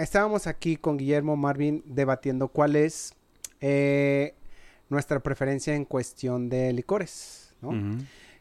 Estábamos 0.00 0.46
aquí 0.46 0.76
con 0.76 0.96
Guillermo 0.96 1.36
Marvin 1.36 1.82
debatiendo 1.84 2.46
cuál 2.48 2.76
es 2.76 3.14
eh, 3.60 4.34
nuestra 4.88 5.18
preferencia 5.18 5.74
en 5.74 5.84
cuestión 5.84 6.48
de 6.48 6.72
licores, 6.72 7.56
¿no? 7.60 7.72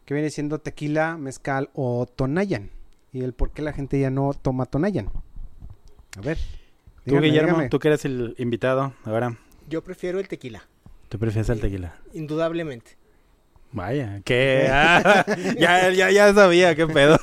Que 0.05 0.13
viene 0.13 0.29
siendo 0.29 0.59
tequila, 0.59 1.17
mezcal 1.17 1.71
o 1.73 2.05
tonayan. 2.05 2.69
Y 3.11 3.23
el 3.23 3.33
por 3.33 3.51
qué 3.51 3.63
la 3.63 3.73
gente 3.73 3.99
ya 3.99 4.11
no 4.11 4.33
toma 4.39 4.67
tonayan. 4.67 5.09
A 6.17 6.21
ver. 6.21 6.37
Tú, 6.37 7.15
dígame, 7.15 7.27
Guillermo, 7.27 7.49
dígame. 7.49 7.69
tú 7.69 7.79
que 7.79 7.87
eres 7.87 8.05
el 8.05 8.35
invitado, 8.37 8.93
ahora, 9.03 9.35
Yo 9.67 9.83
prefiero 9.83 10.19
el 10.19 10.27
tequila, 10.27 10.67
tú 11.07 11.17
prefieres 11.17 11.49
el 11.49 11.59
tequila. 11.59 11.95
indudablemente. 12.13 12.98
Vaya, 13.71 14.21
que 14.25 14.67
ah, 14.71 15.23
ya, 15.57 15.89
ya, 15.91 16.09
ya 16.09 16.33
sabía 16.33 16.73
qué 16.75 16.87
pedo. 16.87 17.19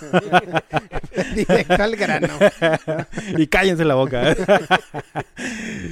Directo 1.35 1.83
al 1.83 1.97
grano. 1.97 2.29
y 3.37 3.47
cállense 3.49 3.85
la 3.85 3.95
boca. 3.95 4.37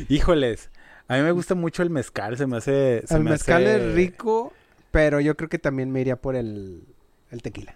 Híjoles, 0.09 0.71
a 1.09 1.17
mí 1.17 1.23
me 1.23 1.33
gusta 1.33 1.55
mucho 1.55 1.83
el 1.83 1.91
mezcal, 1.91 2.37
se 2.37 2.47
me 2.47 2.59
hace... 2.59 3.03
se 3.07 3.15
El 3.17 3.25
me 3.25 3.31
mezcal 3.33 3.63
hace- 3.67 3.77
es 3.89 3.95
rico, 3.95 4.53
pero 4.91 5.19
yo 5.21 5.37
creo 5.37 5.49
que 5.49 5.59
también 5.59 5.91
me 5.91 6.01
iría 6.01 6.17
por 6.17 6.37
el, 6.37 6.83
el 7.31 7.43
tequila. 7.43 7.75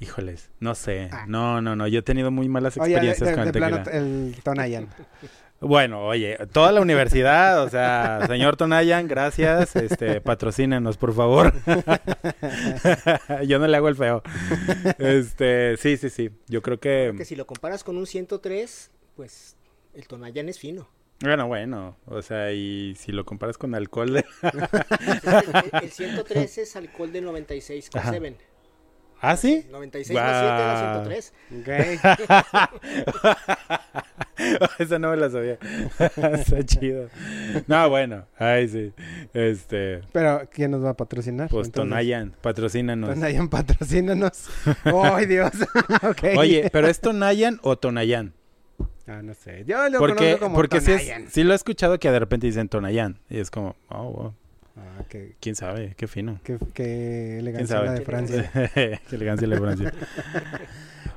Híjoles, 0.00 0.50
no 0.60 0.76
sé. 0.76 1.08
Ah. 1.10 1.24
No, 1.26 1.60
no, 1.60 1.74
no, 1.74 1.88
yo 1.88 1.98
he 1.98 2.02
tenido 2.02 2.30
muy 2.30 2.48
malas 2.48 2.76
Oye, 2.78 2.90
de, 2.90 3.10
experiencias 3.10 3.30
de- 3.30 3.34
con 3.34 3.42
de 3.44 3.48
el 3.48 3.52
tequila. 3.52 3.82
plano 3.82 3.98
el 3.98 4.36
tonayan. 4.44 4.88
Bueno, 5.60 6.06
oye, 6.06 6.38
toda 6.52 6.70
la 6.70 6.80
universidad, 6.80 7.64
o 7.64 7.68
sea, 7.68 8.20
señor 8.28 8.56
Tonayan, 8.56 9.08
gracias, 9.08 9.74
este, 9.74 10.20
patrocínenos, 10.20 10.96
por 10.96 11.12
favor. 11.14 11.52
Yo 13.46 13.58
no 13.58 13.66
le 13.66 13.76
hago 13.76 13.88
el 13.88 13.96
feo. 13.96 14.22
Este, 14.98 15.76
sí, 15.76 15.96
sí, 15.96 16.10
sí. 16.10 16.30
Yo 16.46 16.62
creo 16.62 16.78
que, 16.78 17.12
Que 17.16 17.24
si 17.24 17.34
lo 17.34 17.44
comparas 17.46 17.82
con 17.82 17.96
un 17.96 18.06
103, 18.06 18.90
pues 19.16 19.56
el 19.94 20.06
Tonayan 20.06 20.48
es 20.48 20.60
fino. 20.60 20.88
bueno, 21.20 21.48
bueno, 21.48 21.96
o 22.06 22.22
sea, 22.22 22.52
y 22.52 22.94
si 22.94 23.10
lo 23.10 23.24
comparas 23.24 23.58
con 23.58 23.74
alcohol 23.74 24.12
de... 24.12 24.24
El, 25.82 25.82
el 25.82 25.90
103 25.90 26.58
es 26.58 26.76
alcohol 26.76 27.10
de 27.12 27.20
96 27.20 27.90
con 27.90 28.00
Ajá. 28.00 28.10
7. 28.10 28.36
¿Ah, 29.20 29.36
sí? 29.36 29.66
96 29.70 30.16
más 30.18 30.38
7 30.38 30.46
da 30.46 30.92
Guau. 30.94 31.06
103. 31.06 31.32
Ok. 31.60 31.68
Esa 34.78 34.98
no 34.98 35.10
me 35.10 35.16
la 35.16 35.28
sabía. 35.30 35.58
Está 35.98 36.64
chido. 36.64 37.08
No, 37.66 37.88
bueno, 37.90 38.26
ay, 38.38 38.68
sí. 38.68 38.92
Este, 39.34 40.02
Pero, 40.12 40.48
¿quién 40.52 40.70
nos 40.70 40.84
va 40.84 40.90
a 40.90 40.94
patrocinar? 40.96 41.48
pues 41.48 41.66
Entonces, 41.66 41.90
Tonayan, 41.90 42.34
patrocínanos. 42.40 43.10
Tonayan, 43.10 43.48
patrocínanos. 43.48 44.48
¡Ay, 44.84 45.26
Dios! 45.26 45.50
ok. 46.02 46.22
Oye, 46.36 46.70
¿pero 46.72 46.86
es 46.86 47.00
Tonayan 47.00 47.58
o 47.62 47.76
Tonayan? 47.76 48.34
Ah, 49.08 49.22
no 49.22 49.34
sé. 49.34 49.64
Yo 49.66 49.88
lo 49.88 49.98
Porque, 49.98 50.14
conozco 50.16 50.40
como 50.40 50.54
porque 50.54 50.80
sí, 50.80 50.92
es- 50.92 50.98
Tonayan. 51.02 51.28
sí 51.30 51.42
lo 51.42 51.52
he 51.52 51.56
escuchado 51.56 51.98
que 51.98 52.10
de 52.10 52.18
repente 52.20 52.46
dicen 52.46 52.68
Tonayan. 52.68 53.18
Y 53.28 53.38
es 53.40 53.50
como, 53.50 53.74
oh, 53.88 54.02
wow, 54.12 54.34
Ah, 54.78 55.04
qué, 55.08 55.34
quién 55.40 55.56
sabe, 55.56 55.94
qué 55.96 56.06
fino. 56.06 56.40
qué, 56.44 56.56
qué 56.58 56.64
¿Quién 56.74 57.38
elegancia 57.40 57.82
la 57.82 57.92
de 57.92 58.00
Francia. 58.02 58.50
qué 58.74 59.00
elegancia 59.16 59.46
la 59.48 59.54
de 59.56 59.60
Francia. 59.60 59.92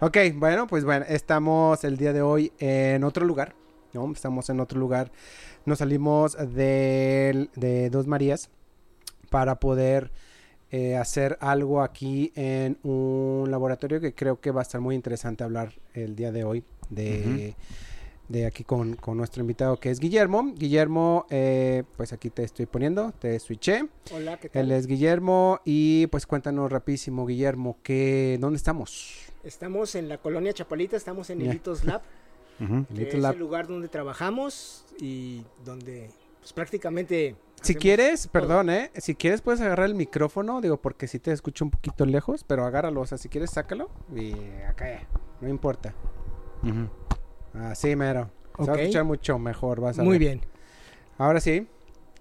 Ok, 0.04 0.18
bueno, 0.34 0.66
pues 0.66 0.84
bueno, 0.84 1.06
estamos 1.08 1.84
el 1.84 1.96
día 1.96 2.12
de 2.12 2.24
hoy 2.24 2.52
en 2.58 3.04
otro 3.04 3.24
lugar, 3.24 3.54
¿no? 3.94 4.12
Estamos 4.12 4.50
en 4.50 4.60
otro 4.60 4.80
lugar. 4.80 5.12
Nos 5.66 5.78
salimos 5.78 6.36
del- 6.56 7.52
de 7.56 7.92
Dos 7.92 8.08
Marías 8.08 8.50
para 9.30 9.60
poder 9.60 10.12
eh, 10.72 10.96
hacer 10.96 11.38
algo 11.40 11.84
aquí 11.84 12.32
en 12.36 12.80
un 12.82 13.52
laboratorio 13.52 14.00
que 14.02 14.16
creo 14.16 14.40
que 14.42 14.50
va 14.50 14.62
a 14.62 14.64
estar 14.64 14.82
muy 14.82 14.96
interesante 14.96 15.44
hablar 15.44 15.72
el 15.94 16.16
día 16.16 16.32
de 16.32 16.46
hoy 16.46 16.64
de, 16.90 17.56
de 18.32 18.46
aquí 18.46 18.64
con, 18.64 18.96
con 18.96 19.18
nuestro 19.18 19.42
invitado 19.42 19.78
que 19.78 19.90
es 19.92 20.00
Guillermo. 20.00 20.54
Guillermo, 20.56 21.26
eh, 21.30 21.84
pues 21.98 22.14
aquí 22.14 22.30
te 22.30 22.44
estoy 22.44 22.66
poniendo, 22.66 23.12
te 23.20 23.38
switché. 23.40 23.88
Hola, 24.14 24.38
¿qué 24.40 24.48
tal? 24.48 24.64
Él 24.64 24.72
es 24.72 24.88
Guillermo 24.88 25.60
y 25.66 26.08
pues 26.08 26.26
cuéntanos 26.26 26.72
rapidísimo, 26.72 27.26
Guillermo, 27.26 27.78
que, 27.84 28.38
¿dónde 28.40 28.58
estamos? 28.58 29.16
Estamos 29.44 29.96
en 29.96 30.08
la 30.08 30.18
colonia 30.18 30.54
Chapalita, 30.54 30.96
estamos 30.96 31.30
en 31.30 31.40
Ya. 31.40 31.46
Hilitos 31.50 31.84
Lab, 31.84 32.02
que 32.96 33.10
es 33.10 33.14
Lab. 33.16 33.34
el 33.34 33.40
lugar 33.40 33.68
donde 33.68 33.90
trabajamos 33.90 34.86
y 35.00 35.44
donde 35.66 36.10
pues, 36.40 36.54
prácticamente... 36.54 37.36
Si 37.62 37.76
quieres, 37.76 38.24
todo. 38.24 38.32
perdón, 38.32 38.70
¿eh? 38.72 38.92
Si 38.96 39.14
quieres 39.14 39.42
puedes 39.42 39.62
agarrar 39.62 39.86
el 39.88 39.94
micrófono, 39.94 40.62
digo, 40.62 40.78
porque 40.78 41.08
si 41.08 41.20
te 41.20 41.32
escucho 41.32 41.66
un 41.66 41.72
poquito 41.72 42.06
lejos, 42.06 42.44
pero 42.44 42.66
agárralo, 42.66 43.02
o 43.02 43.06
sea, 43.06 43.18
si 43.20 43.30
quieres 43.30 43.52
sácalo 43.52 43.90
y 44.16 44.34
acá, 44.68 45.06
no 45.42 45.50
importa. 45.50 45.94
Ujú. 46.64 46.90
Así 47.54 47.96
mero. 47.96 48.30
Se 48.58 48.64
va 48.66 48.72
a 48.72 48.76
Ok. 48.76 48.80
escuchar 48.82 49.04
mucho 49.06 49.40
mejor, 49.40 49.80
vas 49.82 49.98
a 50.00 50.04
Muy 50.04 50.18
ver. 50.18 50.20
bien, 50.20 50.42
Ahora 51.18 51.40
sí. 51.40 51.68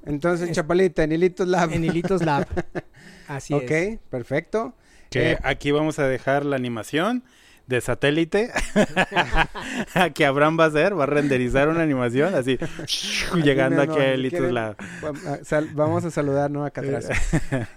Entonces, 0.05 0.49
Es- 0.51 0.57
Chapalita, 0.57 1.03
en 1.05 1.13
Hilitos 1.13 1.47
Lab. 1.47 1.73
en 1.73 1.85
Hilitos 1.85 2.23
Lab. 2.25 2.47
Así 3.29 3.53
ok, 3.55 3.71
es. 3.71 3.99
perfecto. 4.11 4.75
Que 5.11 5.33
Eh, 5.33 5.39
aquí 5.43 5.71
vamos 5.73 5.99
a 5.99 6.07
dejar 6.07 6.45
la 6.45 6.57
animación 6.57 7.23
de 7.67 7.81
satélite 7.81 8.51
que 10.15 10.27
Abraham 10.27 10.59
va 10.59 10.65
a 10.65 10.67
hacer, 10.69 10.99
va 10.99 11.05
a 11.05 11.07
renderizar 11.07 11.69
una 11.69 11.83
animación 11.83 12.35
así 12.35 12.59
llegando 13.45 13.77
no, 13.77 13.83
aquí 13.93 14.01
no, 14.01 14.05
a 14.07 14.11
si 14.13 14.17
Litos 14.17 14.39
quieren- 14.41 14.55
la 14.55 14.77
Vam- 15.01 15.27
a- 15.27 15.45
sal- 15.45 15.71
Vamos 15.75 16.05
a 16.05 16.11
saludar, 16.11 16.51
¿no? 16.51 16.65
Acá 16.65 16.81
atrás. 16.81 17.09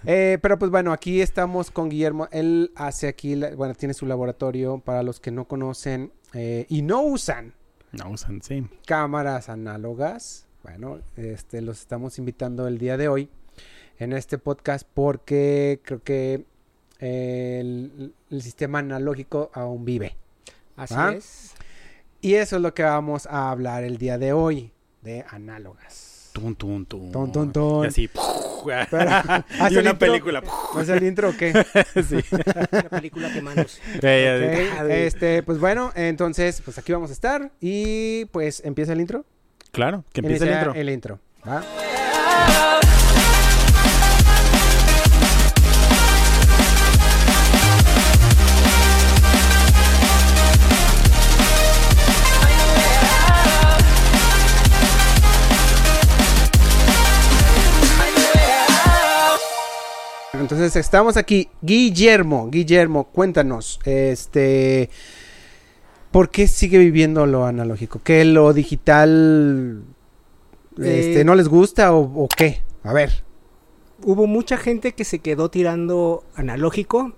Eh, 0.04 0.38
pero 0.42 0.58
pues 0.58 0.70
bueno, 0.70 0.92
aquí 0.92 1.20
estamos 1.20 1.70
con 1.70 1.88
Guillermo. 1.90 2.28
Él 2.32 2.72
hace 2.74 3.06
aquí, 3.08 3.36
la- 3.36 3.50
bueno, 3.54 3.74
tiene 3.74 3.94
su 3.94 4.06
laboratorio 4.06 4.78
para 4.78 5.02
los 5.02 5.20
que 5.20 5.30
no 5.30 5.44
conocen 5.46 6.10
eh, 6.34 6.66
y 6.68 6.82
no 6.82 7.02
usan 7.02 7.54
No 7.92 8.10
usan, 8.10 8.42
sí. 8.42 8.66
cámaras 8.86 9.48
análogas. 9.48 10.46
Bueno, 10.62 10.98
este, 11.16 11.60
los 11.60 11.80
estamos 11.80 12.18
invitando 12.18 12.66
el 12.68 12.78
día 12.78 12.96
de 12.96 13.08
hoy 13.08 13.30
en 13.98 14.12
este 14.12 14.38
podcast 14.38 14.86
porque 14.94 15.80
creo 15.84 16.02
que 16.02 16.44
el, 16.98 18.14
el 18.30 18.42
sistema 18.42 18.78
analógico 18.80 19.50
aún 19.54 19.84
vive. 19.84 20.16
Así 20.76 20.94
Ah. 20.96 21.12
es. 21.16 21.54
Y 22.20 22.34
eso 22.34 22.56
es 22.56 22.62
lo 22.62 22.72
que 22.72 22.82
vamos 22.82 23.26
a 23.26 23.50
hablar 23.50 23.84
el 23.84 23.98
día 23.98 24.16
de 24.18 24.32
hoy, 24.32 24.72
de 25.02 25.24
análogas. 25.28 26.13
Tun, 26.34 26.56
tun, 26.56 26.84
tun. 26.84 27.12
Ton, 27.12 27.30
ton, 27.30 27.52
ton. 27.52 27.84
Y 27.84 27.86
así. 27.86 28.10
Pero, 28.64 29.10
y 29.56 29.60
¿hace 29.60 29.78
una 29.78 29.96
película. 29.96 30.42
¿Es 30.80 30.88
el 30.88 31.04
intro 31.04 31.28
o 31.28 31.36
qué? 31.36 31.52
sí. 32.08 32.16
Una 32.72 32.88
película 32.88 33.32
que 33.32 33.40
manos. 33.40 33.80
Este, 34.02 35.44
pues 35.44 35.60
bueno, 35.60 35.92
entonces, 35.94 36.60
pues 36.62 36.76
aquí 36.78 36.92
vamos 36.92 37.10
a 37.10 37.12
estar 37.12 37.52
y 37.60 38.24
pues 38.26 38.62
empieza 38.64 38.94
el 38.94 39.00
intro. 39.00 39.24
Claro, 39.70 40.04
que 40.12 40.22
empiece 40.22 40.44
el 40.44 40.54
intro. 40.54 40.74
El 40.74 40.90
intro. 40.90 41.20
¿va? 41.46 41.62
Entonces 60.44 60.76
estamos 60.76 61.16
aquí. 61.16 61.48
Guillermo, 61.62 62.50
Guillermo, 62.50 63.04
cuéntanos, 63.04 63.80
este, 63.86 64.90
¿por 66.10 66.28
qué 66.28 66.48
sigue 66.48 66.76
viviendo 66.76 67.24
lo 67.24 67.46
analógico? 67.46 68.00
¿Que 68.04 68.26
lo 68.26 68.52
digital, 68.52 69.82
este, 70.72 71.22
Eh, 71.22 71.24
no 71.24 71.34
les 71.34 71.48
gusta 71.48 71.94
o, 71.94 72.24
o 72.24 72.28
qué? 72.28 72.60
A 72.82 72.92
ver. 72.92 73.24
Hubo 74.02 74.26
mucha 74.26 74.58
gente 74.58 74.92
que 74.92 75.04
se 75.04 75.20
quedó 75.20 75.48
tirando 75.48 76.24
analógico, 76.34 77.14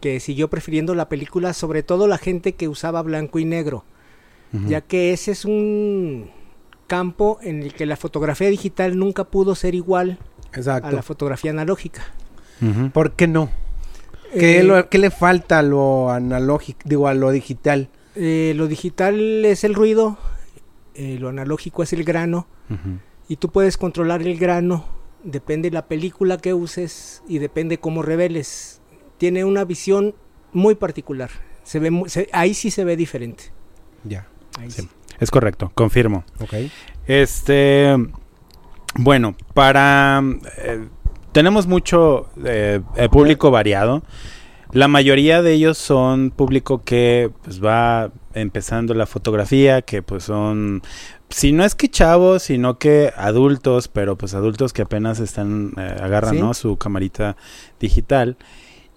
que 0.00 0.20
siguió 0.20 0.48
prefiriendo 0.48 0.94
la 0.94 1.08
película, 1.08 1.54
sobre 1.54 1.82
todo 1.82 2.06
la 2.06 2.18
gente 2.18 2.52
que 2.52 2.68
usaba 2.68 3.02
blanco 3.02 3.40
y 3.40 3.44
negro, 3.44 3.84
ya 4.68 4.82
que 4.82 5.12
ese 5.12 5.32
es 5.32 5.44
un 5.44 6.30
campo 6.86 7.40
en 7.42 7.64
el 7.64 7.74
que 7.74 7.86
la 7.86 7.96
fotografía 7.96 8.48
digital 8.48 8.96
nunca 8.96 9.24
pudo 9.24 9.56
ser 9.56 9.74
igual 9.74 10.18
a 10.54 10.92
la 10.92 11.02
fotografía 11.02 11.50
analógica. 11.50 12.02
¿Por 12.92 13.12
qué 13.12 13.26
no? 13.26 13.50
¿Qué, 14.32 14.60
Eh, 14.60 14.62
lo- 14.62 14.88
qué 14.90 14.98
le 14.98 15.10
falta 15.10 15.58
a 15.60 15.62
lo 15.62 16.10
analógico, 16.10 16.80
digo, 16.84 17.08
a 17.08 17.14
lo 17.14 17.30
digital? 17.30 17.88
eh, 18.14 18.52
lo 18.56 18.66
digital 18.66 19.44
es 19.44 19.62
el 19.64 19.74
ruido, 19.74 20.18
eh, 20.94 21.18
lo 21.20 21.28
analógico 21.28 21.82
es 21.82 21.92
el 21.92 22.04
grano, 22.04 22.46
y 23.28 23.36
tú 23.36 23.50
puedes 23.50 23.76
controlar 23.76 24.22
el 24.22 24.36
grano, 24.38 24.84
depende 25.22 25.70
de 25.70 25.74
la 25.74 25.86
película 25.86 26.36
que 26.38 26.52
uses 26.54 27.22
y 27.28 27.38
depende 27.38 27.78
cómo 27.78 28.02
reveles. 28.02 28.80
Tiene 29.18 29.44
una 29.44 29.64
visión 29.64 30.14
muy 30.52 30.74
particular. 30.74 31.30
Se 31.62 31.78
ve 31.78 31.90
se- 32.06 32.28
ahí 32.32 32.54
sí 32.54 32.70
se 32.70 32.84
ve 32.84 32.96
diferente. 32.96 33.44
Ya. 34.04 34.26
Ahí 34.58 34.70
Sí. 34.70 34.82
sí. 34.82 34.88
Es 35.20 35.30
correcto, 35.30 35.70
confirmo. 35.74 36.24
Ok. 36.40 36.54
Este, 37.06 37.94
bueno, 38.96 39.36
para 39.54 40.22
eh, 40.58 40.86
tenemos 41.32 41.66
mucho 41.66 42.28
eh, 42.44 42.80
eh, 42.96 43.08
público 43.08 43.50
variado. 43.50 44.02
La 44.72 44.86
mayoría 44.86 45.40
de 45.40 45.52
ellos 45.52 45.78
son 45.78 46.30
público 46.30 46.82
que 46.84 47.30
pues, 47.42 47.64
va 47.64 48.10
empezando 48.34 48.92
la 48.94 49.06
fotografía, 49.06 49.80
que 49.82 50.02
pues 50.02 50.24
son, 50.24 50.82
si 51.30 51.52
no 51.52 51.64
es 51.64 51.74
que 51.74 51.88
chavos, 51.88 52.42
sino 52.42 52.78
que 52.78 53.12
adultos, 53.16 53.88
pero 53.88 54.16
pues 54.16 54.34
adultos 54.34 54.72
que 54.72 54.82
apenas 54.82 55.20
están, 55.20 55.72
eh, 55.78 55.96
agarran, 56.00 56.34
Sí. 56.34 56.40
¿no? 56.40 56.52
Su 56.54 56.76
camarita 56.76 57.36
digital. 57.80 58.36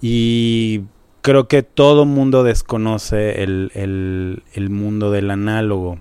Y 0.01 0.81
creo 1.21 1.47
que 1.47 1.63
todo 1.63 2.05
mundo 2.05 2.43
desconoce 2.43 3.43
el, 3.43 3.71
el, 3.73 4.43
el 4.53 4.69
mundo 4.69 5.09
del 5.11 5.31
análogo. 5.31 5.99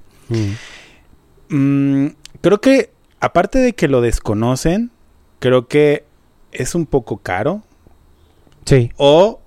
Mm, 1.48 2.06
creo 2.40 2.60
que, 2.60 2.90
aparte 3.20 3.58
de 3.58 3.74
que 3.74 3.88
lo 3.88 4.00
desconocen, 4.00 4.90
creo 5.38 5.68
que 5.68 6.04
es 6.52 6.74
un 6.74 6.86
poco 6.86 7.18
caro. 7.18 7.62
Sí. 8.64 8.90
O, 8.96 9.40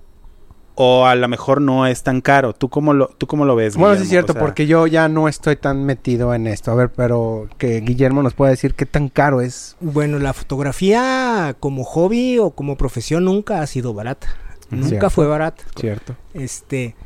o 0.74 1.06
a 1.06 1.14
lo 1.14 1.28
mejor 1.28 1.60
no 1.60 1.86
es 1.86 2.02
tan 2.02 2.20
caro. 2.20 2.52
¿Tú 2.52 2.68
cómo 2.68 2.94
lo, 2.94 3.08
tú 3.08 3.26
cómo 3.26 3.44
lo 3.44 3.56
ves? 3.56 3.76
Bueno, 3.76 3.96
sí 3.96 4.02
es 4.02 4.08
cierto, 4.08 4.32
O 4.32 4.34
sea, 4.34 4.42
porque 4.42 4.66
yo 4.66 4.86
ya 4.86 5.08
no 5.08 5.28
estoy 5.28 5.56
tan 5.56 5.84
metido 5.84 6.34
en 6.34 6.46
esto. 6.46 6.70
A 6.70 6.74
ver, 6.74 6.92
pero 6.92 7.48
que 7.58 7.80
Guillermo 7.80 8.22
nos 8.22 8.34
pueda 8.34 8.50
decir 8.50 8.74
qué 8.74 8.86
tan 8.86 9.08
caro 9.08 9.40
es. 9.40 9.76
Bueno, 9.80 10.18
la 10.18 10.32
fotografía 10.32 11.56
como 11.60 11.84
hobby 11.84 12.38
o 12.38 12.50
como 12.50 12.76
profesión 12.76 13.24
nunca 13.24 13.60
ha 13.60 13.66
sido 13.66 13.94
barata. 13.94 14.28
Nunca 14.70 14.88
Cierto. 14.88 15.10
fue 15.10 15.26
barata. 15.26 15.62
Cierto. 15.76 16.16
Este, 16.32 16.96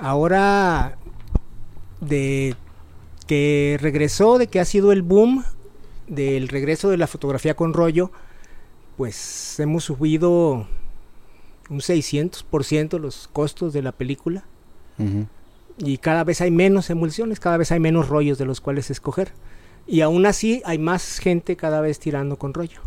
ahora 0.00 0.96
de 2.00 2.56
que 3.26 3.78
regresó, 3.80 4.38
de 4.38 4.46
que 4.46 4.60
ha 4.60 4.64
sido 4.64 4.92
el 4.92 5.02
boom 5.02 5.44
del 6.08 6.48
regreso 6.48 6.90
de 6.90 6.96
la 6.96 7.06
fotografía 7.06 7.54
con 7.54 7.72
rollo, 7.72 8.10
pues 8.96 9.58
hemos 9.60 9.84
subido 9.84 10.66
un 11.70 11.80
600% 11.80 12.98
los 12.98 13.28
costos 13.32 13.72
de 13.72 13.82
la 13.82 13.92
película 13.92 14.44
y 15.78 15.98
cada 15.98 16.24
vez 16.24 16.40
hay 16.40 16.50
menos 16.50 16.90
emulsiones, 16.90 17.40
cada 17.40 17.56
vez 17.56 17.72
hay 17.72 17.80
menos 17.80 18.08
rollos 18.08 18.38
de 18.38 18.44
los 18.44 18.60
cuales 18.60 18.90
escoger. 18.90 19.32
Y 19.86 20.00
aún 20.00 20.26
así 20.26 20.62
hay 20.64 20.78
más 20.78 21.18
gente 21.18 21.56
cada 21.56 21.80
vez 21.80 21.98
tirando 21.98 22.36
con 22.36 22.54
rollo. 22.54 22.80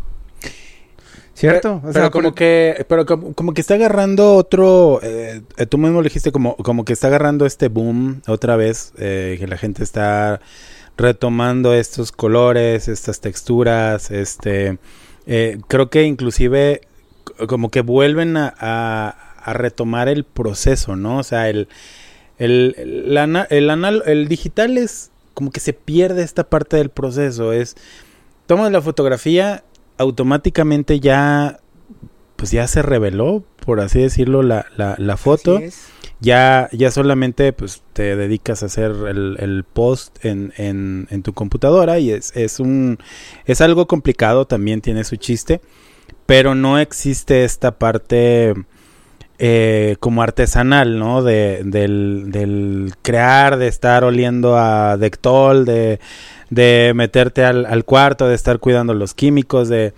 ¿Cierto? 1.34 1.80
Pero, 1.82 1.90
O 1.90 1.92
sea, 1.92 2.02
pero 2.02 2.10
como 2.10 2.34
que, 2.34 2.86
pero 2.88 3.04
como, 3.04 3.34
como 3.34 3.52
que 3.52 3.60
está 3.60 3.74
agarrando 3.74 4.34
otro, 4.34 5.00
eh, 5.02 5.42
eh, 5.58 5.66
tú 5.66 5.76
mismo 5.76 5.98
lo 5.98 6.04
dijiste, 6.04 6.32
como, 6.32 6.56
como 6.56 6.86
que 6.86 6.94
está 6.94 7.08
agarrando 7.08 7.44
este 7.44 7.68
boom 7.68 8.22
otra 8.26 8.56
vez, 8.56 8.94
eh, 8.96 9.36
que 9.38 9.46
la 9.46 9.58
gente 9.58 9.84
está 9.84 10.40
retomando 10.96 11.74
estos 11.74 12.10
colores, 12.10 12.88
estas 12.88 13.20
texturas, 13.20 14.10
este, 14.10 14.78
eh, 15.26 15.58
creo 15.68 15.90
que 15.90 16.04
inclusive 16.04 16.82
como 17.48 17.70
que 17.70 17.80
vuelven 17.82 18.36
a, 18.36 18.54
a- 18.58 19.16
a 19.42 19.52
retomar 19.52 20.08
el 20.08 20.24
proceso, 20.24 20.96
¿no? 20.96 21.18
O 21.18 21.22
sea, 21.22 21.48
el, 21.48 21.68
el, 22.38 22.74
el, 22.78 23.16
el 23.50 23.70
anal- 23.70 24.02
el 24.06 24.26
digital 24.28 24.76
es 24.78 25.10
como 25.34 25.50
que 25.50 25.60
se 25.60 25.72
pierde 25.72 26.22
esta 26.22 26.44
parte 26.48 26.76
del 26.78 26.88
proceso, 26.90 27.52
es, 27.52 27.76
tomas 28.46 28.72
la 28.72 28.80
fotografía, 28.82 29.62
automáticamente 29.98 30.98
ya, 30.98 31.60
pues 32.36 32.50
ya 32.50 32.66
se 32.66 32.82
reveló, 32.82 33.44
por 33.64 33.80
así 33.80 34.00
decirlo, 34.00 34.42
la, 34.42 34.66
la, 34.76 34.94
la 34.98 35.16
foto 35.16 35.56
Así 35.56 35.64
es. 35.66 35.88
Ya, 36.20 36.68
ya 36.72 36.90
solamente 36.90 37.52
pues 37.52 37.82
te 37.92 38.16
dedicas 38.16 38.62
a 38.62 38.66
hacer 38.66 38.92
el, 39.08 39.36
el 39.38 39.64
post 39.64 40.24
en, 40.24 40.52
en, 40.56 41.22
tu 41.22 41.34
computadora 41.34 41.98
y 41.98 42.10
es, 42.10 42.34
es 42.36 42.58
un 42.58 42.98
es 43.44 43.60
algo 43.60 43.86
complicado, 43.86 44.46
también 44.46 44.80
tiene 44.80 45.04
su 45.04 45.16
chiste, 45.16 45.60
pero 46.24 46.54
no 46.54 46.78
existe 46.78 47.44
esta 47.44 47.78
parte 47.78 48.54
eh, 49.38 49.96
como 50.00 50.22
artesanal, 50.22 50.98
¿no? 50.98 51.22
De, 51.22 51.62
del, 51.64 52.26
del 52.28 52.94
crear, 53.02 53.58
de 53.58 53.68
estar 53.68 54.02
oliendo 54.02 54.56
a 54.56 54.96
Dectol, 54.96 55.66
de, 55.66 56.00
de 56.48 56.92
meterte 56.94 57.44
al, 57.44 57.66
al 57.66 57.84
cuarto, 57.84 58.26
de 58.26 58.34
estar 58.34 58.58
cuidando 58.58 58.94
los 58.94 59.12
químicos, 59.12 59.68
de... 59.68 59.92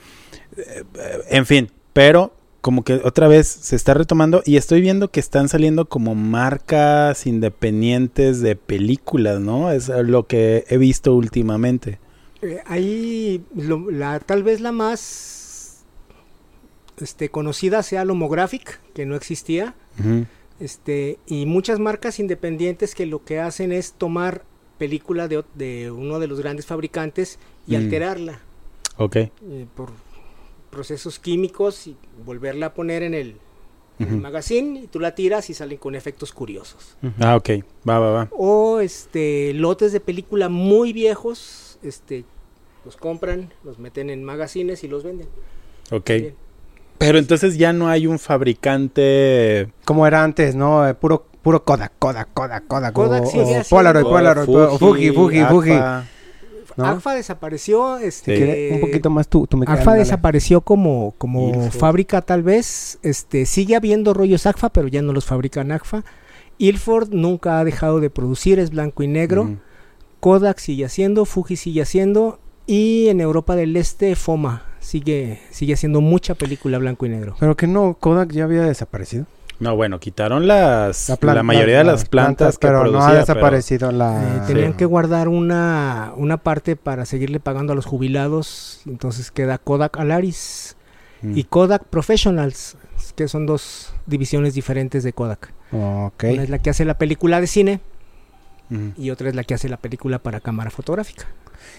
eh, 0.56 0.84
en 1.30 1.46
fin, 1.46 1.70
pero 1.92 2.32
como 2.60 2.82
que 2.84 2.94
otra 3.05 3.28
vez 3.28 3.46
se 3.46 3.76
está 3.76 3.94
retomando 3.94 4.43
y 4.44 4.56
estoy 4.56 4.81
viendo 4.81 5.10
que 5.10 5.20
están 5.20 5.49
saliendo 5.49 5.88
como 5.88 6.14
marcas 6.14 7.26
independientes 7.26 8.40
de 8.40 8.56
películas, 8.56 9.40
¿no? 9.40 9.70
Es 9.70 9.88
lo 9.88 10.26
que 10.26 10.64
he 10.69 10.76
visto 10.78 11.14
últimamente. 11.14 11.99
Eh, 12.43 12.60
ahí 12.66 13.43
lo- 13.55 13.90
la, 13.90 14.19
tal 14.20 14.43
vez 14.43 14.60
la 14.60 14.72
más 14.72 15.84
este, 17.00 17.28
conocida 17.28 17.82
sea 17.82 18.05
Lomographic, 18.05 18.81
que 18.93 19.06
no 19.06 19.14
existía. 19.14 19.75
Este, 20.61 21.19
y 21.26 21.46
muchas 21.46 21.78
marcas 21.78 22.19
independientes 22.19 22.94
que 22.96 23.06
lo 23.06 23.25
que 23.25 23.38
hacen 23.38 23.70
es 23.72 23.93
tomar 23.93 24.43
película 24.78 25.28
de, 25.28 25.44
de 25.54 25.90
uno 25.93 26.19
de 26.19 26.26
los 26.26 26.40
grandes 26.40 26.66
fabricantes 26.66 27.38
y 27.66 27.72
Mm. 27.72 27.76
alterarla 27.76 28.40
Ok. 28.96 29.16
eh, 29.16 29.31
por 29.76 29.90
procesos 30.70 31.18
químicos 31.18 31.86
y 31.86 31.96
volverla 32.24 32.66
a 32.66 32.74
poner 32.74 33.02
en 33.02 33.14
el, 33.14 33.36
en 33.98 34.08
el 34.08 34.14
Ujú. 34.14 34.22
magazine 34.22 34.80
y 34.80 34.86
tú 34.86 35.00
la 35.00 35.14
tiras 35.14 35.50
y 35.50 35.54
salen 35.54 35.78
con 35.78 35.94
efectos 35.94 36.32
curiosos. 36.32 36.96
Ah, 37.20 37.36
ok. 37.36 37.50
Va, 37.88 37.98
va, 37.98 38.10
va. 38.10 38.28
O 38.30 38.80
este 38.80 39.52
lotes 39.54 39.92
de 39.92 40.00
película 40.00 40.48
muy 40.48 40.92
viejos, 40.92 41.78
este 41.82 42.24
los 42.84 42.96
compran, 42.96 43.52
los 43.64 43.78
meten 43.78 44.08
en 44.10 44.24
magazines 44.24 44.84
y 44.84 44.88
los 44.88 45.04
venden. 45.04 45.28
Ok. 45.90 46.06
Bien. 46.06 46.34
Pero 46.98 47.18
entonces 47.18 47.56
ya 47.56 47.72
no 47.72 47.88
hay 47.88 48.08
un 48.08 48.18
fabricante... 48.18 49.72
Como 49.84 50.04
era 50.06 50.24
antes, 50.24 50.56
¿no? 50.56 50.86
Eh, 50.88 50.94
puro, 50.94 51.26
puro 51.42 51.62
Kodak, 51.64 51.92
Kodak, 51.98 52.30
Kodak, 52.34 52.66
Kodak. 52.66 52.92
Kodak 52.92 53.22
o, 53.22 53.26
sigue 53.26 53.60
o 53.60 53.62
Polaroid, 53.70 54.04
Polaroid, 54.04 54.48
o 54.48 54.78
Fuji, 54.78 55.12
Fuji, 55.12 55.44
Fuji. 55.44 55.78
¿No? 56.78 56.86
Agfa 56.86 57.14
desapareció, 57.14 57.98
este 57.98 58.36
Sí. 58.36 58.42
¿Quiere 58.42 58.75
Un 58.75 58.80
poquito 58.80 59.10
más 59.10 59.28
tú, 59.28 59.46
tú 59.46 59.56
me 59.56 59.66
Agfa 59.69 59.94
desapareció 59.94 60.60
como, 60.60 61.14
como 61.19 61.48
Ilford. 61.50 61.72
fábrica 61.72 62.22
tal 62.22 62.42
vez. 62.42 62.98
Este, 63.02 63.46
sigue 63.46 63.76
habiendo 63.76 64.14
rollos 64.14 64.46
Agfa, 64.46 64.70
pero 64.70 64.88
ya 64.88 65.02
no 65.02 65.12
los 65.12 65.26
fabrican 65.26 65.72
Agfa. 65.72 66.04
Ilford 66.58 67.10
nunca 67.12 67.60
ha 67.60 67.64
dejado 67.64 68.00
de 68.00 68.10
producir, 68.10 68.58
es 68.58 68.70
blanco 68.70 69.02
y 69.02 69.08
negro. 69.08 69.56
Kodak 70.20 70.58
sigue 70.58 70.84
haciendo, 70.84 71.25
Fuji 71.25 71.56
sigue 71.56 71.82
haciendo. 71.82 72.40
Y 72.66 73.08
en 73.08 73.20
Europa 73.20 73.56
del 73.56 73.76
Este, 73.76 74.14
Foma 74.14 74.64
sigue, 74.80 75.40
sigue 75.50 75.75
haciendo 75.75 76.00
mucha 76.00 76.34
película 76.34 76.78
blanco 76.78 77.06
y 77.06 77.08
negro. 77.08 77.36
Pero 77.38 77.56
que 77.56 77.66
no, 77.66 77.96
Kodak 77.98 78.32
ya 78.32 78.44
había 78.44 78.62
desaparecido. 78.62 79.26
No, 79.60 79.75
bueno, 79.75 79.99
quitaron 79.99 80.46
las... 80.46 81.08
La, 81.20 81.43
mayoría 81.43 81.78
de 81.78 81.84
las 81.84 82.05
plantas, 82.05 82.58
que 82.58 82.69
pero 82.69 82.84
no 82.87 83.00
ha 83.02 83.08
pero- 83.08 83.19
desaparecido 83.20 83.90
Eh, 83.90 83.93
la... 83.93 84.44
tenían 84.46 84.72
sí. 84.72 84.76
que 84.78 84.84
guardar 84.84 85.28
una, 85.28 86.12
una 86.16 86.37
parte 86.37 86.76
para 86.76 87.04
seguirle 87.06 87.40
pagando 87.40 87.73
a 87.73 87.76
los 87.76 87.85
jubilados. 87.87 88.82
Entonces 88.87 89.30
queda 89.30 89.59
Kodak 89.59 89.99
Alaris 89.99 90.75
Mm. 91.21 91.37
y 91.37 91.42
Kodak 91.42 91.82
Professionals, 91.87 92.76
que 93.16 93.26
son 93.26 93.44
dos 93.44 93.92
divisiones 94.06 94.54
diferentes 94.54 95.02
de 95.02 95.12
Kodak. 95.12 95.52
Ok. 95.73 96.23
Una 96.32 96.44
es 96.44 96.49
la 96.49 96.61
que 96.61 96.71
hace 96.71 96.85
la 96.85 96.97
película 96.97 97.40
de 97.40 97.49
cine 97.49 97.80
y 98.97 99.11
otra 99.11 99.28
es 99.28 99.35
la 99.35 99.42
que 99.42 99.54
hace 99.54 99.68
la 99.68 99.78
película 99.78 100.21
para 100.21 100.38
cámara 100.38 100.71
fotográfica. 100.71 101.26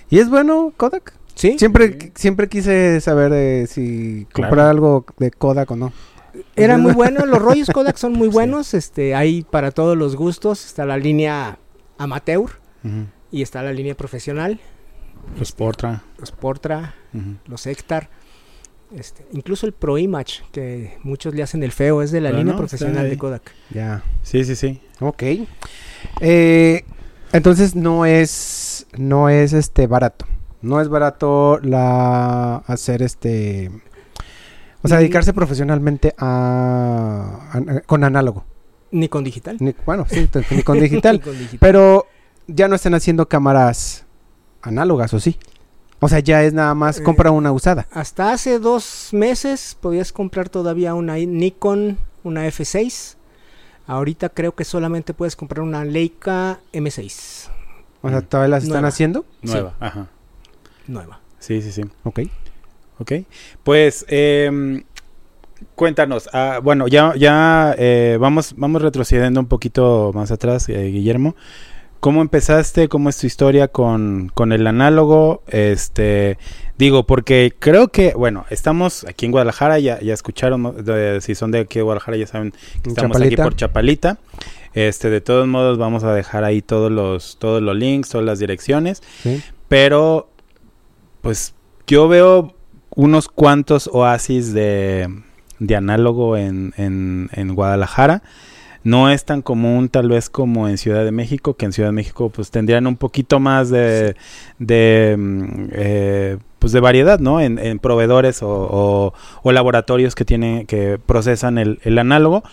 ¿Y 0.10 0.20
es 0.20 0.30
bueno 0.30 0.74
Kodak? 0.76 1.14
¿Sí? 1.36 1.56
Siempre, 1.58 2.12
siempre 2.16 2.50
quise 2.50 3.00
saber 3.00 3.32
de 3.32 3.68
si 3.68 4.28
Claro. 4.34 4.50
comprar 4.50 4.68
algo 4.68 5.06
de 5.20 5.32
Kodak 5.32 5.72
o 5.72 5.76
no. 5.78 5.94
Era 6.56 6.78
muy 6.78 6.94
bueno, 6.94 7.26
los 7.26 7.42
rollos 7.42 7.70
Kodak 7.70 7.98
son 7.98 8.14
muy 8.14 8.28
buenos, 8.28 8.74
este, 8.74 9.16
hay 9.16 9.44
para 9.44 9.72
todos 9.72 9.98
los 9.98 10.16
gustos, 10.16 10.66
está 10.66 10.86
la 10.86 10.98
línea 10.98 11.60
amateur 11.98 12.50
y 13.32 13.42
está 13.42 13.62
la 13.62 13.74
línea 13.74 13.96
profesional, 13.96 14.60
Los 15.38 15.52
Portra. 15.52 16.04
los 16.18 16.32
Portra, 16.32 16.96
los 17.46 17.66
Hectar, 17.68 18.10
este, 18.96 19.26
incluso 19.34 19.68
el 19.68 19.74
Pro 19.74 19.98
Image, 19.98 20.44
que 20.52 20.98
muchos 21.04 21.36
le 21.36 21.44
hacen 21.44 21.62
el 21.64 21.72
feo, 21.72 22.02
es 22.02 22.12
de 22.12 22.22
la 22.22 22.30
Pero 22.30 22.40
línea 22.40 22.54
no, 22.54 22.58
profesional 22.58 23.10
de 23.10 23.18
Kodak. 23.18 23.54
Ya. 23.70 24.04
Sí, 24.24 24.44
sí, 24.44 24.56
sí. 24.56 24.82
Ok. 25.00 25.24
Eh, 26.22 26.86
entonces 27.32 27.76
no 27.76 28.06
es, 28.06 28.88
no 28.98 29.30
es 29.30 29.54
este 29.54 29.86
barato. 29.86 30.26
No 30.62 30.82
es 30.82 30.90
barato 30.90 31.60
la 31.62 32.58
hacer 32.68 33.02
este, 33.02 33.72
o 34.82 34.88
sea, 34.88 34.98
dedicarse 34.98 35.34
profesionalmente 35.34 36.14
a, 36.18 37.50
a- 37.54 37.82
con 37.82 38.04
análogo. 38.04 38.46
Ni 38.92 39.08
con 39.10 39.24
digital. 39.24 39.58
Ni- 39.60 39.76
bueno, 39.86 40.06
sí, 40.10 40.28
ni 40.52 40.64
con 40.64 40.80
digital. 40.82 41.14
Ni 41.18 41.20
con 41.22 41.38
digital. 41.38 41.60
Pero 41.60 42.08
ya 42.48 42.68
no 42.68 42.76
están 42.76 42.94
haciendo 42.96 43.28
cámaras 43.28 44.06
análogas, 44.62 45.14
¿o 45.14 45.20
sí? 45.20 45.38
O 46.02 46.08
sea, 46.08 46.20
ya 46.20 46.44
es 46.44 46.54
nada 46.54 46.74
más 46.76 47.00
Eh, 47.00 47.04
compra 47.04 47.30
una 47.32 47.52
usada. 47.52 47.88
Hasta 47.92 48.32
hace 48.32 48.58
dos 48.60 49.10
meses 49.12 49.78
podías 49.80 50.12
comprar 50.14 50.48
todavía 50.50 50.94
una 50.96 51.16
Nikon, 51.18 51.98
una 52.24 52.48
F6. 52.48 53.16
Ahorita 53.86 54.30
creo 54.30 54.56
que 54.56 54.64
solamente 54.66 55.14
puedes 55.14 55.36
comprar 55.36 55.62
una 55.62 55.84
Leica 55.84 56.60
M6 56.74 57.50
O 58.02 58.10
sea, 58.10 58.22
todavía 58.22 58.50
las 58.50 58.64
están 58.64 58.76
Nueva. 58.82 58.88
haciendo. 58.88 59.26
Nueva. 59.42 59.74
Ajá. 59.80 60.08
nueva. 60.88 61.20
Sí, 61.40 61.62
sí, 61.62 61.72
sí. 61.72 61.84
Ok. 62.04 62.22
Ok. 63.00 63.14
Pues, 63.64 64.06
eh, 64.08 64.84
Cuéntanos, 65.76 66.30
ah, 66.34 66.60
bueno, 66.62 66.88
ya, 66.88 67.14
ya 67.16 67.76
eh, 67.78 68.18
vamos, 68.20 68.54
vamos 68.58 68.82
retrocediendo 68.82 69.40
un 69.40 69.48
poquito 69.48 70.12
más 70.14 70.32
atrás, 70.32 70.70
eh, 70.70 70.86
Guillermo. 70.86 71.36
¿Cómo 72.00 72.22
empezaste? 72.22 72.88
¿Cómo 72.88 73.10
es 73.10 73.18
tu 73.18 73.28
historia 73.28 73.68
con, 73.68 74.32
con 74.34 74.54
el 74.54 74.68
análogo? 74.68 75.44
Este, 75.48 76.38
digo, 76.78 77.06
porque 77.06 77.54
creo 77.60 77.90
que, 77.90 78.14
bueno, 78.14 78.46
estamos 78.50 79.06
aquí 79.06 79.26
en 79.26 79.34
Guadalajara, 79.34 79.80
ya, 79.80 80.00
ya 80.00 80.14
escucharon, 80.14 80.76
si 81.20 81.36
son 81.36 81.52
de 81.52 81.60
aquí 81.60 81.80
de 81.80 81.84
Guadalajara 81.84 82.16
ya 82.16 82.28
saben 82.28 82.52
que 82.52 82.90
estamos 82.90 83.18
Chapalita. 83.18 83.42
aquí 83.44 83.50
por 83.50 83.56
Chapalita. 83.58 84.18
Este, 84.74 85.10
de 85.10 85.20
todos 85.20 85.46
modos 85.48 85.78
vamos 85.78 86.06
a 86.06 86.14
dejar 86.14 86.46
ahí 86.46 86.62
todos 86.62 86.90
los, 86.90 87.38
todos 87.38 87.62
los 87.62 87.76
links, 87.76 88.10
todas 88.10 88.26
las 88.26 88.40
direcciones. 88.40 89.04
Sí. 89.24 89.42
Pero, 89.68 90.30
pues, 91.22 91.54
yo 91.86 92.08
veo 92.08 92.56
unos 92.96 93.28
cuantos 93.28 93.90
oasis 93.92 94.54
de, 94.54 95.08
de 95.60 95.76
análogo 95.76 96.38
en, 96.38 96.74
en, 96.78 97.30
en 97.34 97.56
Guadalajara. 97.56 98.22
No 98.82 99.10
es 99.10 99.26
tan 99.26 99.42
común 99.42 99.90
tal 99.90 100.08
vez 100.08 100.30
como 100.30 100.70
en 100.70 100.78
Ciudad 100.78 101.04
de 101.04 101.12
México, 101.12 101.56
que 101.56 101.66
en 101.66 101.74
Ciudad 101.74 101.90
de 101.90 101.94
México 101.94 102.30
pues 102.30 102.50
tendrían 102.50 102.88
un 102.88 102.96
poquito 102.96 103.40
más 103.42 103.70
de, 103.70 104.16
de, 104.58 105.16
mm, 105.20 105.44
eh, 105.74 106.38
pues 106.60 106.72
de 106.72 106.80
variedad, 106.80 107.20
¿no? 107.20 107.42
En, 107.42 107.60
en 107.60 107.80
proveedores 107.80 108.42
o, 108.42 108.48
o- 108.50 109.14
o 109.44 109.52
laboratorios 109.52 110.16
que 110.16 110.24
tienen, 110.24 110.66
que 110.66 110.98
procesan 111.06 111.58
el, 111.58 111.80
el 111.84 112.00
análogo. 112.00 112.44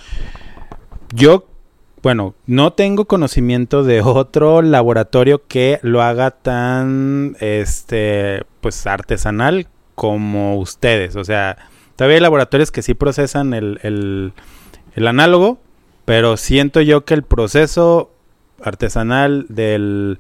Yo, 1.15 1.47
bueno, 2.03 2.35
no 2.47 2.73
tengo 2.73 3.05
conocimiento 3.07 3.85
de 3.85 4.01
otro 4.03 4.63
laboratorio 4.63 5.43
que 5.47 5.79
lo 5.83 6.03
haga 6.03 6.33
tan, 6.33 7.37
este, 7.39 8.43
pues 8.61 8.85
artesanal 8.89 9.69
como 9.97 10.57
ustedes. 10.59 11.17
O 11.17 11.25
sea, 11.25 11.59
todavía 11.97 12.19
hay 12.19 12.21
laboratorios 12.23 12.71
que 12.71 12.83
sí 12.83 12.95
procesan 12.95 13.53
el, 13.55 13.81
el, 13.83 14.33
el 14.95 15.07
análogo, 15.09 15.59
pero 16.05 16.37
siento 16.37 16.81
yo 16.83 17.05
que 17.05 17.15
el 17.15 17.25
proceso 17.25 18.13
artesanal 18.63 19.47
del, 19.49 20.19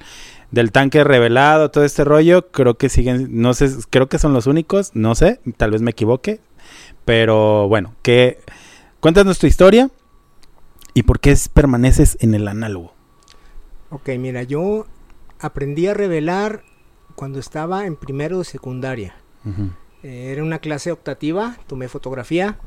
del 0.50 0.72
tanque 0.72 1.04
revelado, 1.04 1.70
todo 1.70 1.84
este 1.84 2.02
rollo, 2.04 2.50
creo 2.50 2.74
que 2.74 2.88
siguen, 2.88 3.40
no 3.40 3.54
sé, 3.54 3.70
creo 3.90 4.08
que 4.08 4.18
son 4.18 4.32
los 4.32 4.48
únicos, 4.48 4.90
no 4.94 5.14
sé, 5.14 5.40
tal 5.56 5.70
vez 5.70 5.82
me 5.82 5.92
equivoque, 5.92 6.40
pero 7.04 7.68
bueno, 7.68 7.94
que 8.02 8.40
cuéntanos 9.00 9.38
tu 9.38 9.46
historia 9.46 9.90
y 10.94 11.04
por 11.04 11.20
qué 11.20 11.30
es- 11.30 11.48
permaneces 11.48 12.18
en 12.20 12.34
el 12.34 12.48
análogo. 12.48 12.92
Ok, 13.90 14.08
mira, 14.18 14.42
yo 14.42 14.86
aprendí 15.38 15.86
a 15.86 15.94
revelar 15.94 16.62
cuando 17.14 17.38
estaba 17.38 17.86
en 17.86 17.96
primero 17.96 18.38
de 18.38 18.44
secundaria. 18.44 19.14
Eh, 20.02 20.32
Era 20.32 20.42
una 20.42 20.58
clase 20.58 20.92
optativa, 20.92 21.56
tomé 21.66 21.88
fotografía 21.88 22.58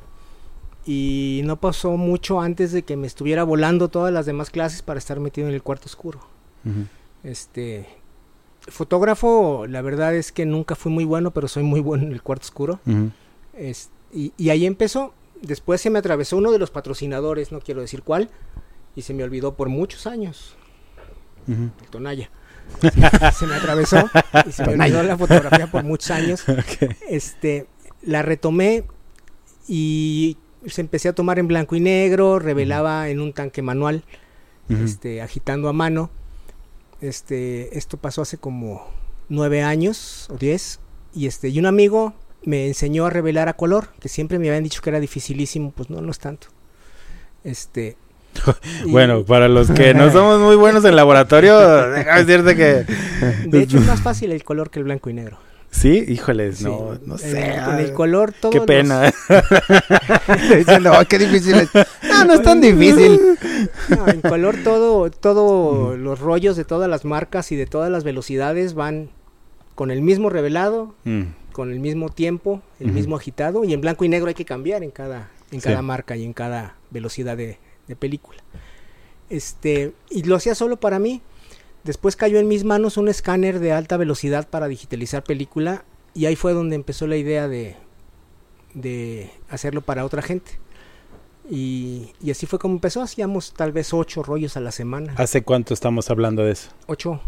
y 0.86 1.42
no 1.46 1.58
pasó 1.58 1.98
mucho 1.98 2.42
antes 2.42 2.72
de 2.72 2.84
que 2.84 2.96
me 2.98 3.08
estuviera 3.08 3.44
volando 3.44 3.90
todas 3.90 4.14
las 4.14 4.26
demás 4.26 4.50
clases 4.50 4.82
para 4.82 4.98
estar 4.98 5.20
metido 5.20 5.48
en 5.48 5.54
el 5.54 5.62
cuarto 5.64 5.86
oscuro. 5.86 6.20
Este 7.24 7.88
fotógrafo, 8.62 9.66
la 9.68 9.82
verdad 9.82 10.16
es 10.16 10.32
que 10.32 10.46
nunca 10.46 10.76
fui 10.76 10.92
muy 10.92 11.06
bueno, 11.06 11.32
pero 11.32 11.48
soy 11.48 11.64
muy 11.64 11.80
bueno 11.80 12.04
en 12.04 12.12
el 12.14 12.22
cuarto 12.22 12.44
oscuro. 12.46 12.80
Es- 13.54 13.90
y, 14.14 14.34
y 14.38 14.50
ahí 14.50 14.66
empezó. 14.66 15.14
Después 15.42 15.80
se 15.82 15.90
me 15.90 16.00
atravesó 16.00 16.38
uno 16.38 16.52
de 16.52 16.60
los 16.60 16.72
patrocinadores, 16.72 17.52
no 17.52 17.60
quiero 17.62 17.82
decir 17.82 18.04
cuál, 18.04 18.30
y 18.96 19.04
se 19.04 19.14
me 19.14 19.24
olvidó 19.24 19.54
por 19.56 19.70
muchos 19.70 20.08
años. 20.08 20.56
El 21.82 21.90
Tonaya. 21.90 22.30
se 23.38 23.48
me 23.48 23.56
atravesó 23.56 24.10
y 24.48 24.52
se 24.52 24.66
me 24.66 24.74
olvidó 24.74 25.04
la 25.04 25.18
fotografía 25.18 25.68
por 25.68 25.84
muchos 25.84 26.12
años. 26.12 26.44
Este, 27.10 27.68
la 28.02 28.22
retomé 28.22 28.84
y 29.68 30.38
se 30.66 30.82
empecé 30.82 31.10
a 31.10 31.14
tomar 31.14 31.40
en 31.40 31.48
blanco 31.48 31.76
y 31.76 31.80
negro, 31.80 32.40
revelaba 32.40 33.10
en 33.10 33.20
un 33.20 33.34
tanque 33.34 33.62
manual, 33.62 34.04
este, 34.70 35.22
agitando 35.22 35.70
a 35.70 35.74
mano. 35.74 36.12
Este, 37.02 37.78
esto 37.78 37.98
pasó 37.98 38.22
hace 38.22 38.38
como 38.38 38.88
nueve 39.30 39.64
años 39.64 40.28
o 40.30 40.38
diez. 40.38 40.80
Y 41.14 41.28
este, 41.28 41.50
y 41.50 41.60
un 41.60 41.66
amigo 41.66 42.14
me 42.44 42.68
enseñó 42.68 43.06
a 43.06 43.10
revelar 43.10 43.50
a 43.50 43.54
color, 43.54 43.90
que 44.00 44.10
siempre 44.10 44.40
me 44.40 44.48
habían 44.50 44.64
dicho 44.64 44.82
que 44.82 44.90
era 44.90 45.00
dificilísimo, 45.00 45.72
pues 45.72 45.90
no, 45.90 46.02
no 46.02 46.12
es 46.12 46.20
tanto. 46.20 46.48
Este. 47.44 47.98
Bueno, 48.88 49.24
para 49.24 49.48
los 49.48 49.70
que 49.72 49.94
no 49.94 50.12
somos 50.12 50.40
muy 50.40 50.56
buenos 50.56 50.84
en 50.86 50.96
laboratorio, 50.96 51.58
déjame 51.92 52.24
decirte 52.26 52.56
que... 52.56 52.86
de 53.48 53.62
hecho 53.62 53.78
es 53.78 53.86
más 53.88 54.02
fácil 54.02 54.32
el 54.32 54.44
color 54.44 54.70
que 54.70 54.80
el 54.80 54.86
blanco 54.86 55.10
y 55.10 55.14
negro. 55.14 55.38
Sí, 55.72 56.04
híjoles, 56.08 56.58
Sí, 56.58 56.64
no, 56.64 56.98
no 57.06 57.18
sé. 57.20 57.54
En 57.54 57.76
el 57.76 57.94
color 57.94 58.34
todo. 58.34 58.52
Qué 58.52 58.62
pena. 58.62 59.14
Diciendo, 60.58 60.92
"Ay, 60.96 61.06
qué 61.06 61.20
difícil 61.20 61.56
es. 61.56 61.70
No, 62.10 62.26
no 62.26 62.34
es 62.34 62.42
tan 62.42 62.60
difícil. 62.60 63.20
No, 63.90 64.08
en 64.08 64.22
color 64.22 64.56
todo, 64.64 65.12
todo 65.12 65.96
los 65.96 66.20
rollos 66.20 66.56
de 66.58 66.66
todas 66.66 66.90
las 66.90 67.06
marcas 67.06 67.52
y 67.52 67.56
de 67.56 67.68
todas 67.68 67.92
las 67.92 68.04
velocidades 68.04 68.74
van 68.74 69.10
con 69.76 69.92
el 69.92 70.02
mismo 70.02 70.30
revelado, 70.32 70.96
Mm, 71.04 71.22
con 71.52 71.72
el 71.72 71.80
mismo 71.80 72.10
tiempo, 72.10 72.62
el 72.80 72.92
mismo 72.92 73.16
agitado 73.16 73.64
y 73.64 73.74
en 73.74 73.82
blanco 73.82 74.06
y 74.06 74.10
negro 74.10 74.28
hay 74.30 74.34
que 74.34 74.46
cambiar 74.46 74.84
en 74.84 74.90
cada, 74.92 75.30
en 75.52 75.62
Sí. 75.62 75.68
cada 75.70 75.82
marca 75.84 76.16
y 76.16 76.24
en 76.26 76.34
cada 76.34 76.76
velocidad 76.90 77.38
de, 77.38 77.58
de 77.90 77.96
película. 77.98 78.40
Este, 79.30 79.92
y 80.10 80.24
lo 80.24 80.36
hacía 80.38 80.56
solo 80.56 80.78
para 80.78 80.98
mí. 81.00 81.22
Después 81.84 82.16
cayó 82.16 82.40
en 82.40 82.48
mis 82.48 82.64
manos 82.64 82.96
un 82.98 83.10
escáner 83.10 83.60
de 83.60 83.72
alta 83.74 83.98
velocidad 83.98 84.48
para 84.48 84.68
digitalizar 84.68 85.24
película 85.24 85.84
y 86.14 86.26
ahí 86.26 86.36
fue 86.36 86.54
donde 86.54 86.76
empezó 86.76 87.08
la 87.08 87.16
idea 87.18 87.48
de, 87.48 87.76
de 88.74 89.32
hacerlo 89.50 89.82
para 89.82 90.06
otra 90.06 90.22
gente. 90.22 90.52
Y, 91.50 92.12
y 92.22 92.32
así 92.32 92.46
fue 92.46 92.60
como 92.60 92.76
empezó. 92.76 93.02
Hacíamos 93.02 93.54
tal 93.54 93.72
vez 93.72 93.94
ocho 93.94 94.22
rollos 94.24 94.56
a 94.58 94.60
la 94.60 94.72
semana. 94.72 95.14
¿Hace 95.18 95.42
cuánto 95.44 95.74
estamos 95.74 96.10
hablando 96.12 96.44
de 96.44 96.52
eso? 96.52 96.70
Ocho, 96.86 97.20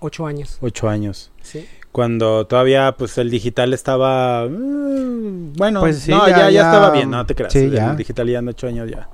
ocho 0.00 0.26
años. 0.26 0.58
Ocho 0.60 0.88
años. 0.88 1.30
Sí. 1.42 1.68
Cuando 1.92 2.46
todavía, 2.46 2.96
pues, 2.98 3.18
el 3.18 3.30
digital 3.30 3.74
estaba... 3.74 4.48
mm, 4.48 5.52
bueno, 5.52 5.80
Pues 5.80 5.98
sí, 5.98 6.10
no, 6.10 6.26
ya- 6.26 6.30
ya, 6.30 6.38
ya, 6.44 6.50
ya- 6.50 6.60
estaba 6.62 6.90
bien, 6.90 7.10
no 7.10 7.24
te 7.26 7.34
creas. 7.34 7.52
sí, 7.52 7.58
el 7.60 7.72
ya. 7.72 7.94
digital 7.94 8.28
ya 8.28 8.38
en 8.38 8.48
ocho 8.48 8.66
años 8.66 8.90
ya. 8.90 9.08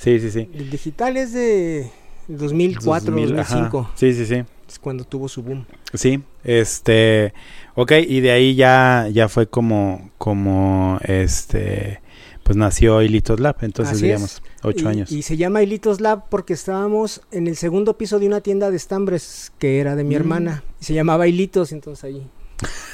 Sí, 0.00 0.18
sí, 0.18 0.30
sí. 0.30 0.48
El 0.54 0.70
digital 0.70 1.16
es 1.18 1.34
de 1.34 1.90
2004, 2.28 3.12
2000, 3.12 3.38
ajá. 3.38 3.54
2005. 3.56 3.90
Sí, 3.96 4.14
sí, 4.14 4.24
sí. 4.24 4.42
Es 4.66 4.78
cuando 4.78 5.04
tuvo 5.04 5.28
su 5.28 5.42
boom. 5.42 5.66
Sí, 5.92 6.22
este, 6.42 7.34
ok, 7.74 7.92
y 8.08 8.20
de 8.20 8.30
ahí 8.30 8.54
ya, 8.54 9.08
ya 9.12 9.28
fue 9.28 9.48
como, 9.48 10.10
como, 10.16 10.98
este, 11.02 12.00
pues 12.44 12.56
nació 12.56 13.02
Hilitos 13.02 13.40
Lab, 13.40 13.56
entonces 13.62 13.96
Así 13.96 14.06
digamos, 14.06 14.42
ocho 14.62 14.84
y, 14.86 14.88
años. 14.88 15.12
Y 15.12 15.22
se 15.22 15.36
llama 15.36 15.62
Hilitos 15.62 16.00
Lab 16.00 16.28
porque 16.30 16.52
estábamos 16.54 17.20
en 17.30 17.46
el 17.46 17.56
segundo 17.56 17.98
piso 17.98 18.18
de 18.18 18.26
una 18.26 18.40
tienda 18.40 18.70
de 18.70 18.76
estambres 18.76 19.52
que 19.58 19.80
era 19.80 19.96
de 19.96 20.04
mi 20.04 20.14
Mm. 20.14 20.18
hermana. 20.18 20.64
Y 20.80 20.84
se 20.84 20.94
llamaba 20.94 21.26
Hilitos, 21.26 21.72
entonces 21.72 22.04
ahí, 22.04 22.26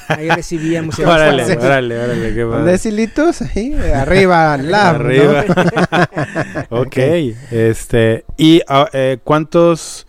ahí 0.07 0.29
recibíamos. 0.29 0.97
órale, 0.99 1.43
órale, 1.43 1.99
órale, 1.99 2.33
qué 2.33 2.41
¿Dónde 2.41 2.57
padre. 2.57 2.73
es 2.75 2.85
hilitos? 2.85 3.41
Ahí, 3.41 3.73
arriba, 3.73 4.57
lab, 4.61 4.99
¿no? 4.99 5.05
Arriba. 5.05 5.45
ok, 6.69 6.97
este, 7.51 8.25
y 8.37 8.61
ah, 8.67 8.89
eh, 8.93 9.17
cuántos, 9.23 10.05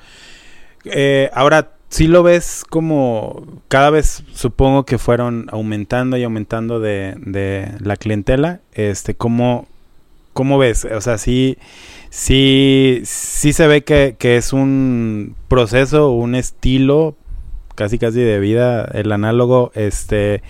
eh, 0.84 1.30
ahora, 1.32 1.70
si 1.88 2.06
lo 2.06 2.22
ves 2.22 2.64
como 2.68 3.46
cada 3.68 3.90
vez 3.90 4.22
supongo 4.34 4.84
que 4.84 4.98
fueron 4.98 5.46
aumentando 5.50 6.16
y 6.16 6.24
aumentando 6.24 6.80
de, 6.80 7.14
de 7.18 7.72
la 7.80 7.96
clientela, 7.96 8.60
este, 8.72 9.14
¿cómo, 9.14 9.66
cómo 10.34 10.58
ves? 10.58 10.84
O 10.84 11.00
sea, 11.00 11.16
sí, 11.16 11.56
sí, 12.10 13.00
sí 13.04 13.52
se 13.52 13.66
ve 13.66 13.84
que, 13.84 14.16
que 14.18 14.36
es 14.36 14.52
un 14.52 15.34
proceso, 15.48 16.10
un 16.10 16.34
estilo 16.34 17.16
casi 17.78 17.96
casi 17.96 18.18
de 18.20 18.40
vida, 18.40 18.84
el 18.92 19.12
análogo, 19.12 19.70
este, 19.76 20.42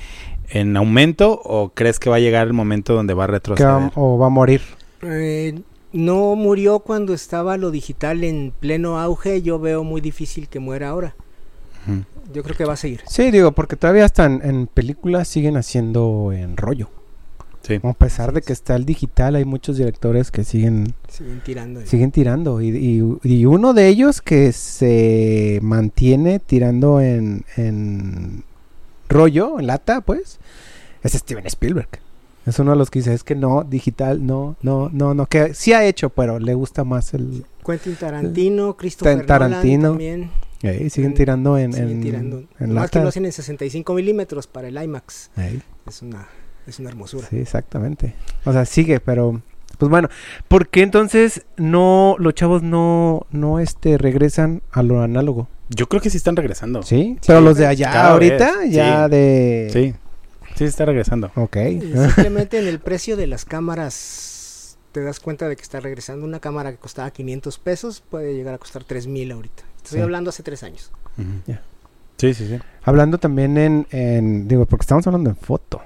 en 0.49 0.75
aumento 0.78 1.38
o 1.44 1.73
crees 1.75 1.99
que 2.00 2.08
va 2.08 2.16
a 2.16 2.20
llegar 2.20 2.47
el 2.47 2.54
momento 2.54 2.94
donde 2.94 3.12
va 3.12 3.25
a 3.25 3.26
retroceder? 3.26 3.70
va- 3.70 3.92
o 3.97 4.16
va 4.16 4.26
a 4.26 4.30
morir. 4.30 4.62
Eh, 5.02 5.61
no 5.92 6.35
murió 6.37 6.78
cuando 6.78 7.12
estaba 7.12 7.58
lo 7.58 7.70
digital 7.70 8.25
en 8.25 8.54
pleno 8.58 8.99
auge. 8.99 9.42
Yo 9.42 9.58
veo 9.58 9.85
muy 9.85 10.00
difícil 10.00 10.49
que 10.49 10.58
muera 10.58 10.88
ahora. 10.88 11.14
Yo 12.32 12.42
creo 12.42 12.56
que 12.56 12.64
va 12.64 12.73
a 12.75 12.76
seguir. 12.76 13.00
Sí, 13.06 13.30
digo, 13.30 13.52
porque 13.52 13.76
todavía 13.76 14.04
están 14.06 14.40
en 14.42 14.66
películas 14.66 15.28
siguen 15.28 15.56
haciendo 15.58 16.30
en 16.32 16.56
rollo. 16.56 16.88
Sí. 17.69 17.79
A 17.83 17.93
pesar 17.93 18.33
de 18.33 18.41
que 18.43 18.53
está 18.53 18.75
el 18.75 18.85
digital, 18.85 19.37
hay 19.37 19.45
muchos 19.45 19.77
directores 19.77 20.31
que 20.33 20.43
siguen 20.43 20.95
Siguen 21.09 21.41
tirando. 21.45 21.87
siguen 21.87 22.11
tirando. 22.11 22.61
Y, 22.61 22.69
y- 22.71 23.19
y 23.23 23.45
uno 23.47 23.75
de 23.75 23.87
ellos 23.89 24.21
que 24.23 24.53
se 24.53 25.61
mantiene 25.63 26.39
tirando 26.41 27.01
en, 27.01 27.45
en 27.57 28.43
rollo, 29.09 29.61
en 29.61 29.67
lata, 29.67 30.01
pues, 30.01 30.39
es 31.03 31.13
Steven 31.13 31.47
Spielberg. 31.47 31.89
Es 32.47 32.59
uno 32.59 32.71
de 32.71 32.79
los 32.79 32.91
que 32.91 33.01
dice, 33.01 33.13
es 33.13 33.23
que 33.25 33.35
no, 33.35 33.63
digital, 33.63 34.25
no, 34.27 34.57
no, 34.63 34.89
no, 34.91 35.13
no, 35.13 35.27
que 35.27 35.53
sí 35.53 35.75
ha 35.75 35.85
hecho, 35.85 36.09
pero 36.09 36.39
le 36.39 36.55
gusta 36.55 36.83
más 36.85 37.13
el... 37.13 37.45
Quentin 37.67 37.97
Tarantino, 37.97 38.75
Christopher 38.79 39.27
Tarantino. 39.27 39.93
Nolan 39.93 39.93
también. 39.93 40.31
eh, 40.63 40.89
siguen 40.89 41.11
En- 41.11 41.17
tirando 41.17 41.59
en, 41.59 41.75
siguen 41.75 41.91
en, 41.91 42.01
tirando. 42.01 42.39
en 42.59 42.69
Nomás 42.71 42.91
que 42.91 42.97
lata. 42.99 43.03
lo 43.03 43.09
hacen 43.11 43.27
en 43.27 43.33
65 43.33 43.93
milímetros 43.93 44.47
para 44.47 44.69
el 44.69 44.83
IMAX. 44.83 45.31
Es 45.87 46.01
una, 46.01 46.27
Es 46.69 46.79
una 46.79 46.91
hermosura. 46.91 47.27
Sí, 47.29 47.39
exactamente. 47.39 48.15
O 48.45 48.53
sea, 48.53 48.65
sigue, 48.67 49.01
pero 49.01 49.41
pues 49.79 49.91
bueno, 49.91 50.09
¿por 50.49 50.69
qué 50.69 50.83
entonces 50.83 51.47
no 51.57 52.17
los 52.19 52.35
chavos 52.35 52.63
no 52.63 53.27
no 53.31 53.59
este 53.59 53.97
regresan 53.97 54.63
a 54.73 54.83
lo 54.83 55.01
análogo? 55.03 55.49
Yo 55.71 55.89
creo 55.89 56.01
que 56.03 56.11
sí 56.11 56.17
están 56.19 56.37
regresando. 56.37 56.83
Sí, 56.83 57.19
pero 57.27 57.41
los 57.41 57.57
de 57.57 57.67
allá 57.67 58.09
ahorita 58.09 58.59
vez, 58.59 58.71
ya 58.73 59.05
sí. 59.07 59.11
de 59.11 59.69
Sí, 59.73 59.95
sí 60.57 60.65
está 60.65 60.85
regresando. 60.85 61.31
Ok. 61.37 61.57
Y 61.57 61.81
Simplemente 61.81 62.59
en 62.59 62.67
el 62.67 62.81
precio 62.81 63.17
de 63.17 63.27
las 63.27 63.45
cámaras 63.45 64.79
te 64.93 65.03
das 65.03 65.21
cuenta 65.21 65.49
de 65.49 65.57
que 65.57 65.63
está 65.63 65.81
regresando. 65.81 66.25
Una 66.27 66.41
cámara 66.41 66.71
que 66.73 66.79
costaba 66.79 67.11
500 67.11 67.59
pesos 67.59 68.03
puede 68.09 68.35
llegar 68.35 68.55
a 68.55 68.59
costar 68.59 68.85
3000 68.85 69.33
ahorita. 69.33 69.63
Estoy 69.77 69.99
Sí. 69.99 70.03
hablando 70.03 70.31
hace 70.31 70.43
tres 70.43 70.63
años. 70.63 70.91
Sí, 72.17 72.35
sí, 72.35 72.47
sí. 72.49 72.59
Hablando 72.83 73.19
también 73.19 73.57
en, 73.59 73.87
en 73.91 74.49
digo, 74.49 74.67
porque 74.67 74.83
estamos 74.83 75.07
hablando 75.07 75.31
en 75.31 75.37
foto. 75.37 75.81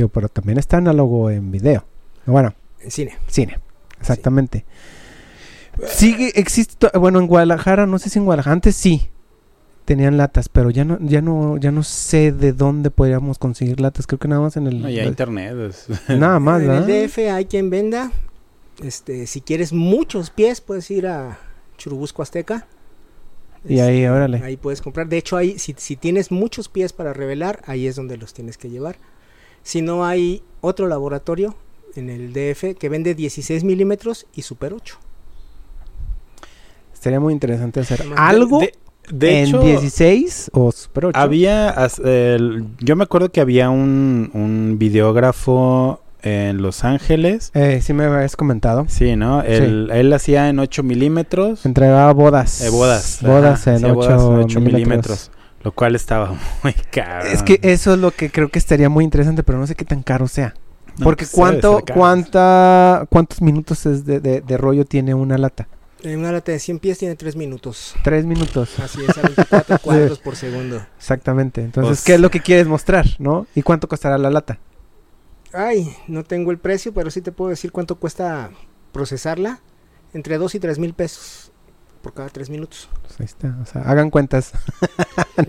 Digo, 0.00 0.08
pero 0.08 0.30
también 0.30 0.56
está 0.58 0.78
análogo 0.78 1.28
en 1.30 1.50
video. 1.50 1.84
Bueno, 2.24 2.54
En 2.80 2.90
cine. 2.90 3.18
cine. 3.26 3.58
Exactamente. 4.00 4.64
Sigue, 5.86 6.32
existe, 6.40 6.88
bueno, 6.98 7.18
en 7.20 7.26
Guadalajara, 7.26 7.86
no 7.86 7.98
sé 7.98 8.08
si 8.08 8.18
en 8.18 8.24
Guadalajara, 8.24 8.54
antes 8.54 8.76
sí 8.76 9.10
tenían 9.84 10.16
latas, 10.16 10.48
pero 10.48 10.70
ya 10.70 10.84
no, 10.84 10.98
ya 11.00 11.20
no, 11.20 11.56
ya 11.58 11.70
no 11.70 11.82
sé 11.82 12.32
de 12.32 12.52
dónde 12.54 12.90
podríamos 12.90 13.38
conseguir 13.38 13.80
latas. 13.80 14.06
Creo 14.06 14.18
que 14.18 14.28
nada 14.28 14.40
más 14.40 14.56
en 14.56 14.66
el, 14.68 14.80
No, 14.82 14.88
ya 14.88 15.04
internet. 15.04 15.54
es- 15.70 15.86
nada 16.08 16.38
más, 16.40 16.62
en 16.62 16.70
el 16.70 16.80
¿verdad? 16.82 16.86
DF 17.06 17.18
hay 17.30 17.44
quien 17.46 17.68
venda. 17.70 18.10
Este, 18.82 19.26
si 19.26 19.42
quieres 19.42 19.72
muchos 19.74 20.30
pies, 20.30 20.60
puedes 20.62 20.90
ir 20.90 21.06
a 21.08 21.38
Churubusco 21.76 22.22
Azteca. 22.22 22.66
Y 23.68 23.80
ahí, 23.80 23.98
Este, 23.98 24.10
órale. 24.10 24.38
Ahí 24.42 24.56
puedes 24.56 24.80
comprar. 24.80 25.08
De 25.08 25.18
hecho, 25.18 25.36
ahí, 25.36 25.58
si, 25.58 25.74
si 25.76 25.96
tienes 25.96 26.30
muchos 26.30 26.68
pies 26.70 26.92
para 26.94 27.12
revelar, 27.12 27.60
ahí 27.66 27.86
es 27.86 27.96
donde 27.96 28.16
los 28.16 28.32
tienes 28.32 28.56
que 28.56 28.70
llevar. 28.70 28.96
Si 29.62 29.82
no, 29.82 30.04
hay 30.04 30.42
otro 30.60 30.86
laboratorio 30.88 31.54
en 31.96 32.08
el 32.10 32.32
DF 32.32 32.76
que 32.78 32.88
vende 32.88 33.14
16 33.14 33.64
milímetros 33.64 34.26
y 34.34 34.42
Super 34.42 34.72
8. 34.74 34.98
Sería 36.92 37.20
muy 37.20 37.32
interesante 37.32 37.80
hacer 37.80 38.04
De- 38.04 38.14
algo 38.16 38.60
De, 38.60 38.72
de 39.10 39.40
en 39.40 39.48
hecho, 39.48 39.60
16 39.62 40.50
o 40.52 40.70
Super 40.72 41.06
8. 41.06 41.18
había. 41.18 41.74
yo 42.80 42.96
me 42.96 43.04
acuerdo 43.04 43.30
que 43.32 43.40
había 43.40 43.70
un, 43.70 44.30
un 44.34 44.76
videógrafo 44.78 46.00
en 46.22 46.60
Los 46.60 46.84
Ángeles. 46.84 47.50
Eh, 47.54 47.80
sí 47.82 47.94
me 47.94 48.04
habías 48.04 48.36
comentado. 48.36 48.84
Sí, 48.88 49.16
¿no? 49.16 49.42
Él, 49.42 49.88
él 49.92 50.12
hacía 50.12 50.50
en 50.50 50.58
8 50.58 50.82
milímetros. 50.82 51.64
Entregaba 51.64 52.12
bodas. 52.12 52.60
Eh, 52.60 52.68
bodas. 52.68 53.20
Bodas 53.22 53.62
ajá, 53.66 53.70
en 53.70 53.76
hacía 53.76 53.92
8, 53.92 53.94
bodas 53.96 54.10
en 54.22 54.44
ocho 54.44 54.60
milímetros. 54.60 54.60
milímetros. 54.60 55.30
Lo 55.62 55.72
cual 55.72 55.94
estaba 55.94 56.34
muy 56.62 56.72
caro. 56.90 57.26
Es 57.28 57.42
que 57.42 57.58
eso 57.62 57.94
es 57.94 57.98
lo 58.00 58.10
que 58.12 58.30
creo 58.30 58.48
que 58.48 58.58
estaría 58.58 58.88
muy 58.88 59.04
interesante, 59.04 59.42
pero 59.42 59.58
no 59.58 59.66
sé 59.66 59.74
qué 59.74 59.84
tan 59.84 60.02
caro 60.02 60.26
sea. 60.28 60.54
No, 60.98 61.04
Porque 61.04 61.24
pues, 61.24 61.32
cuánto, 61.34 61.82
cuánta, 61.94 63.06
cuántos 63.10 63.40
minutos 63.42 63.86
es 63.86 64.04
de, 64.04 64.20
de- 64.20 64.40
de 64.40 64.56
rollo 64.58 64.84
tiene 64.84 65.14
una 65.14 65.38
lata. 65.38 65.68
En 66.02 66.18
una 66.18 66.32
lata 66.32 66.50
de 66.52 66.58
100 66.58 66.78
pies 66.78 66.98
tiene 66.98 67.14
3 67.14 67.36
minutos. 67.36 67.94
Tres 68.02 68.24
minutos. 68.24 68.78
Así 68.80 69.00
es, 69.06 69.16
a 69.18 69.22
24 69.22 69.78
cuadros 69.82 70.18
por 70.18 70.34
segundo. 70.34 70.84
Exactamente. 70.98 71.60
Entonces, 71.62 71.98
Pues- 71.98 72.04
¿qué 72.04 72.14
es 72.14 72.20
lo 72.20 72.30
que 72.30 72.40
quieres 72.40 72.66
mostrar, 72.66 73.06
no? 73.18 73.46
¿Y 73.54 73.62
cuánto 73.62 73.86
costará 73.86 74.16
la 74.18 74.30
lata? 74.30 74.58
Ay, 75.52 75.94
no 76.06 76.24
tengo 76.24 76.50
el 76.52 76.58
precio, 76.58 76.92
pero 76.94 77.10
sí 77.10 77.20
te 77.20 77.32
puedo 77.32 77.50
decir 77.50 77.70
cuánto 77.72 77.96
cuesta 77.96 78.50
procesarla. 78.92 79.60
Entre 80.14 80.38
2 80.38 80.54
y 80.54 80.60
3 80.60 80.78
mil 80.78 80.94
pesos 80.94 81.49
por 82.00 82.14
cada 82.14 82.28
3 82.28 82.50
minutos. 82.50 82.88
Pues 83.02 83.20
ahí 83.20 83.26
está. 83.26 83.56
O 83.62 83.66
sea, 83.66 83.82
hagan 83.82 84.10
cuentas. 84.10 84.52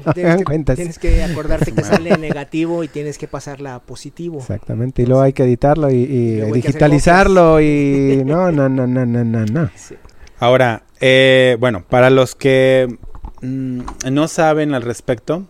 No 0.06 0.12
hagan 0.12 0.38
que, 0.38 0.44
cuentas. 0.46 0.78
tienes 0.78 1.00
que 1.00 1.22
acordarte 1.22 1.74
que 1.74 1.84
sale 1.84 2.18
negativo 2.18 2.84
y 2.84 2.88
tienes 2.88 3.18
que 3.18 3.28
pasarla 3.28 3.76
a 3.76 3.80
positivo. 3.82 4.40
Exactamente. 4.40 5.02
Y 5.02 5.06
luego 5.06 5.22
hay 5.22 5.34
que 5.34 5.44
editarlo 5.44 5.90
y, 5.92 6.06
digitalizarlo 6.52 7.60
y... 7.60 8.24
No, 8.26 8.52
no, 8.52 8.70
no, 8.70 8.88
no, 8.88 9.06
no, 9.06 9.26
no, 9.26 9.46
no. 9.46 9.70
Sí. 9.76 9.96
Ahora, 10.40 10.84
eh, 11.02 11.58
bueno, 11.60 11.84
para 11.88 12.10
los 12.10 12.36
que 12.36 12.98
mm, 13.42 13.82
no 14.12 14.28
saben 14.28 14.74
al 14.74 14.82
respecto, 14.82 15.46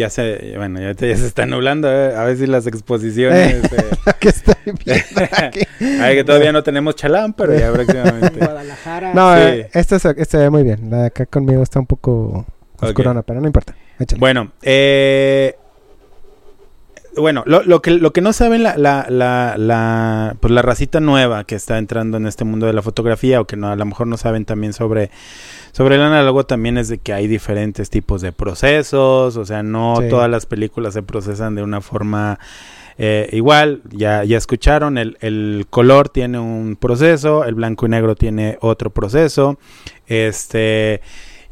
ya 0.00 0.10
se, 0.10 0.54
bueno, 0.56 0.80
ya, 0.80 0.94
se 0.94 1.12
está 1.12 1.46
nublando, 1.46 1.90
eh, 1.90 2.14
a 2.16 2.24
ver 2.24 2.36
si 2.36 2.46
las 2.46 2.66
exposiciones, 2.66 3.62
eh, 3.72 3.82
que 4.20 4.28
estoy 4.30 4.54
viendo 4.84 5.22
aquí. 5.32 5.60
ay, 6.00 6.16
que 6.16 6.24
todavía 6.24 6.52
no 6.52 6.62
tenemos 6.62 6.96
chalán, 6.96 7.32
pero 7.34 7.54
ya 7.56 7.68
En 7.68 7.72
próximamente. 7.74 8.38
Guadalajara. 8.38 9.14
No, 9.14 9.34
Sí. 9.36 9.40
eh, 9.42 9.70
esta 9.72 9.98
se, 9.98 10.38
ve 10.38 10.50
muy 10.50 10.62
bien. 10.62 10.90
La 10.90 10.98
de 11.02 11.06
acá 11.06 11.26
conmigo 11.26 11.62
está 11.62 11.78
un 11.78 11.86
poco 11.86 12.44
oscurona, 12.80 13.22
pero 13.22 13.40
no 13.40 13.46
importa. 13.46 13.74
Échale. 13.98 14.18
Bueno, 14.18 14.52
eh, 14.62 15.54
bueno, 17.16 17.42
lo, 17.46 17.62
lo 17.62 17.82
que, 17.82 17.90
lo 17.90 18.12
que 18.12 18.20
no 18.20 18.32
saben 18.32 18.62
la, 18.62 18.76
la, 18.76 19.06
la, 19.08 19.54
la, 19.58 20.36
pues 20.40 20.52
la 20.52 20.62
racita 20.62 21.00
nueva 21.00 21.44
que 21.44 21.56
está 21.56 21.76
entrando 21.78 22.16
en 22.16 22.26
este 22.26 22.44
mundo 22.44 22.66
de 22.66 22.72
la 22.72 22.82
fotografía 22.82 23.40
o 23.40 23.46
que 23.46 23.56
no, 23.56 23.68
a 23.68 23.76
lo 23.76 23.84
mejor 23.84 24.06
no 24.06 24.16
saben 24.16 24.44
también 24.44 24.72
sobre, 24.72 25.10
sobre 25.72 25.96
el 25.96 26.02
análogo 26.02 26.44
también 26.44 26.78
es 26.78 26.88
de 26.88 26.98
que 26.98 27.12
hay 27.12 27.26
diferentes 27.26 27.90
tipos 27.90 28.22
de 28.22 28.32
procesos, 28.32 29.36
o 29.36 29.44
sea, 29.44 29.62
no 29.62 29.96
Sí. 30.00 30.08
todas 30.08 30.30
las 30.30 30.46
películas 30.46 30.94
se 30.94 31.02
procesan 31.02 31.54
de 31.54 31.62
una 31.62 31.80
forma 31.80 32.38
eh, 32.98 33.30
igual, 33.32 33.80
ya, 33.90 34.24
ya 34.24 34.36
escucharon, 34.36 34.98
el, 34.98 35.16
el 35.20 35.66
color 35.70 36.10
tiene 36.10 36.38
un 36.38 36.76
proceso, 36.76 37.44
el 37.44 37.54
blanco 37.54 37.86
y 37.86 37.88
negro 37.88 38.14
tiene 38.14 38.58
otro 38.60 38.90
proceso, 38.90 39.58
este... 40.06 41.00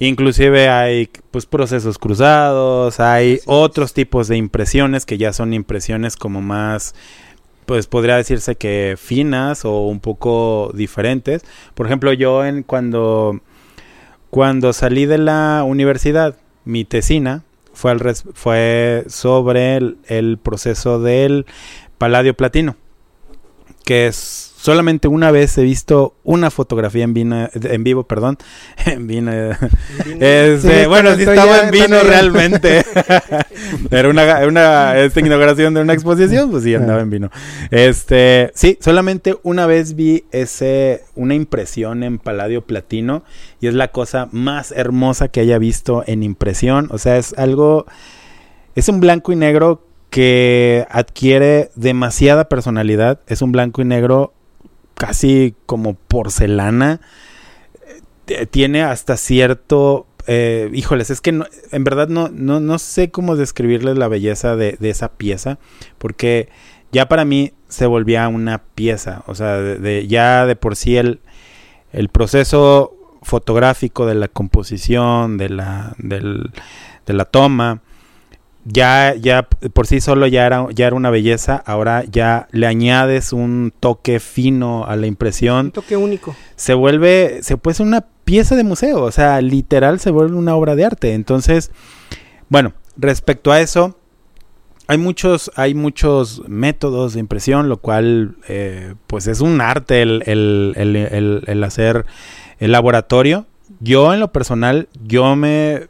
Inclusive 0.00 0.68
hay 0.68 1.10
pues 1.32 1.46
procesos 1.46 1.98
cruzados, 1.98 3.00
hay 3.00 3.40
otros 3.46 3.94
tipos 3.94 4.28
de 4.28 4.36
impresiones 4.36 5.04
que 5.04 5.18
ya 5.18 5.32
son 5.32 5.52
impresiones 5.52 6.14
como 6.16 6.40
más 6.40 6.94
pues 7.66 7.88
podría 7.88 8.16
decirse 8.16 8.54
que 8.54 8.94
finas 8.96 9.64
o 9.64 9.88
un 9.88 9.98
poco 9.98 10.70
diferentes. 10.72 11.42
Por 11.74 11.86
ejemplo, 11.86 12.12
yo 12.12 12.44
en 12.44 12.62
cuando 12.62 13.40
cuando 14.30 14.72
salí 14.72 15.06
de 15.06 15.18
la 15.18 15.64
universidad, 15.66 16.36
mi 16.64 16.84
tesina 16.84 17.42
fue 17.72 17.90
al 17.92 18.00
res- 18.00 18.24
sobre 19.08 19.76
el, 19.76 19.98
el 20.06 20.38
proceso 20.38 21.00
del 21.00 21.46
paladio 21.96 22.34
platino, 22.34 22.76
que 23.84 24.06
es 24.06 24.47
solamente 24.68 25.08
una 25.08 25.30
vez 25.30 25.56
he 25.56 25.62
visto 25.62 26.14
una 26.24 26.50
fotografía 26.50 27.02
en 27.02 27.14
vino, 27.14 27.48
en 27.54 27.84
vivo, 27.84 28.04
perdón, 28.04 28.36
en 28.84 29.06
vino, 29.06 29.32
este, 29.32 30.82
Sí, 30.82 30.86
bueno, 30.86 31.14
sí 31.16 31.22
estaba 31.22 31.56
ya- 31.56 31.64
en 31.64 31.70
vino 31.70 31.98
realmente. 32.02 32.84
Era 33.90 34.10
una, 34.10 34.46
una 34.46 34.98
esta 34.98 35.20
inauguración 35.20 35.72
de 35.72 35.80
una 35.80 35.94
exposición, 35.94 36.50
pues 36.50 36.64
sí, 36.64 36.74
andaba 36.74 37.00
en 37.00 37.08
vino. 37.08 37.30
Este, 37.70 38.50
sí, 38.54 38.76
solamente 38.78 39.38
una 39.42 39.64
vez 39.64 39.94
vi 39.94 40.24
ese, 40.32 41.02
una 41.14 41.34
impresión 41.34 42.02
en 42.02 42.18
Paladio 42.18 42.60
Platino 42.66 43.22
y 43.62 43.68
es 43.68 43.74
la 43.74 43.88
cosa 43.88 44.28
más 44.32 44.70
hermosa 44.72 45.28
que 45.28 45.40
haya 45.40 45.56
visto 45.56 46.04
en 46.06 46.22
impresión. 46.22 46.88
O 46.90 46.98
sea, 46.98 47.16
es 47.16 47.32
algo, 47.38 47.86
es 48.74 48.90
un 48.90 49.00
blanco 49.00 49.32
y 49.32 49.36
negro 49.36 49.82
que 50.10 50.86
adquiere 50.90 51.70
demasiada 51.74 52.50
personalidad. 52.50 53.20
Es 53.26 53.40
un 53.40 53.52
blanco 53.52 53.80
y 53.82 53.86
negro 53.86 54.34
casi 54.98 55.54
como 55.66 55.94
porcelana. 55.94 57.00
Eh, 58.26 58.46
Tiene 58.46 58.82
hasta 58.82 59.16
cierto 59.16 60.06
eh, 60.26 60.68
híjoles, 60.74 61.08
es 61.08 61.22
que 61.22 61.32
no- 61.32 61.46
en 61.72 61.84
verdad 61.84 62.08
no, 62.08 62.28
no, 62.30 62.60
no 62.60 62.78
sé 62.78 63.10
cómo 63.10 63.34
describirles 63.36 63.96
la 63.96 64.08
belleza 64.08 64.56
de, 64.56 64.76
de 64.78 64.90
esa 64.90 65.12
pieza, 65.12 65.58
porque 65.96 66.50
ya 66.92 67.08
para 67.08 67.24
mí 67.24 67.54
se 67.68 67.86
volvía 67.86 68.28
una 68.28 68.58
pieza, 68.74 69.22
o 69.26 69.34
sea, 69.34 69.56
de, 69.56 70.06
ya 70.06 70.44
de 70.44 70.54
por 70.56 70.76
sí 70.76 70.98
el, 70.98 71.20
el 71.92 72.10
proceso 72.10 72.94
fotográfico 73.22 74.04
de 74.04 74.16
la 74.16 74.28
composición, 74.28 75.38
de 75.38 75.48
la, 75.48 75.94
del- 75.96 76.50
de 77.06 77.12
la 77.14 77.24
toma, 77.24 77.80
ya, 78.64 79.14
ya 79.14 79.44
por 79.72 79.86
sí 79.86 80.00
solo 80.00 80.26
ya 80.26 80.44
era, 80.46 80.66
ya 80.74 80.86
era 80.86 80.96
una 80.96 81.10
belleza, 81.10 81.56
ahora 81.66 82.04
ya 82.04 82.48
le 82.52 82.66
añades 82.66 83.32
un 83.32 83.72
toque 83.80 84.20
fino 84.20 84.84
a 84.84 84.90
la 84.96 85.02
Un 85.02 85.06
impresión, 85.06 85.70
toque 85.70 85.96
único. 85.96 86.34
se 86.56 86.74
vuelve, 86.74 87.38
se 87.42 87.56
puede 87.56 87.76
ser 87.76 87.86
una 87.86 88.04
pieza 88.24 88.56
de 88.56 88.64
museo, 88.64 89.02
o 89.02 89.10
sea, 89.10 89.40
literal 89.40 90.00
se 90.00 90.10
vuelve 90.10 90.36
una 90.36 90.54
obra 90.54 90.74
de 90.76 90.84
arte. 90.84 91.14
Entonces, 91.14 91.70
bueno, 92.50 92.74
respecto 92.96 93.52
a 93.52 93.60
eso, 93.60 93.96
hay 94.86 94.98
muchos, 94.98 95.50
hay 95.54 95.74
muchos 95.74 96.42
métodos 96.48 97.14
de 97.14 97.20
impresión, 97.20 97.68
lo 97.70 97.78
cual, 97.78 98.36
eh, 98.48 98.94
pues 99.06 99.26
es 99.28 99.40
un 99.40 99.60
arte 99.60 100.02
el, 100.02 100.22
el- 100.26 101.42
el 101.46 101.64
hacer 101.64 102.04
el 102.58 102.72
laboratorio. 102.72 103.46
Yo, 103.80 104.12
en 104.14 104.20
lo 104.20 104.32
personal, 104.32 104.88
yo 105.04 105.36
me, 105.36 105.88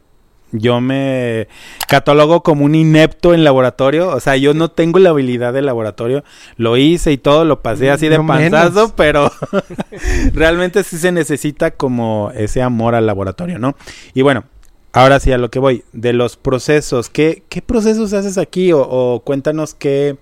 yo 0.51 0.81
me 0.81 1.47
catalogo 1.87 2.41
como 2.43 2.65
un 2.65 2.75
inepto 2.75 3.33
en 3.33 3.43
laboratorio, 3.43 4.09
o 4.09 4.19
sea, 4.19 4.35
yo 4.37 4.53
no 4.53 4.71
tengo 4.71 4.99
la 4.99 5.09
habilidad 5.11 5.53
de 5.53 5.61
laboratorio, 5.61 6.23
lo 6.57 6.77
hice 6.77 7.11
y 7.11 7.17
todo, 7.17 7.45
lo 7.45 7.61
pasé 7.61 7.91
así 7.91 8.07
de 8.09 8.17
No 8.17 8.27
panzazo, 8.27 8.69
menos. 8.73 8.93
pero 8.95 9.31
realmente 10.33 10.83
sí 10.83 10.97
se 10.97 11.11
necesita 11.11 11.71
como 11.71 12.31
ese 12.35 12.61
amor 12.61 12.95
al 12.95 13.05
laboratorio, 13.05 13.59
¿no? 13.59 13.75
Y 14.13 14.21
bueno, 14.21 14.43
ahora 14.93 15.19
sí 15.19 15.31
a 15.31 15.37
lo 15.37 15.49
que 15.51 15.59
voy, 15.59 15.83
de 15.93 16.13
los 16.13 16.35
procesos, 16.37 17.09
¿qué, 17.09 17.43
qué 17.49 17.61
procesos 17.61 18.13
haces 18.13 18.37
aquí? 18.37 18.71
O, 18.71 18.81
o 18.81 19.19
cuéntanos 19.21 19.73
qué, 19.75 20.17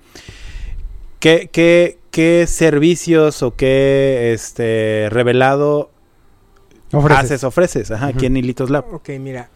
¿qué, 1.19 1.49
qué, 1.51 1.99
qué 2.11 2.45
servicios 2.47 3.43
o 3.43 3.55
qué 3.55 4.31
este 4.33 5.07
revelado 5.09 5.91
Ofreces. 6.91 7.23
haces, 7.25 7.43
ofreces? 7.43 7.91
Ajá, 7.91 8.07
aquí 8.07 8.25
en 8.25 8.37
Hilitos 8.37 8.69
Lab. 8.69 8.85
Ok, 8.93 9.09
mira, 9.19 9.49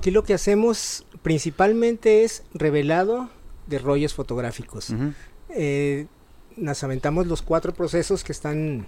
aquí 0.00 0.10
lo 0.10 0.24
que 0.24 0.32
hacemos 0.32 1.04
principalmente 1.20 2.24
es 2.24 2.42
revelado 2.54 3.28
de 3.66 3.78
rollos 3.78 4.14
fotográficos. 4.14 4.94
Eh, 5.50 6.06
nos 6.56 6.82
aventamos 6.82 7.26
los 7.26 7.42
cuatro 7.42 7.74
procesos 7.74 8.24
que 8.24 8.32
están 8.32 8.86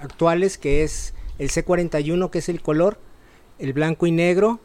actuales, 0.00 0.58
que 0.58 0.82
es 0.82 1.14
el 1.38 1.50
C41, 1.50 2.30
que 2.30 2.40
es 2.40 2.48
el 2.48 2.60
color, 2.60 2.98
el 3.60 3.72
blanco 3.72 4.08
y 4.08 4.10
negro, 4.10 4.58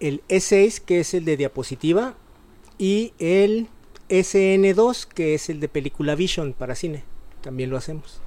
el 0.00 0.22
E6, 0.30 0.80
que 0.80 1.00
es 1.00 1.12
el 1.12 1.26
de 1.26 1.36
diapositiva, 1.36 2.14
y 2.78 3.12
el 3.18 3.68
SN2, 4.08 5.06
que 5.08 5.34
es 5.34 5.50
el 5.50 5.60
de 5.60 5.68
película 5.68 6.14
Vision 6.14 6.54
para 6.54 6.74
cine. 6.74 7.04
También 7.42 7.68
lo 7.68 7.76
hacemos. 7.76 8.22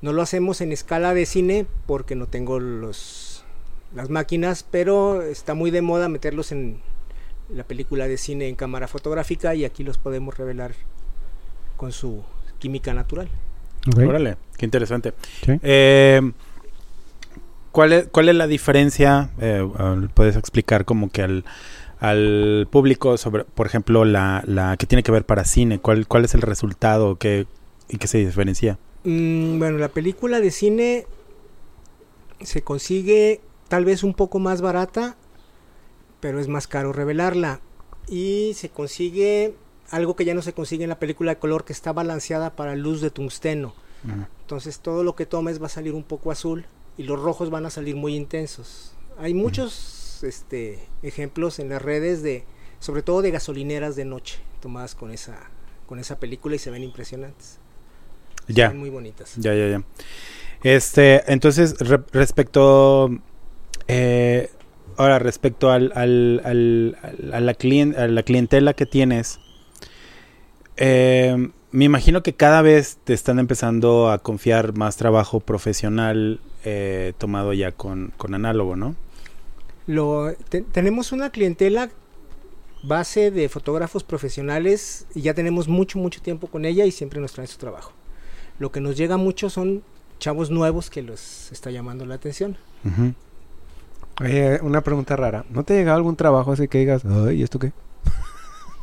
No 0.00 0.14
lo 0.14 0.22
hacemos 0.22 0.62
en 0.62 0.72
escala 0.72 1.12
de 1.12 1.26
cine 1.26 1.66
porque 1.84 2.14
no 2.14 2.26
tengo 2.26 2.58
los, 2.58 3.27
las 3.94 4.10
máquinas, 4.10 4.64
pero 4.70 5.22
está 5.22 5.54
muy 5.54 5.70
de 5.70 5.82
moda 5.82 6.08
meterlos 6.08 6.52
en 6.52 6.80
la 7.54 7.64
película 7.64 8.06
de 8.06 8.18
cine 8.18 8.48
en 8.48 8.56
cámara 8.56 8.88
fotográfica 8.88 9.54
y 9.54 9.64
aquí 9.64 9.82
los 9.82 9.96
podemos 9.98 10.36
revelar 10.36 10.72
con 11.76 11.92
su 11.92 12.22
química 12.58 12.92
natural. 12.92 13.28
Ok. 13.86 14.00
Órale, 14.06 14.36
qué 14.56 14.66
interesante. 14.66 15.14
Sí. 15.44 15.52
Eh, 15.62 16.32
¿cuál, 17.72 17.92
es, 17.92 18.08
¿Cuál 18.08 18.28
es 18.28 18.34
la 18.34 18.46
diferencia? 18.46 19.30
eh, 19.40 19.66
¿Puedes 20.12 20.36
explicar 20.36 20.84
como 20.84 21.10
que 21.10 21.22
al, 21.22 21.44
al 22.00 22.68
público 22.70 23.16
sobre, 23.16 23.44
por 23.44 23.66
ejemplo, 23.66 24.04
la, 24.04 24.42
la 24.46 24.76
que 24.76 24.86
tiene 24.86 25.02
que 25.02 25.12
ver 25.12 25.24
para 25.24 25.44
cine? 25.44 25.78
¿Cuál, 25.78 26.06
cuál 26.06 26.26
es 26.26 26.34
el 26.34 26.42
resultado 26.42 27.16
que, 27.16 27.46
y 27.88 27.96
qué 27.96 28.06
se 28.06 28.18
diferencia? 28.18 28.78
Mm, 29.04 29.58
bueno, 29.58 29.78
la 29.78 29.88
película 29.88 30.40
de 30.40 30.50
cine 30.50 31.06
se 32.40 32.62
consigue 32.62 33.40
tal 33.68 33.84
vez 33.84 34.02
un 34.02 34.14
poco 34.14 34.38
más 34.38 34.60
barata, 34.60 35.16
pero 36.20 36.40
es 36.40 36.48
más 36.48 36.66
caro 36.66 36.92
revelarla. 36.92 37.60
Y 38.08 38.52
se 38.54 38.68
consigue 38.70 39.54
algo 39.90 40.16
que 40.16 40.24
ya 40.24 40.34
no 40.34 40.42
se 40.42 40.52
consigue 40.52 40.84
en 40.84 40.90
la 40.90 40.98
película 40.98 41.32
de 41.34 41.38
color, 41.38 41.64
que 41.64 41.72
está 41.72 41.92
balanceada 41.92 42.56
para 42.56 42.74
luz 42.76 43.00
de 43.00 43.10
tungsteno. 43.10 43.74
Entonces 44.42 44.78
todo 44.80 45.02
lo 45.02 45.16
que 45.16 45.26
tomes 45.26 45.60
va 45.60 45.66
a 45.66 45.70
salir 45.70 45.92
un 45.92 46.04
poco 46.04 46.30
azul 46.30 46.64
y 46.96 47.02
los 47.02 47.20
rojos 47.20 47.50
van 47.50 47.66
a 47.66 47.70
salir 47.70 47.96
muy 47.96 48.14
intensos. 48.14 48.92
Hay 49.18 49.34
muchos 49.34 50.20
este, 50.22 50.78
ejemplos 51.02 51.58
en 51.58 51.68
las 51.68 51.82
redes 51.82 52.22
de, 52.22 52.44
sobre 52.78 53.02
todo 53.02 53.22
de 53.22 53.30
gasolineras 53.32 53.96
de 53.96 54.04
noche, 54.04 54.38
tomadas 54.62 54.94
con 54.94 55.10
esa, 55.10 55.38
con 55.86 55.98
esa 55.98 56.18
película 56.20 56.54
y 56.54 56.58
se 56.58 56.70
ven 56.70 56.84
impresionantes. 56.84 57.58
Se 58.46 58.52
Ya. 58.54 58.68
ven 58.68 58.78
muy 58.78 58.88
bonitas. 58.90 59.34
Ya, 59.36 59.52
ya, 59.54 59.68
ya. 59.68 59.82
Este, 60.62 61.30
entonces, 61.30 61.76
re- 61.78 62.02
respecto. 62.12 63.10
Eh, 63.88 64.50
ahora, 64.96 65.18
respecto 65.18 65.70
al, 65.70 65.92
al- 65.94 66.40
al- 66.44 66.96
a, 67.32 67.40
la 67.40 67.54
clien- 67.54 67.96
a 67.96 68.06
la 68.08 68.22
clientela 68.22 68.74
que 68.74 68.86
tienes, 68.86 69.40
eh, 70.76 71.50
me 71.70 71.84
imagino 71.84 72.22
que 72.22 72.34
cada 72.34 72.62
vez 72.62 72.98
te 73.04 73.12
están 73.12 73.38
empezando 73.38 74.10
a 74.10 74.18
confiar 74.18 74.74
más 74.76 74.96
trabajo 74.96 75.40
profesional 75.40 76.40
eh, 76.64 77.12
tomado 77.18 77.52
ya 77.52 77.72
con, 77.72 78.12
con 78.16 78.34
análogo, 78.34 78.76
¿no? 78.76 78.94
Lo, 79.86 80.32
te- 80.48 80.62
tenemos 80.62 81.12
una 81.12 81.30
clientela 81.30 81.90
base 82.82 83.30
de 83.30 83.48
fotógrafos 83.48 84.04
profesionales 84.04 85.06
y 85.14 85.22
ya 85.22 85.34
tenemos 85.34 85.66
mucho, 85.68 85.98
mucho 85.98 86.22
tiempo 86.22 86.46
con 86.46 86.64
ella 86.64 86.84
y 86.84 86.90
siempre 86.92 87.20
nos 87.20 87.32
traen 87.32 87.48
su 87.48 87.58
trabajo. 87.58 87.92
Lo 88.58 88.70
que 88.72 88.80
nos 88.80 88.96
llega 88.96 89.16
mucho 89.16 89.50
son 89.50 89.82
chavos 90.20 90.50
nuevos 90.50 90.90
que 90.90 91.02
los 91.02 91.50
está 91.52 91.70
llamando 91.70 92.06
la 92.06 92.14
atención. 92.14 92.56
Ujú. 92.84 93.14
Oye, 94.20 94.58
una 94.62 94.80
pregunta 94.82 95.16
rara. 95.16 95.44
¿No 95.50 95.62
te 95.64 95.74
ha 95.74 95.76
llegado 95.76 95.96
algún 95.96 96.16
trabajo 96.16 96.52
así 96.52 96.66
que 96.68 96.78
digas, 96.78 97.02
ay, 97.04 97.42
¿esto 97.42 97.58
qué? 97.58 97.72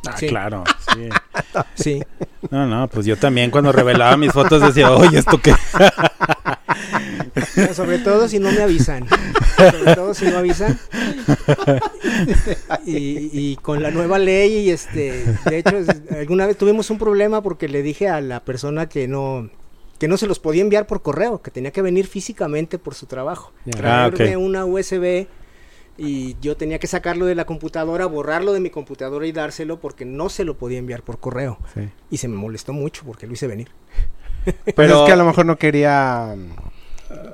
Ah, 0.06 0.16
Sí. 0.16 0.28
claro, 0.28 0.62
sí. 0.94 1.08
Sí, 1.74 2.02
No, 2.50 2.66
no, 2.66 2.86
pues 2.88 3.06
yo 3.06 3.16
también 3.16 3.50
cuando 3.50 3.72
revelaba 3.72 4.16
mis 4.16 4.32
fotos 4.32 4.62
decía, 4.62 4.90
oye, 4.92 5.18
¿esto 5.18 5.40
qué? 5.40 5.54
Pero 7.54 7.74
sobre 7.74 7.98
todo 7.98 8.28
si 8.28 8.38
no 8.38 8.50
me 8.52 8.62
avisan. 8.62 9.06
Sobre 9.56 9.94
todo 9.94 10.14
si 10.14 10.26
no 10.26 10.38
avisan. 10.38 10.78
Y, 12.84 13.30
y 13.32 13.56
con 13.56 13.82
la 13.82 13.90
nueva 13.90 14.18
ley, 14.18 14.66
y 14.66 14.70
este, 14.70 15.24
de 15.46 15.58
hecho, 15.58 15.76
alguna 16.16 16.46
vez 16.46 16.56
tuvimos 16.56 16.90
un 16.90 16.98
problema 16.98 17.42
porque 17.42 17.68
le 17.68 17.82
dije 17.82 18.08
a 18.08 18.20
la 18.20 18.44
persona 18.44 18.88
que 18.88 19.08
no 19.08 19.50
que 19.98 20.08
no 20.08 20.16
se 20.16 20.26
los 20.26 20.38
podía 20.38 20.62
enviar 20.62 20.86
por 20.86 21.02
correo, 21.02 21.40
que 21.42 21.50
tenía 21.50 21.70
que 21.70 21.82
venir 21.82 22.06
físicamente 22.06 22.78
por 22.78 22.94
su 22.94 23.06
trabajo. 23.06 23.52
Ah, 23.82 24.10
Traerme 24.12 24.36
una 24.36 24.64
USB 24.64 25.26
y 25.98 26.36
yo 26.40 26.56
tenía 26.56 26.78
que 26.78 26.86
sacarlo 26.86 27.24
de 27.26 27.34
la 27.34 27.46
computadora, 27.46 28.04
borrarlo 28.06 28.52
de 28.52 28.60
mi 28.60 28.68
computadora 28.70 29.26
y 29.26 29.32
dárselo 29.32 29.80
porque 29.80 30.04
no 30.04 30.28
se 30.28 30.44
lo 30.44 30.58
podía 30.58 30.78
enviar 30.78 31.02
por 31.02 31.18
correo. 31.18 31.58
Sí. 31.74 31.88
Y 32.10 32.18
se 32.18 32.28
me 32.28 32.36
molestó 32.36 32.72
mucho 32.72 33.02
porque 33.06 33.26
lo 33.26 33.32
hice 33.32 33.46
venir. 33.46 33.68
Pero 34.74 35.00
es 35.02 35.06
que 35.06 35.12
a 35.12 35.16
lo 35.16 35.24
mejor 35.26 35.46
no 35.46 35.56
quería 35.56 36.36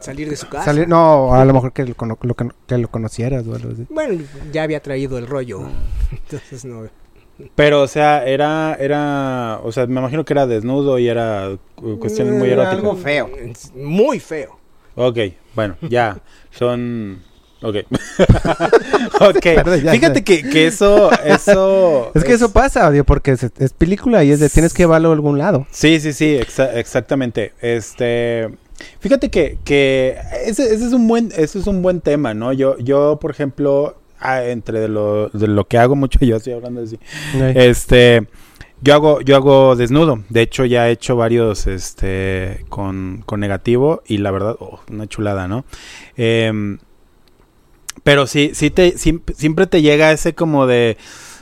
Salir 0.01 0.29
de 0.31 0.37
su 0.37 0.49
casa. 0.49 0.67
salir. 0.67 0.87
No, 0.87 1.35
a 1.35 1.45
lo 1.45 1.53
mejor 1.55 1.73
que 1.73 1.85
lo, 1.85 1.95
lo 2.23 2.35
que, 2.37 2.49
que 2.67 2.79
lo 2.79 2.89
conocieras 2.91 3.47
o 3.47 3.55
algo 3.55 3.71
así. 3.73 3.87
Bueno, 3.91 4.23
ya 4.53 4.63
había 4.63 4.81
traído 4.81 5.19
el 5.19 5.27
rollo. 5.27 5.63
Entonces 6.13 6.65
no. 6.65 6.89
Pero, 7.55 7.83
o 7.83 7.87
sea, 7.89 8.25
era, 8.27 8.77
era, 8.81 9.61
o 9.63 9.73
sea, 9.73 9.87
me 9.87 10.01
imagino 10.01 10.25
que 10.25 10.33
era 10.33 10.47
desnudo 10.47 10.99
y 10.99 11.09
era 11.09 11.57
cuestiones 11.99 12.35
muy 12.35 12.49
Era 12.51 12.63
eróticas. 12.63 12.79
algo 12.79 12.97
feo. 12.97 13.31
Muy 13.75 14.21
feo. 14.21 14.59
Ok, 14.95 15.19
bueno, 15.55 15.77
ya, 15.89 16.19
son, 16.51 17.23
ok. 17.63 17.77
ok, 19.21 19.47
fíjate 19.91 20.23
que, 20.25 20.43
que 20.49 20.67
eso, 20.67 21.11
eso... 21.25 22.11
Es 22.15 22.25
que 22.25 22.33
eso 22.35 22.53
pasa, 22.53 22.91
digo, 22.91 23.05
porque 23.05 23.33
es, 23.33 23.43
es 23.59 23.73
película 23.73 24.23
y 24.25 24.31
es 24.33 24.41
de 24.41 24.49
tienes 24.51 24.73
que 24.75 24.83
llevarlo 24.83 25.11
a 25.11 25.13
algún 25.15 25.39
lado. 25.39 25.67
Sí, 25.71 25.99
sí, 26.01 26.13
sí, 26.13 26.37
exa- 26.39 26.75
exactamente. 26.75 27.53
Este, 27.61 28.51
fíjate 29.01 29.31
que, 29.31 29.59
que 29.65 30.17
ese, 30.45 30.65
ese 30.75 30.87
es 30.87 30.93
un 30.93 31.09
buen, 31.09 31.33
ese 31.37 31.59
es 31.59 31.67
un 31.67 31.83
buen 31.83 32.01
tema, 32.01 32.35
¿no? 32.35 32.53
Yo, 32.53 32.77
yo, 32.79 33.19
por 33.21 33.31
ejemplo, 33.31 33.97
ah, 34.23 34.45
entre 34.45 34.81
de 34.81 34.89
lo, 34.89 35.29
de 35.29 35.49
lo 35.49 35.67
que 35.67 35.79
hago 35.79 35.97
mucho, 35.97 36.19
yo 36.25 36.37
estoy 36.37 36.55
hablando 36.55 36.83
así. 36.83 36.99
Este, 37.55 38.27
yo 38.81 38.95
hago, 38.95 39.21
yo 39.21 39.37
hago 39.37 39.77
desnudo. 39.77 40.25
De 40.29 40.43
hecho, 40.43 40.65
ya 40.65 40.89
he 40.89 40.93
hecho 40.93 41.17
varios, 41.17 41.67
este, 41.67 42.65
con, 42.69 43.23
con 43.27 43.41
negativo 43.41 44.03
y 44.07 44.19
la 44.19 44.31
verdad, 44.31 44.57
oh, 44.59 44.81
una 44.91 45.07
chulada, 45.07 45.49
¿no? 45.49 45.65
Em, 46.17 46.79
pero 48.03 48.27
sí, 48.27 48.51
sí 48.55 48.71
te, 48.71 48.99
siempre 48.99 49.67
te 49.67 49.83
llega 49.83 50.11
ese 50.11 50.35
como 50.35 50.67
de, 50.67 50.97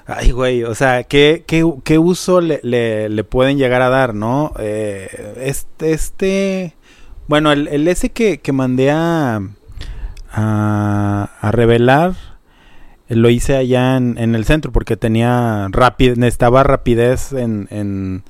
ay, 0.06 0.32
güey, 0.32 0.64
o 0.64 0.74
sea, 0.74 1.04
¿qué, 1.04 1.44
qué, 1.46 1.64
qué 1.84 1.98
uso 1.98 2.40
le, 2.40 2.60
le, 2.62 3.08
le 3.08 3.24
pueden 3.24 3.56
llegar 3.56 3.80
a 3.82 3.88
dar, 3.88 4.14
no? 4.14 4.52
Eh, 4.58 5.34
este, 5.40 5.92
este, 5.92 6.76
bueno, 7.28 7.52
el, 7.52 7.68
el 7.68 7.88
ese 7.88 8.10
que, 8.10 8.40
que 8.40 8.52
mandé 8.52 8.90
a, 8.90 9.40
a, 10.30 11.30
a 11.40 11.50
revelar, 11.52 12.14
lo 13.10 13.28
hice 13.28 13.56
allá 13.56 13.96
en, 13.96 14.16
en 14.18 14.34
el 14.34 14.44
centro 14.44 14.72
porque 14.72 14.96
tenía 14.96 15.68
necesitaba 16.16 16.62
rapidez 16.62 17.32
en, 17.32 17.68
en 17.70 18.22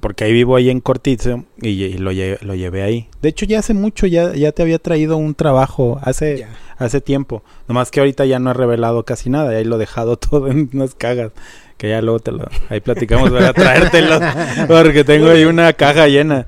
porque 0.00 0.24
ahí 0.24 0.32
vivo 0.32 0.56
ahí 0.56 0.70
en 0.70 0.80
Cortizo 0.80 1.44
y, 1.62 1.68
y 1.70 1.98
lo, 1.98 2.10
lle- 2.12 2.40
lo 2.42 2.54
llevé 2.54 2.82
ahí. 2.82 3.08
De 3.22 3.28
hecho 3.28 3.46
ya 3.46 3.60
hace 3.60 3.74
mucho 3.74 4.06
ya, 4.06 4.34
ya 4.34 4.50
te 4.52 4.62
había 4.62 4.78
traído 4.78 5.16
un 5.16 5.34
trabajo 5.34 6.00
hace 6.02 6.46
hace 6.76 7.00
tiempo. 7.00 7.44
Nomás 7.68 7.90
que 7.90 8.00
ahorita 8.00 8.24
ya 8.26 8.38
no 8.40 8.50
he 8.50 8.54
revelado 8.54 9.04
casi 9.04 9.30
nada, 9.30 9.52
y 9.52 9.56
ahí 9.56 9.64
lo 9.64 9.76
he 9.76 9.78
dejado 9.78 10.16
todo 10.18 10.48
en 10.48 10.68
unas 10.72 10.94
cajas. 10.94 11.32
Que 11.76 11.88
ya 11.90 12.00
luego 12.02 12.20
te 12.20 12.30
lo, 12.32 12.48
ahí 12.70 12.80
platicamos, 12.80 13.30
voy 13.30 13.42
a 13.44 13.52
traértelo, 13.54 14.20
porque 14.68 15.02
tengo 15.04 15.28
ahí 15.30 15.44
una 15.44 15.72
caja 15.72 16.06
llena. 16.08 16.46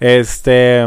Este, 0.00 0.86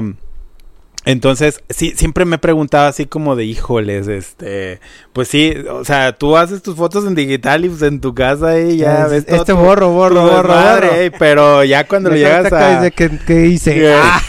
entonces, 1.06 1.62
sí, 1.70 1.94
siempre 1.96 2.26
me 2.26 2.36
he 2.36 2.40
preguntado 2.40 2.88
así 2.88 3.06
como 3.06 3.36
de, 3.36 3.46
híjoles, 3.46 4.08
este, 4.08 4.80
pues 5.14 5.28
sí, 5.30 5.54
o 5.72 5.84
sea, 5.86 6.12
tú 6.18 6.36
haces 6.38 6.62
tus 6.62 6.76
fotos 6.76 7.06
en 7.08 7.16
digital 7.16 7.64
y 7.66 7.70
pues 7.70 7.82
en 7.84 8.02
tu 8.02 8.14
casa 8.14 8.60
y 8.60 8.78
ya 8.78 9.06
Es- 9.06 9.12
ves 9.12 9.26
todo 9.26 9.36
este 9.38 9.54
tu- 9.54 9.60
borro, 9.60 9.90
borro, 9.92 10.24
borro, 10.24 10.84
ey, 10.94 11.10
pero 11.18 11.64
ya 11.64 11.88
cuando 11.88 12.12
Me 12.12 12.18
llegas 12.20 12.52
a... 12.52 12.92
que 12.92 13.10
dice 13.10 13.20
que, 13.20 13.26
que 13.26 13.46
hice. 13.48 13.94
Ah, 13.94 14.22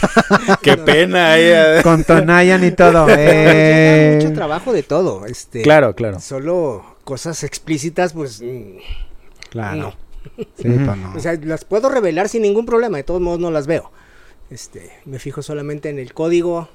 qué 0.61 0.77
pena 0.77 1.37
eh. 1.37 1.79
con 1.83 2.03
Tonayan 2.03 2.63
y 2.63 2.71
todo. 2.71 3.05
Eh. 3.43 4.19
mucho 4.21 4.33
trabajo 4.33 4.71
de 4.73 4.83
todo. 4.83 5.25
Este, 5.25 5.61
Claro, 5.61 5.93
claro. 5.93 6.19
Solo 6.19 6.83
cosas 7.03 7.43
explícitas, 7.43 8.13
pues. 8.13 8.41
mm, 8.41 8.77
Claro. 9.49 9.77
No. 9.77 9.93
Sí, 10.57 10.69
Ujú. 10.69 10.85
pues 10.85 10.97
no. 10.97 11.13
O 11.15 11.19
sea, 11.19 11.33
las 11.43 11.65
puedo 11.65 11.89
revelar 11.89 12.29
sin 12.29 12.43
ningún 12.43 12.65
problema. 12.65 12.97
De 12.97 13.03
todos 13.03 13.19
modos, 13.21 13.39
no 13.39 13.51
las 13.51 13.67
veo. 13.67 13.91
Este, 14.51 14.91
me 15.05 15.17
fijo 15.17 15.41
solamente 15.41 15.89
en 15.89 15.97
el 15.97 16.13
código 16.13 16.69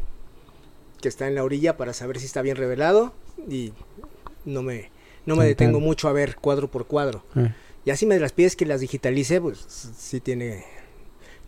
que 1.00 1.08
está 1.08 1.28
en 1.28 1.34
la 1.36 1.44
orilla 1.44 1.76
para 1.76 1.92
saber 1.92 2.18
si 2.18 2.26
está 2.26 2.42
bien 2.42 2.56
revelado. 2.56 3.12
Y 3.48 3.72
no 4.44 4.62
me, 4.62 4.90
no 5.26 5.36
me 5.36 5.44
detengo 5.44 5.78
mucho 5.78 6.08
a 6.08 6.12
ver 6.12 6.36
cuadro 6.36 6.68
por 6.70 6.86
cuadro. 6.86 7.22
Eh. 7.36 7.52
Ya 7.84 7.94
si 7.96 8.06
me 8.06 8.18
las 8.18 8.32
pides 8.32 8.56
que 8.56 8.66
las 8.66 8.80
digitalice, 8.80 9.40
pues 9.40 9.58
sí 9.96 10.20
tiene. 10.20 10.64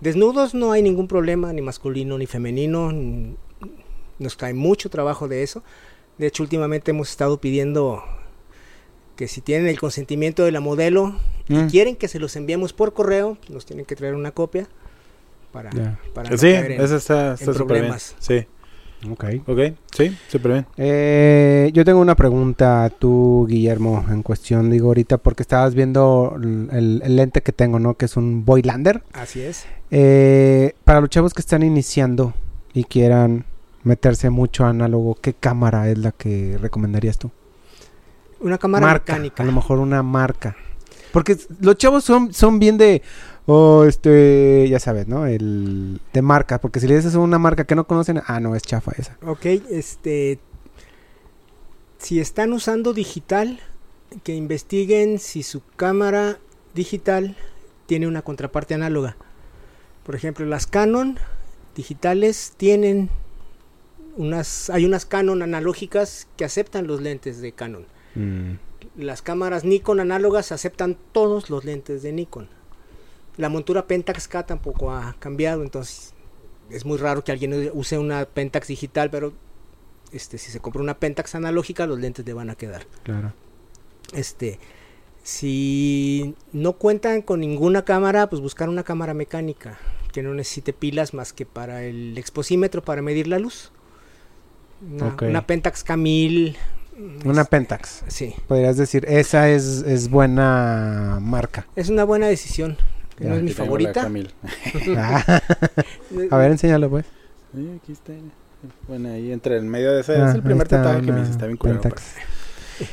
Desnudos 0.00 0.54
no 0.54 0.70
hay 0.70 0.82
ningún 0.82 1.08
problema, 1.08 1.52
ni 1.52 1.62
masculino 1.62 2.18
ni 2.18 2.26
femenino. 2.26 2.90
n- 2.90 3.34
Nos 4.20 4.36
cae 4.36 4.52
mucho 4.54 4.90
trabajo 4.90 5.26
de 5.28 5.42
eso. 5.42 5.64
De 6.18 6.26
hecho, 6.26 6.42
últimamente 6.42 6.90
hemos 6.90 7.08
estado 7.10 7.40
pidiendo 7.40 8.02
que 9.16 9.26
si 9.28 9.40
tienen 9.40 9.66
el 9.66 9.80
consentimiento 9.80 10.44
de 10.44 10.52
la 10.52 10.60
modelo 10.60 11.18
Mm. 11.48 11.68
quieren 11.68 11.96
que 11.96 12.08
se 12.08 12.18
los 12.20 12.36
enviemos 12.36 12.72
por 12.74 12.92
correo, 12.92 13.38
nos 13.48 13.64
tienen 13.64 13.86
que 13.86 13.96
traer 13.96 14.14
una 14.14 14.32
copia 14.32 14.68
para, 15.52 15.70
Ya. 15.70 15.98
para 16.14 16.30
no 16.30 16.36
Sí, 16.38 16.52
caer 16.52 16.72
en- 16.72 16.80
eso 16.82 16.96
está, 16.96 17.34
está 17.34 17.44
en 17.46 17.52
súper 17.54 17.56
bien. 17.56 17.66
problemas. 17.66 18.16
Sí, 18.18 18.46
Ok. 19.10 19.24
ok, 19.46 19.58
sí, 19.96 20.16
súper 20.28 20.52
bien. 20.52 20.66
Eh, 20.76 21.70
yo 21.72 21.84
tengo 21.84 22.00
una 22.00 22.16
pregunta, 22.16 22.90
tú, 22.98 23.46
Guillermo, 23.48 24.04
en 24.10 24.22
cuestión, 24.22 24.70
digo 24.70 24.88
ahorita, 24.88 25.18
porque 25.18 25.42
estabas 25.42 25.74
viendo 25.74 26.36
el, 26.72 26.98
lente 27.16 27.40
que 27.42 27.52
tengo, 27.52 27.78
¿no? 27.78 27.94
Que 27.94 28.06
es 28.06 28.16
un 28.16 28.44
Boylander. 28.44 29.02
Así 29.12 29.40
es. 29.40 29.66
Eh, 29.90 30.74
para 30.84 31.00
los 31.00 31.10
chavos 31.10 31.32
que 31.32 31.40
están 31.40 31.62
iniciando 31.62 32.34
y 32.74 32.84
quieran 32.84 33.44
meterse 33.84 34.30
mucho 34.30 34.64
a 34.64 34.70
análogo, 34.70 35.14
¿qué 35.20 35.32
cámara 35.32 35.88
es 35.88 35.98
la 35.98 36.10
que 36.12 36.58
recomendarías 36.60 37.18
tú? 37.18 37.30
Una 38.40 38.58
cámara 38.58 38.86
marca, 38.86 39.12
mecánica. 39.14 39.42
a 39.42 39.46
lo 39.46 39.52
mejor 39.52 39.78
una 39.78 40.02
marca. 40.02 40.56
Porque 41.12 41.36
los 41.60 41.76
chavos 41.76 42.04
son, 42.04 42.32
son 42.34 42.58
bien 42.58 42.76
de, 42.78 43.02
oh, 43.48 43.84
este, 43.84 44.68
ya 44.68 44.78
sabes, 44.78 45.08
¿no? 45.08 45.26
El 45.26 46.00
de 46.12 46.22
marca, 46.22 46.60
porque 46.60 46.80
si 46.80 46.86
le 46.86 46.96
dices 46.96 47.14
una 47.14 47.38
marca 47.38 47.64
que 47.64 47.74
no 47.74 47.86
conocen, 47.86 48.20
ah, 48.26 48.40
no, 48.40 48.54
es 48.54 48.62
chafa 48.62 48.92
esa. 48.96 49.16
Ok, 49.26 49.46
este. 49.70 50.38
Si 51.98 52.20
están 52.20 52.52
usando 52.52 52.92
digital, 52.92 53.58
que 54.22 54.34
investiguen 54.34 55.18
si 55.18 55.42
su 55.42 55.62
cámara 55.76 56.38
digital 56.74 57.36
tiene 57.86 58.06
una 58.06 58.22
contraparte 58.22 58.74
análoga. 58.74 59.16
Por 60.04 60.14
ejemplo, 60.14 60.46
las 60.46 60.66
Canon 60.66 61.18
digitales 61.74 62.54
tienen 62.56 63.10
unas. 64.16 64.70
Hay 64.70 64.84
unas 64.84 65.06
Canon 65.06 65.42
analógicas 65.42 66.28
que 66.36 66.44
aceptan 66.44 66.86
los 66.86 67.00
lentes 67.00 67.40
de 67.40 67.52
Canon. 67.52 67.86
Las 68.96 69.22
cámaras 69.22 69.64
Nikon 69.64 70.00
análogas 70.00 70.50
aceptan 70.50 70.96
todos 71.12 71.50
los 71.50 71.64
lentes 71.64 72.02
de 72.02 72.12
Nikon. 72.12 72.48
La 73.38 73.48
montura 73.48 73.86
Pentax 73.86 74.28
K 74.28 74.44
tampoco 74.44 74.90
ha 74.92 75.14
cambiado, 75.18 75.62
entonces 75.62 76.12
es 76.70 76.84
muy 76.84 76.98
raro 76.98 77.24
que 77.24 77.32
alguien 77.32 77.70
use 77.72 77.96
una 77.96 78.26
Pentax 78.26 78.68
digital, 78.68 79.10
pero 79.10 79.32
este 80.12 80.36
si 80.38 80.50
se 80.50 80.60
compra 80.60 80.82
una 80.82 80.98
Pentax 80.98 81.34
analógica 81.34 81.86
los 81.86 81.98
lentes 81.98 82.26
le 82.26 82.32
van 82.34 82.50
a 82.50 82.54
quedar. 82.56 82.86
Claro. 83.04 83.32
Este 84.12 84.58
si 85.22 86.34
no 86.52 86.74
cuentan 86.74 87.22
con 87.22 87.40
ninguna 87.40 87.84
cámara, 87.84 88.28
pues 88.28 88.40
buscar 88.40 88.68
una 88.68 88.82
cámara 88.82 89.14
mecánica 89.14 89.78
que 90.12 90.22
no 90.22 90.32
necesite 90.34 90.72
pilas 90.72 91.12
más 91.14 91.32
que 91.32 91.44
para 91.46 91.84
el 91.84 92.16
exposímetro 92.16 92.82
para 92.82 93.02
medir 93.02 93.28
la 93.28 93.38
luz. 93.38 93.70
Una, 94.90 95.08
Ok. 95.08 95.22
una 95.22 95.46
Pentax 95.46 95.84
K1000 95.84 96.56
Una 97.24 97.42
este, 97.42 97.50
Pentax. 97.50 98.04
Sí, 98.08 98.34
Podrías 98.46 98.76
decir, 98.76 99.04
esa 99.08 99.48
es, 99.50 99.82
es 99.82 100.08
buena 100.08 101.18
marca. 101.20 101.66
es 101.76 101.88
una 101.90 102.04
buena 102.04 102.26
decisión. 102.26 102.76
No 103.26 103.34
es 103.36 103.42
mi 103.42 103.48
la 103.50 103.54
favorita. 103.54 104.02
Camil. 104.02 104.32
Ah, 104.96 105.42
a 106.30 106.36
ver, 106.36 106.50
enséñalo 106.52 106.88
pues. 106.90 107.04
Sí, 107.54 107.68
aquí 107.82 107.92
está. 107.92 108.12
Bueno, 108.88 109.10
ahí 109.10 109.32
entre 109.32 109.56
el 109.56 109.64
medio 109.64 109.92
de 109.92 110.00
ese 110.00 110.16
Ah, 110.16 110.28
es 110.30 110.34
el 110.34 110.42
primer 110.42 110.66
tatuaje 110.68 111.02
que 111.02 111.12
me 111.12 111.22
hice. 111.22 111.30
Está 111.30 111.46
bien. 111.46 111.58
Pentax. 111.58 112.02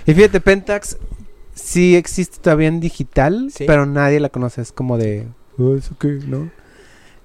Y 0.06 0.14
fíjate, 0.14 0.40
Pentax 0.40 0.98
sí 1.54 1.96
existe 1.96 2.38
todavía 2.42 2.68
en 2.68 2.80
digital, 2.80 3.50
Sí. 3.52 3.66
pero 3.66 3.86
nadie 3.86 4.20
la 4.20 4.30
conoce. 4.30 4.62
Es 4.62 4.72
como 4.72 4.98
de, 4.98 5.28
"Oh, 5.58 5.76
¿eso 5.76 5.96
qué? 6.00 6.20
¿No? 6.26 6.50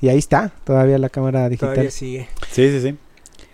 Y 0.01 0.09
ahí 0.09 0.19
está, 0.19 0.51
todavía 0.65 0.97
la 0.99 1.11
cámara 1.11 1.49
digital. 1.49 1.71
Todavía 1.71 1.91
sigue. 1.91 2.29
Sí, 2.51 2.71
sí, 2.71 2.81
sí. 2.81 2.97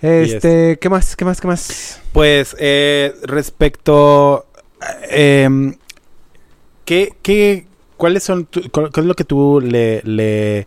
Este, 0.03 0.79
¿qué 0.81 0.89
más? 0.89 1.17
¿Qué 1.17 1.25
más? 1.25 1.41
¿Qué 1.41 1.49
más? 1.49 2.01
Pues 2.13 2.55
eh, 2.61 3.13
respecto, 3.25 4.47
eh, 5.11 5.49
¿qué, 6.85 7.15
qué, 7.23 7.67
cuáles 7.97 8.23
son, 8.23 8.47
tu- 8.47 8.69
cu- 8.71 8.91
qué 8.93 9.01
es 9.01 9.07
lo 9.07 9.15
que 9.15 9.25
tú 9.25 9.61
le, 9.61 10.03
le, 10.05 10.67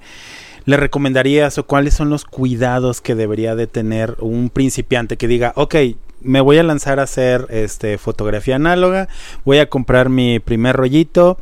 recomendarías 0.65 1.57
o 1.57 1.65
cuáles 1.65 1.93
son 1.93 2.09
los 2.09 2.25
cuidados 2.25 3.01
que 3.01 3.15
debería 3.15 3.55
de 3.55 3.67
tener 3.67 4.15
un 4.19 4.49
principiante 4.49 5.17
que 5.17 5.27
diga, 5.27 5.53
ok, 5.55 5.75
me 6.21 6.41
voy 6.41 6.57
a 6.57 6.63
lanzar 6.63 6.99
a 6.99 7.03
hacer 7.03 7.47
este 7.49 7.97
fotografía 7.97 8.55
análoga, 8.57 9.07
voy 9.45 9.57
a 9.59 9.69
comprar 9.69 10.09
mi 10.09 10.39
primer 10.39 10.75
rollito, 10.75 11.37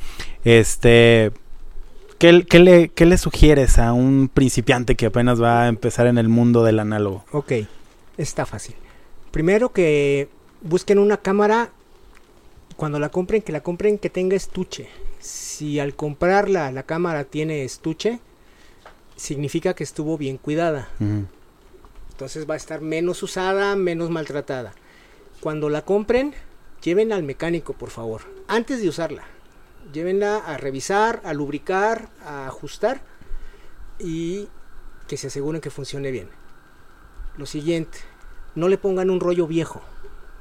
este, 0.45 1.31
¿qué, 2.19 2.45
qué 2.47 2.59
le, 2.59 2.89
qué 2.89 3.05
le 3.05 3.17
sugieres 3.17 3.79
a 3.79 3.91
un 3.93 4.29
principiante 4.33 4.95
que 4.95 5.07
apenas 5.07 5.41
va 5.41 5.63
a 5.63 5.67
empezar 5.67 6.07
en 6.07 6.17
el 6.17 6.29
mundo 6.29 6.63
del 6.63 6.79
análogo? 6.79 7.25
Ok, 7.31 7.53
está 8.17 8.45
fácil. 8.45 8.75
Primero 9.31 9.73
que 9.73 10.29
busquen 10.61 10.99
una 10.99 11.17
cámara, 11.17 11.71
cuando 12.75 12.99
la 12.99 13.09
compren, 13.09 13.41
que 13.41 13.51
la 13.51 13.61
compren 13.61 13.97
que 13.97 14.09
tenga 14.09 14.35
estuche. 14.35 14.87
Si 15.19 15.79
al 15.79 15.95
comprarla 15.95 16.71
la 16.71 16.83
cámara 16.83 17.23
tiene 17.23 17.63
estuche, 17.63 18.19
significa 19.15 19.73
que 19.73 19.83
estuvo 19.83 20.17
bien 20.17 20.37
cuidada. 20.37 20.89
Entonces 22.11 22.49
va 22.49 22.53
a 22.55 22.57
estar 22.57 22.81
menos 22.81 23.21
usada, 23.23 23.75
menos 23.75 24.09
maltratada. 24.09 24.73
Cuando 25.39 25.69
la 25.69 25.83
compren, 25.83 26.33
llévenla 26.81 27.15
al 27.15 27.23
mecánico, 27.23 27.73
por 27.73 27.89
favor, 27.89 28.21
antes 28.47 28.81
de 28.81 28.89
usarla. 28.89 29.23
Llévenla 29.93 30.37
a 30.37 30.57
revisar, 30.57 31.21
a 31.23 31.33
lubricar, 31.33 32.09
a 32.25 32.47
ajustar 32.47 33.01
y 33.99 34.47
que 35.07 35.17
se 35.17 35.27
aseguren 35.27 35.61
que 35.61 35.69
funcione 35.69 36.11
bien. 36.11 36.29
Lo 37.37 37.45
siguiente, 37.45 37.99
no 38.55 38.67
le 38.67 38.77
pongan 38.77 39.09
un 39.09 39.19
rollo 39.19 39.47
viejo. 39.47 39.81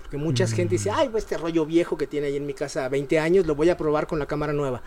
Porque 0.07 0.19
mucha 0.19 0.47
gente 0.47 0.77
dice, 0.77 0.89
ay, 0.95 1.09
pues 1.09 1.25
este 1.25 1.37
rollo 1.37 1.67
viejo 1.67 1.97
que 1.99 2.07
tiene 2.07 2.29
ahí 2.29 2.37
en 2.37 2.47
mi 2.47 2.55
casa 2.55 2.89
20 2.89 3.19
años, 3.19 3.45
lo 3.45 3.57
voy 3.57 3.71
a 3.71 3.77
probar 3.77 4.07
con 4.07 4.21
la 4.21 4.27
cámara 4.27 4.53
nueva. 4.53 4.81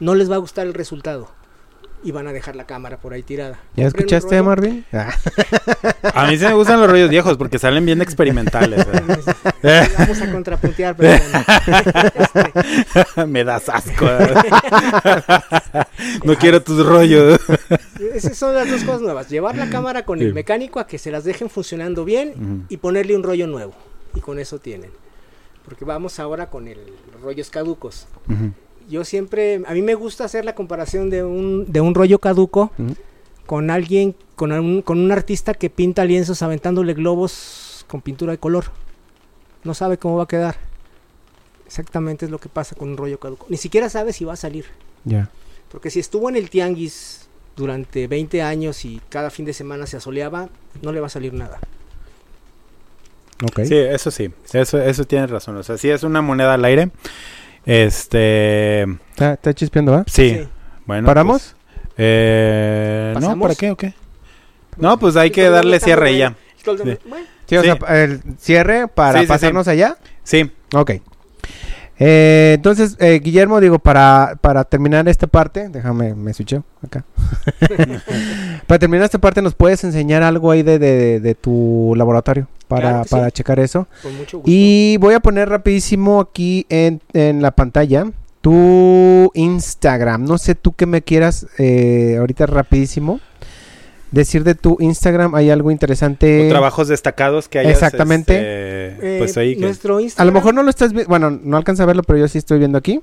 No 0.00 0.14
les 0.14 0.30
va 0.30 0.36
a 0.36 0.38
gustar 0.38 0.66
el 0.66 0.72
resultado. 0.72 1.28
Y 2.02 2.10
van 2.10 2.26
a 2.26 2.32
dejar 2.32 2.56
la 2.56 2.64
cámara 2.64 2.96
por 2.96 3.12
ahí 3.12 3.22
tirada. 3.22 3.60
¿Ya 3.76 3.86
escuchaste, 3.86 4.40
Marvin? 4.42 4.84
Ah, 4.94 6.24
A 6.24 6.26
mí 6.26 6.36
sí 6.38 6.44
me 6.46 6.54
gustan 6.54 6.80
los 6.80 6.90
rollos 6.90 7.10
viejos 7.10 7.36
porque 7.36 7.58
salen 7.58 7.84
bien 7.84 8.00
experimentales. 8.02 8.84
¿eh? 9.62 9.88
Vamos 9.98 10.20
a 10.22 10.32
contrapuntear, 10.32 10.96
pero 10.96 11.10
bueno. 11.22 11.44
Este, 12.16 13.26
me 13.26 13.44
das 13.44 13.68
asco. 13.68 14.06
no 16.24 16.34
quiero 16.36 16.62
tus 16.62 16.84
rollos. 16.84 17.38
esas 18.14 18.36
son 18.36 18.54
las 18.54 18.70
dos 18.70 18.84
cosas 18.84 19.02
nuevas. 19.02 19.28
Llevar 19.28 19.56
la 19.56 19.68
cámara 19.70 20.04
con 20.04 20.18
Sí. 20.18 20.24
el 20.24 20.34
mecánico 20.34 20.80
a 20.80 20.86
que 20.86 20.98
se 20.98 21.10
las 21.10 21.24
dejen 21.24 21.48
funcionando 21.50 22.04
bien 22.04 22.64
y 22.68 22.78
ponerle 22.78 23.14
un 23.14 23.22
rollo 23.22 23.46
nuevo. 23.46 23.74
Y 24.14 24.20
con 24.20 24.38
eso 24.38 24.58
tienen. 24.58 24.90
Porque 25.64 25.84
vamos 25.84 26.18
ahora 26.18 26.50
con 26.50 26.68
el, 26.68 26.78
los 27.12 27.20
rollos 27.22 27.50
caducos. 27.50 28.06
Yo 28.88 29.04
siempre, 29.04 29.62
a 29.66 29.74
mí 29.74 29.82
me 29.82 29.94
gusta 29.94 30.24
hacer 30.24 30.44
la 30.44 30.54
comparación 30.54 31.08
de 31.08 31.22
un, 31.22 31.70
de 31.70 31.80
un 31.80 31.94
rollo 31.94 32.18
caduco 32.18 32.72
con 33.46 33.70
alguien, 33.70 34.14
con 34.34 34.52
un, 34.52 34.82
con 34.82 34.98
un 34.98 35.12
artista 35.12 35.54
que 35.54 35.70
pinta 35.70 36.04
lienzos 36.04 36.42
aventándole 36.42 36.94
globos 36.94 37.84
con 37.88 38.00
pintura 38.00 38.32
de 38.32 38.38
color. 38.38 38.66
No 39.64 39.74
sabe 39.74 39.98
cómo 39.98 40.16
va 40.16 40.24
a 40.24 40.28
quedar. 40.28 40.56
Exactamente 41.66 42.24
es 42.24 42.30
lo 42.30 42.38
que 42.38 42.48
pasa 42.48 42.74
con 42.74 42.88
un 42.90 42.96
rollo 42.96 43.18
caduco. 43.20 43.46
Ni 43.48 43.56
siquiera 43.56 43.88
sabe 43.88 44.12
si 44.12 44.24
va 44.24 44.34
a 44.34 44.36
salir. 44.36 44.66
ya. 45.04 45.30
Porque 45.70 45.88
si 45.88 46.00
estuvo 46.00 46.28
en 46.28 46.36
el 46.36 46.50
tianguis 46.50 47.28
durante 47.56 48.06
20 48.06 48.42
años 48.42 48.84
y 48.84 49.00
cada 49.08 49.30
fin 49.30 49.46
de 49.46 49.54
semana 49.54 49.86
se 49.86 49.96
asoleaba, 49.96 50.50
no 50.82 50.92
le 50.92 51.00
va 51.00 51.06
a 51.06 51.10
salir 51.10 51.32
nada. 51.32 51.60
Sí, 53.64 53.76
eso 53.76 54.10
sí. 54.10 54.30
Eso, 54.52 54.80
eso 54.80 55.04
tienes 55.04 55.30
razón. 55.30 55.56
O 55.56 55.62
sea, 55.62 55.76
sí 55.78 55.90
es 55.90 56.02
una 56.02 56.20
moneda 56.22 56.54
al 56.54 56.64
aire. 56.64 56.90
Este. 57.64 58.82
Está, 58.82 59.34
está 59.34 59.54
chispeando, 59.54 59.92
¿va? 59.92 60.04
Sí. 60.06 60.30
Sí. 60.30 60.48
Bueno. 60.86 61.06
¿Paramos? 61.06 61.54
pues, 61.78 61.94
eh, 61.98 63.14
no. 63.20 63.38
¿para 63.38 63.54
qué 63.54 63.70
o 63.70 63.76
qué? 63.76 63.94
No, 64.76 64.98
pues 64.98 65.16
hay 65.16 65.30
que 65.30 65.48
darle 65.48 65.78
cierre 65.80 66.12
y 66.12 66.18
ya. 66.18 66.34
Bueno, 66.64 67.26
Sí, 67.46 67.56
o 67.56 67.62
Sí. 67.62 67.68
sea, 67.68 68.02
el 68.02 68.22
cierre 68.38 68.88
para 68.88 69.12
Sí, 69.14 69.18
sí, 69.18 69.24
sí. 69.24 69.28
pasarnos 69.28 69.68
allá. 69.68 69.96
Sí. 70.22 70.50
Ok. 70.74 70.92
Eh, 72.04 72.54
entonces, 72.56 72.96
eh, 72.98 73.20
Guillermo, 73.22 73.60
digo, 73.60 73.78
para, 73.78 74.36
para 74.40 74.64
terminar 74.64 75.06
esta 75.08 75.28
parte, 75.28 75.68
déjame, 75.68 76.14
me 76.16 76.32
switcheo 76.34 76.64
acá. 76.84 77.04
para 78.66 78.78
terminar 78.78 79.04
esta 79.04 79.18
parte, 79.18 79.40
¿nos 79.42 79.54
puedes 79.54 79.84
enseñar 79.84 80.22
algo 80.24 80.50
ahí 80.50 80.62
de, 80.62 80.78
de- 80.80 81.20
de 81.20 81.34
tu 81.36 81.94
laboratorio 81.96 82.48
para, 82.66 82.90
Claro 82.90 83.04
para 83.08 83.26
sí. 83.26 83.32
checar 83.32 83.60
eso? 83.60 83.86
con 84.02 84.16
mucho 84.16 84.38
gusto. 84.38 84.50
Y 84.52 84.96
voy 84.98 85.14
a 85.14 85.20
poner 85.20 85.48
rapidísimo 85.48 86.20
aquí 86.20 86.66
en, 86.68 87.00
en 87.12 87.40
la 87.40 87.52
pantalla 87.52 88.06
tu 88.40 89.30
Instagram. 89.34 90.24
No 90.24 90.38
sé 90.38 90.56
tú 90.56 90.72
qué 90.72 90.86
me 90.86 91.02
quieras 91.02 91.46
eh, 91.58 92.16
ahorita 92.18 92.46
rapidísimo 92.46 93.20
decir 94.12 94.44
de 94.44 94.54
tu 94.54 94.76
Instagram. 94.78 95.34
Hay 95.34 95.50
algo 95.50 95.70
interesante. 95.72 96.46
O 96.46 96.48
trabajos 96.50 96.86
destacados 96.88 97.48
que 97.48 97.58
hayas. 97.58 97.72
Exactamente. 97.72 98.34
este, 98.36 99.16
Eh, 99.16 99.18
pues 99.18 99.36
ahí. 99.36 99.56
que- 99.56 99.60
nuestro 99.62 99.96
A 99.96 100.02
Instagram, 100.02 100.26
lo 100.28 100.32
mejor 100.32 100.54
no 100.54 100.62
lo 100.62 100.70
estás 100.70 100.92
viendo, 100.92 101.08
bueno, 101.08 101.30
no 101.30 101.56
alcanza 101.56 101.82
a 101.82 101.86
verlo, 101.86 102.02
pero 102.04 102.18
yo 102.20 102.28
sí 102.28 102.38
estoy 102.38 102.58
viendo 102.60 102.78
aquí. 102.78 103.00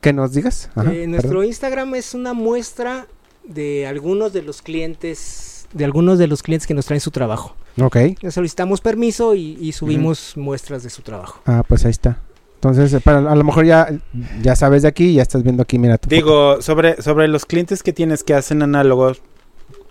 Que 0.00 0.12
nos 0.12 0.32
digas. 0.32 0.70
Ajá, 0.74 0.92
eh, 0.92 1.06
nuestro 1.06 1.30
perdón. 1.30 1.46
Instagram 1.46 1.94
es 1.94 2.14
una 2.14 2.32
muestra 2.32 3.06
de 3.44 3.86
algunos 3.86 4.32
de 4.32 4.42
los 4.42 4.62
clientes, 4.62 5.66
de 5.72 5.84
algunos 5.84 6.18
de 6.18 6.26
los 6.26 6.42
clientes 6.42 6.66
que 6.66 6.74
nos 6.74 6.86
traen 6.86 7.00
su 7.00 7.10
trabajo. 7.10 7.54
Ok. 7.80 7.96
Le 8.20 8.30
solicitamos 8.30 8.80
permiso 8.80 9.34
y, 9.34 9.56
y 9.60 9.72
subimos 9.72 10.36
muestras 10.36 10.82
de 10.82 10.90
su 10.90 11.02
trabajo. 11.02 11.40
Ah, 11.46 11.62
pues 11.66 11.84
ahí 11.84 11.90
está. 11.90 12.18
Entonces, 12.56 12.92
eh, 12.92 13.00
para, 13.00 13.18
a 13.30 13.34
lo 13.34 13.44
mejor 13.44 13.64
ya, 13.64 13.88
ya 14.42 14.54
sabes 14.56 14.82
de 14.82 14.88
aquí, 14.88 15.14
ya 15.14 15.22
estás 15.22 15.42
viendo 15.42 15.62
aquí, 15.62 15.78
mira 15.78 15.96
tu 15.96 16.06
foto. 16.06 16.14
Digo, 16.14 16.62
sobre, 16.62 17.00
sobre 17.00 17.26
los 17.28 17.46
clientes 17.46 17.82
que 17.82 17.92
tienes 17.92 18.22
que 18.24 18.34
hacen 18.34 18.62
análogos, 18.62 19.22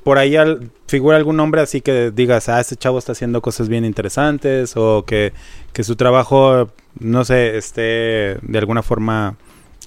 por 0.04 0.18
ahí 0.18 0.36
al- 0.36 0.72
figura 0.88 1.18
algún 1.18 1.38
nombre 1.38 1.62
así 1.62 1.82
que 1.82 2.12
digas, 2.12 2.50
ah, 2.50 2.60
este 2.60 2.76
chavo 2.76 2.98
está 3.00 3.12
haciendo 3.12 3.42
cosas 3.42 3.70
bien 3.70 3.86
interesantes 3.86 4.74
o 4.76 5.04
que, 5.06 5.34
que 5.74 5.84
su 5.84 5.96
trabajo, 5.96 6.70
no 7.00 7.26
sé, 7.26 7.58
esté 7.58 8.38
de 8.42 8.58
alguna 8.58 8.82
forma, 8.84 9.36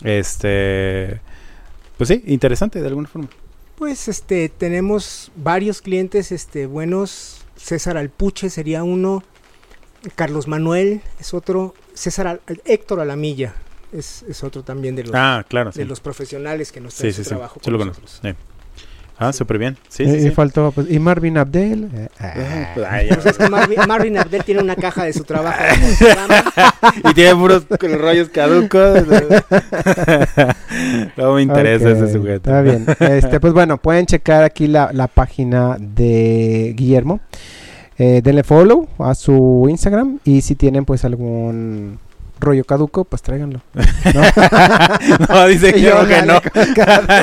este, 0.05 1.21
pues 1.97 2.09
sí, 2.09 2.23
interesante 2.27 2.81
de 2.81 2.89
alguna 2.89 3.09
forma. 3.09 3.29
Pues 3.77 4.07
este 4.09 4.49
tenemos 4.49 5.33
varios 5.37 5.81
clientes 5.83 6.31
este 6.33 6.67
buenos. 6.67 7.39
César 7.57 7.97
Alpuche 7.97 8.51
sería 8.51 8.85
uno. 8.85 9.23
Carlos 10.15 10.47
Manuel 10.49 11.01
es 11.21 11.33
otro. 11.35 11.75
César 11.95 12.27
Al- 12.27 12.41
Héctor 12.65 13.01
Alamilla 13.01 13.55
es, 13.93 14.25
es 14.29 14.43
otro 14.45 14.63
también 14.63 14.95
de 14.97 15.05
los, 15.05 15.13
Ah, 15.15 15.45
claro, 15.49 15.73
sí. 15.73 15.81
de 15.81 15.85
los 15.87 16.01
profesionales 16.01 16.71
que 16.73 16.81
nos 16.81 16.95
traen 16.95 17.13
sí, 17.13 17.17
su 17.19 17.25
sí. 17.25 17.29
trabajo. 17.31 17.61
Sí 17.65 17.71
con 17.71 17.87
nosotros. 17.89 18.21
Ah, 19.23 19.33
Sí. 19.33 19.39
súper 19.39 19.59
bien. 19.59 19.77
Sí, 19.89 20.03
y, 20.05 20.07
sí, 20.11 20.17
y 20.17 20.21
sí. 20.23 20.31
faltó, 20.31 20.73
pues, 20.73 20.91
y 20.91 20.99
Marvin 20.99 21.39
Abdel. 21.39 21.89
eh, 21.95 22.09
ah. 22.21 22.71
Pues, 22.75 22.87
ay, 22.91 23.09
ya. 23.09 23.15
Pues 23.15 23.27
es 23.27 23.39
que 23.39 23.49
Marvin, 23.49 23.79
Marvin 23.87 24.19
Abdel 24.19 24.45
tiene 24.45 24.63
una 24.63 24.77
caja 24.77 25.05
de 25.05 25.13
su 25.13 25.25
trabajo. 25.25 25.59
en 25.63 25.85
el 25.85 25.97
programa. 25.97 26.45
y 27.11 27.15
tiene 27.15 27.35
puros 27.37 27.65
con 27.79 27.99
rollos 27.99 28.29
caducos. 28.31 29.05
no 31.17 31.35
me 31.35 31.43
interesa 31.43 31.91
ese 31.91 32.13
sujeto. 32.13 32.51
Está 32.51 32.63
bien. 32.63 32.87
Este, 33.01 33.41
pues 33.41 33.53
bueno, 33.53 33.79
pueden 33.79 34.07
checar 34.07 34.43
aquí 34.45 34.67
la, 34.67 34.91
la 34.93 35.07
página 35.09 35.77
de 35.79 36.75
Guillermo. 36.77 37.21
Eh, 37.99 38.21
denle 38.25 38.43
follow 38.43 38.89
a 38.99 39.15
su 39.15 39.67
Instagram 39.69 40.19
y 40.25 40.41
si 40.41 40.55
tienen 40.55 40.85
pues 40.85 41.05
algún 41.05 41.99
rollo 42.43 42.65
caduco, 42.65 43.05
pues 43.05 43.23
tráiganlo. 43.23 43.61
no, 45.29 45.47
dice 45.47 45.73
que, 45.73 45.79
Y 45.79 45.83
yo, 45.83 46.07
que 46.07 46.23
no. 46.27 46.41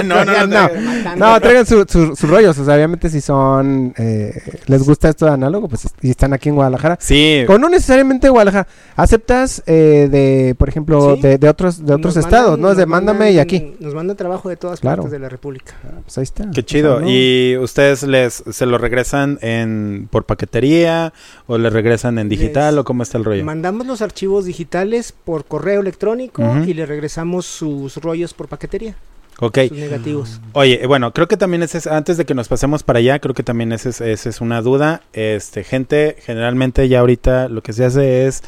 no, 0.04 0.26
no, 0.26 0.48
no, 0.48 0.48
no. 0.48 1.16
No, 1.16 1.40
traigan 1.42 1.66
su- 1.66 1.86
su- 1.88 2.16
sus 2.16 2.30
rollos. 2.30 2.58
O 2.58 2.66
sea, 2.66 2.76
obviamente 2.76 3.10
si 3.10 3.22
son... 3.22 3.94
eh, 3.98 4.34
les 4.68 4.84
gusta 4.84 5.10
esto 5.10 5.26
de 5.26 5.32
análogo, 5.34 5.68
pues 5.68 5.88
y 6.02 6.10
están 6.10 6.34
aquí 6.34 6.50
en 6.50 6.56
Guadalajara. 6.56 6.98
Sí, 7.02 7.44
O 7.48 7.58
no 7.58 7.70
necesariamente 7.70 8.30
Guadalajara. 8.30 8.68
¿Aceptas 8.96 9.64
eh, 9.66 10.08
de, 10.12 10.56
por 10.58 10.70
ejemplo, 10.70 11.16
Sí. 11.16 11.22
de, 11.22 11.38
de 11.38 11.50
otros 11.50 11.86
de 11.86 11.94
otros 11.94 12.16
Nos 12.16 12.26
estados? 12.26 12.52
mandan- 12.52 12.62
¿No? 12.62 12.72
Es 12.72 12.78
de 12.78 12.86
mándame 12.86 13.20
mandan- 13.26 13.34
y 13.36 13.40
aquí. 13.40 13.76
Nos 13.80 13.94
mandan 13.94 14.18
trabajo 14.18 14.50
de 14.50 14.56
todas 14.58 14.80
Claro. 14.80 15.04
partes 15.04 15.12
de 15.12 15.20
la 15.20 15.30
República. 15.30 15.74
Ah, 15.86 16.00
Pues 16.04 16.18
ahí 16.18 16.24
está. 16.24 16.50
qué 16.52 16.60
O 16.62 16.64
chido. 16.64 16.96
sea, 16.98 17.06
¿no? 17.06 17.10
¿Y 17.12 17.58
ustedes 17.58 18.04
les 18.04 18.44
se 18.50 18.66
lo 18.66 18.78
regresan 18.78 19.38
en 19.42 20.08
por 20.12 20.26
paquetería 20.26 21.14
o 21.48 21.58
les 21.58 21.72
regresan 21.74 22.20
en 22.20 22.30
digital 22.30 22.76
Les 22.76 22.80
o 22.80 22.84
cómo 22.84 23.04
está 23.04 23.18
el 23.18 23.26
rollo? 23.26 23.44
Mandamos 23.46 23.88
los 23.88 24.02
archivos 24.02 24.46
digitales 24.46 25.09
por 25.12 25.46
correo 25.46 25.82
electrónico 25.82 26.44
y 26.66 26.74
le 26.74 26.86
regresamos 26.86 27.46
sus 27.46 27.98
rollos 27.98 28.34
por 28.34 28.48
paquetería, 28.48 28.96
Ok. 29.40 29.60
sus 29.70 29.78
negativos. 29.78 30.42
Oye, 30.54 30.84
eh, 30.84 30.88
bueno, 30.88 31.14
creo 31.14 31.28
que 31.28 31.38
también 31.38 31.64
ese 31.64 31.78
es, 31.78 31.88
antes 31.88 32.18
de 32.18 32.26
que 32.26 32.34
nos 32.34 32.48
pasemos 32.48 32.84
para 32.84 33.00
allá, 33.00 33.20
creo 33.20 33.34
que 33.34 33.44
también 33.44 33.72
esa 33.72 33.90
es, 33.90 34.02
esa 34.02 34.30
es 34.30 34.42
una 34.42 34.62
duda. 34.62 35.02
Este, 35.14 35.64
gente, 35.64 36.18
generalmente 36.22 36.88
ya 36.90 37.00
ahorita 37.00 37.50
lo 37.50 37.62
que 37.64 37.74
se 37.74 37.86
hace 37.86 38.28
es, 38.28 38.44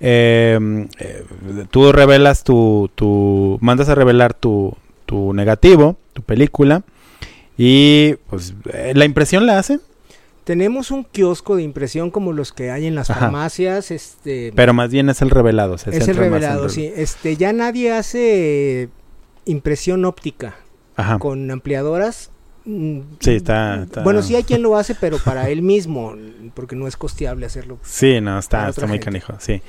eh, 0.00 0.86
eh, 0.98 1.24
tú 1.70 1.90
revelas 1.92 2.44
tu, 2.44 2.90
tu, 2.94 3.58
mandas 3.60 3.88
a 3.88 3.94
revelar 3.94 4.34
tu, 4.34 4.76
tu 5.06 5.32
negativo, 5.34 5.96
tu 6.12 6.22
película, 6.22 6.82
y 7.56 8.14
pues 8.30 8.54
eh, 8.72 8.92
la 8.94 9.04
impresión 9.04 9.44
la 9.46 9.58
hacen, 9.58 9.80
Tenemos 10.48 10.90
un 10.90 11.04
kiosco 11.04 11.56
de 11.56 11.62
impresión 11.62 12.10
como 12.10 12.32
los 12.32 12.54
que 12.54 12.70
hay 12.70 12.86
en 12.86 12.94
las 12.94 13.10
Ajá. 13.10 13.20
farmacias, 13.20 13.90
este 13.90 14.50
pero 14.56 14.72
más 14.72 14.90
bien 14.90 15.10
es 15.10 15.20
el 15.20 15.28
revelado. 15.28 15.76
se 15.76 15.90
es 15.90 16.08
el 16.08 16.16
en 16.16 16.22
revelado, 16.22 16.64
el- 16.64 16.70
sí. 16.70 16.90
Este 16.96 17.36
ya 17.36 17.52
nadie 17.52 17.92
hace 17.92 18.88
impresión 19.44 20.06
óptica 20.06 20.56
Ajá. 20.96 21.18
con 21.18 21.50
ampliadoras. 21.50 22.30
Mm, 22.64 23.00
Sí, 23.20 23.32
está- 23.36 23.82
está- 23.82 24.02
Bueno, 24.02 24.22
sí 24.22 24.36
hay 24.36 24.42
quien 24.44 24.62
lo 24.62 24.78
hace, 24.78 24.94
pero 24.94 25.18
para 25.18 25.50
él 25.50 25.60
mismo, 25.60 26.14
porque 26.54 26.76
no 26.76 26.88
es 26.88 26.96
costeable 26.96 27.44
hacerlo. 27.44 27.78
Sí, 27.82 28.18
no, 28.22 28.38
está, 28.38 28.70
está 28.70 28.86
muy 28.86 28.92
gente. 28.96 29.04
canijo, 29.04 29.34
sí. 29.40 29.60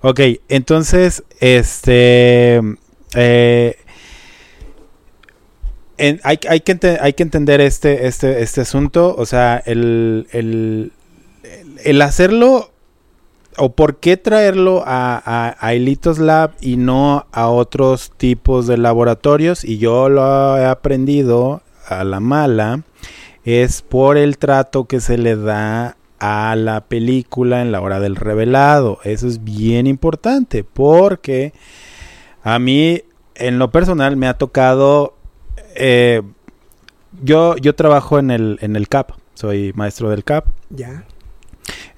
Ok, 0.00 0.18
entonces, 0.48 1.24
este... 1.40 2.58
eh, 3.14 3.76
en- 6.08 6.20
hay, 6.24 6.38
hay, 6.48 6.60
que 6.60 6.98
hay 7.00 7.12
que 7.12 7.22
entender 7.22 7.60
este, 7.60 8.06
este, 8.06 8.42
este 8.42 8.60
asunto, 8.62 9.14
o 9.16 9.24
sea, 9.26 9.62
el, 9.64 10.26
el, 10.32 10.92
el- 11.42 11.72
el 11.84 12.02
hacerlo 12.02 12.70
o 13.58 13.72
por 13.72 13.96
qué 13.98 14.16
traerlo 14.16 14.82
a, 14.86 15.20
a, 15.24 15.56
a 15.60 15.74
Elitos 15.74 16.18
Lab 16.18 16.52
y 16.60 16.76
no 16.76 17.26
a 17.32 17.48
otros 17.48 18.12
tipos 18.16 18.66
de 18.66 18.78
laboratorios, 18.78 19.64
y 19.64 19.78
yo 19.78 20.08
lo 20.08 20.56
he 20.56 20.64
aprendido 20.64 21.62
a 21.86 22.04
la 22.04 22.20
mala, 22.20 22.82
es 23.44 23.82
por 23.82 24.16
el 24.16 24.38
trato 24.38 24.84
que 24.84 25.00
se 25.00 25.18
le 25.18 25.36
da 25.36 25.96
a 26.18 26.54
la 26.56 26.82
película 26.82 27.60
en 27.60 27.72
la 27.72 27.80
hora 27.80 27.98
del 28.00 28.14
revelado. 28.16 29.00
Eso 29.04 29.26
es 29.26 29.42
bien 29.42 29.86
importante 29.88 30.62
porque 30.64 31.52
a 32.44 32.58
mí 32.60 33.02
en 33.34 33.58
lo 33.58 33.70
personal 33.72 34.16
me 34.16 34.28
ha 34.28 34.38
tocado... 34.38 35.14
eh, 35.74 36.22
yo, 37.22 37.56
yo 37.56 37.74
trabajo 37.74 38.18
en 38.18 38.30
el, 38.30 38.58
en 38.62 38.76
el 38.76 38.88
CAP, 38.88 39.12
soy 39.34 39.72
maestro 39.74 40.10
del 40.10 40.24
CAP. 40.24 40.46
Ya. 40.70 41.04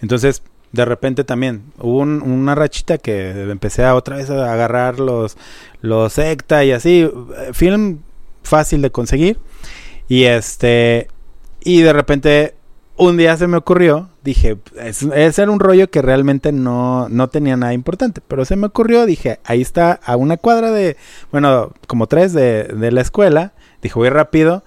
Entonces, 0.01 0.43
de 0.73 0.85
repente 0.85 1.23
también 1.25 1.63
hubo 1.79 1.99
un- 1.99 2.21
una 2.23 2.55
rachita 2.55 2.99
que 2.99 3.31
empecé 3.51 3.85
a 3.85 3.95
otra 3.95 4.17
vez 4.17 4.29
a 4.31 4.53
agarrar 4.53 4.99
los, 4.99 5.37
los 5.81 6.13
secta 6.15 6.65
y 6.65 6.73
así. 6.73 7.09
Film 7.53 8.01
fácil 8.43 8.83
de 8.83 8.91
conseguir. 8.91 9.39
Y 10.09 10.25
este. 10.25 11.09
Y 11.63 11.81
de 11.83 11.93
repente, 11.93 12.55
un 12.97 13.17
día 13.17 13.37
se 13.37 13.47
me 13.47 13.57
ocurrió. 13.57 14.11
Dije, 14.25 14.59
es, 14.79 15.03
ese 15.03 15.43
era 15.43 15.51
un 15.51 15.61
rollo 15.61 15.91
que 15.91 16.03
realmente 16.03 16.51
no, 16.53 17.09
no 17.09 17.29
tenía 17.29 17.57
nada 17.57 17.73
importante. 17.73 18.21
Pero 18.27 18.45
se 18.45 18.57
me 18.57 18.67
ocurrió, 18.67 19.07
dije, 19.07 19.39
ahí 19.45 19.63
está, 19.63 19.93
a 20.05 20.17
una 20.17 20.37
cuadra 20.37 20.73
de. 20.73 20.97
Bueno, 21.31 21.73
como 21.87 22.07
tres 22.09 22.33
de, 22.33 22.65
de 22.65 22.91
la 22.93 23.01
escuela. 23.01 23.53
Dije, 23.85 23.95
voy 23.95 24.09
rápido. 24.09 24.65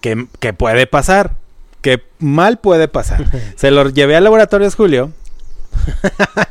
¿Qué, 0.00 0.26
qué 0.38 0.52
puede 0.52 0.86
pasar? 0.86 1.32
¿Qué 1.80 2.02
mal 2.18 2.58
puede 2.58 2.86
pasar? 2.86 3.24
Se 3.56 3.70
lo 3.70 3.88
llevé 3.88 4.14
al 4.14 4.24
laboratorios 4.24 4.76
Julio 4.76 5.10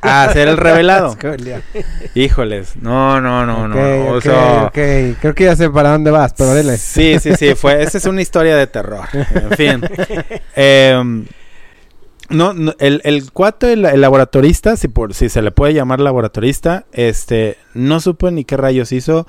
a 0.01 0.23
hacer 0.23 0.47
el 0.47 0.57
revelado. 0.57 1.15
Híjoles, 2.15 2.75
no, 2.77 3.21
no, 3.21 3.45
no, 3.45 3.67
no. 3.67 3.77
O 3.77 4.17
ok, 4.17 4.23
sea, 4.23 4.63
ok. 4.63 4.73
Creo 5.21 5.35
que 5.35 5.43
ya 5.43 5.55
sé 5.55 5.69
para 5.69 5.91
dónde 5.91 6.09
vas, 6.09 6.33
pero 6.35 6.55
dile. 6.55 6.77
Sí, 6.77 7.19
sí, 7.19 7.35
sí, 7.35 7.53
fue. 7.53 7.83
Esa 7.83 7.99
es 7.99 8.05
una 8.05 8.21
historia 8.21 8.57
de 8.57 8.65
terror. 8.65 9.05
En 9.13 9.51
fin. 9.51 9.81
Em, 10.55 11.27
no, 12.29 12.53
no, 12.53 12.73
el, 12.79 13.01
el 13.03 13.31
cuate, 13.31 13.73
el, 13.73 13.85
el 13.85 14.01
laboratorista, 14.01 14.75
si 14.75 14.87
por, 14.87 15.13
si 15.13 15.29
se 15.29 15.43
le 15.43 15.51
puede 15.51 15.75
llamar 15.75 15.99
laboratorista, 15.99 16.85
este, 16.91 17.57
no 17.75 17.99
supo 17.99 18.31
ni 18.31 18.43
qué 18.43 18.57
rayos 18.57 18.91
hizo. 18.91 19.27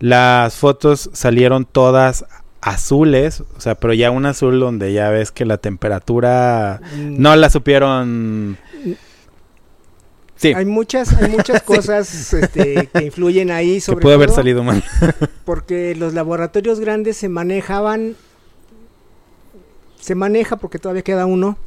Las 0.00 0.56
fotos 0.56 1.10
salieron 1.12 1.64
todas 1.64 2.24
azules, 2.60 3.42
o 3.56 3.60
sea, 3.60 3.74
pero 3.74 3.94
ya 3.94 4.10
un 4.10 4.26
azul 4.26 4.60
donde 4.60 4.92
ya 4.92 5.08
ves 5.10 5.30
que 5.30 5.44
la 5.44 5.58
temperatura 5.58 6.80
Mm, 6.94 7.20
no 7.20 7.36
la 7.36 7.50
supieron. 7.50 8.58
Sí, 10.36 10.54
Hay 10.54 10.64
muchas, 10.64 11.12
hay 11.12 11.30
muchas 11.30 11.62
cosas 11.64 12.32
este, 12.32 12.88
que 12.92 13.04
influyen 13.04 13.50
ahí 13.50 13.74
que 13.74 13.80
sobre 13.82 14.02
pudo 14.02 14.14
haber 14.14 14.28
todo 14.28 14.36
salido 14.36 14.64
mal. 14.64 14.82
porque 15.44 15.94
los 15.94 16.14
laboratorios 16.14 16.80
grandes 16.80 17.18
se 17.18 17.28
manejaban 17.28 18.16
se 20.00 20.14
maneja 20.14 20.56
porque 20.56 20.78
todavía 20.78 21.02
queda 21.02 21.26
uno 21.26 21.58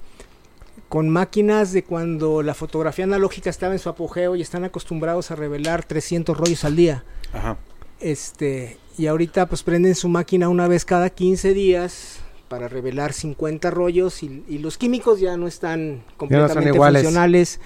con 0.90 1.08
máquinas 1.10 1.72
de 1.72 1.84
cuando 1.84 2.42
la 2.42 2.56
fotografía 2.56 3.06
analógica 3.06 3.50
estaba 3.50 3.74
en 3.74 3.80
su 3.80 3.90
apogeo 3.90 4.36
y 4.36 4.42
están 4.42 4.64
acostumbrados 4.64 5.30
a 5.32 5.36
revelar 5.36 5.84
300 5.84 6.36
rollos 6.36 6.66
al 6.66 6.76
día. 6.76 7.04
Ajá. 7.32 7.58
Este, 8.04 8.78
y 8.98 9.08
ahorita 9.08 9.48
pues 9.48 9.64
prenden 9.64 9.96
su 9.96 10.10
máquina 10.10 10.50
una 10.50 10.68
vez 10.68 10.86
cada 10.86 11.10
15 11.10 11.54
días 11.54 12.20
para 12.50 12.68
revelar 12.68 13.14
50 13.14 13.72
rollos 13.72 14.22
y, 14.22 14.44
y 14.48 14.58
los 14.60 14.78
químicos 14.78 15.20
ya 15.20 15.38
no 15.38 15.48
están 15.48 16.04
completamente 16.18 16.70
iguales. 16.70 17.02
funcionales. 17.04 17.60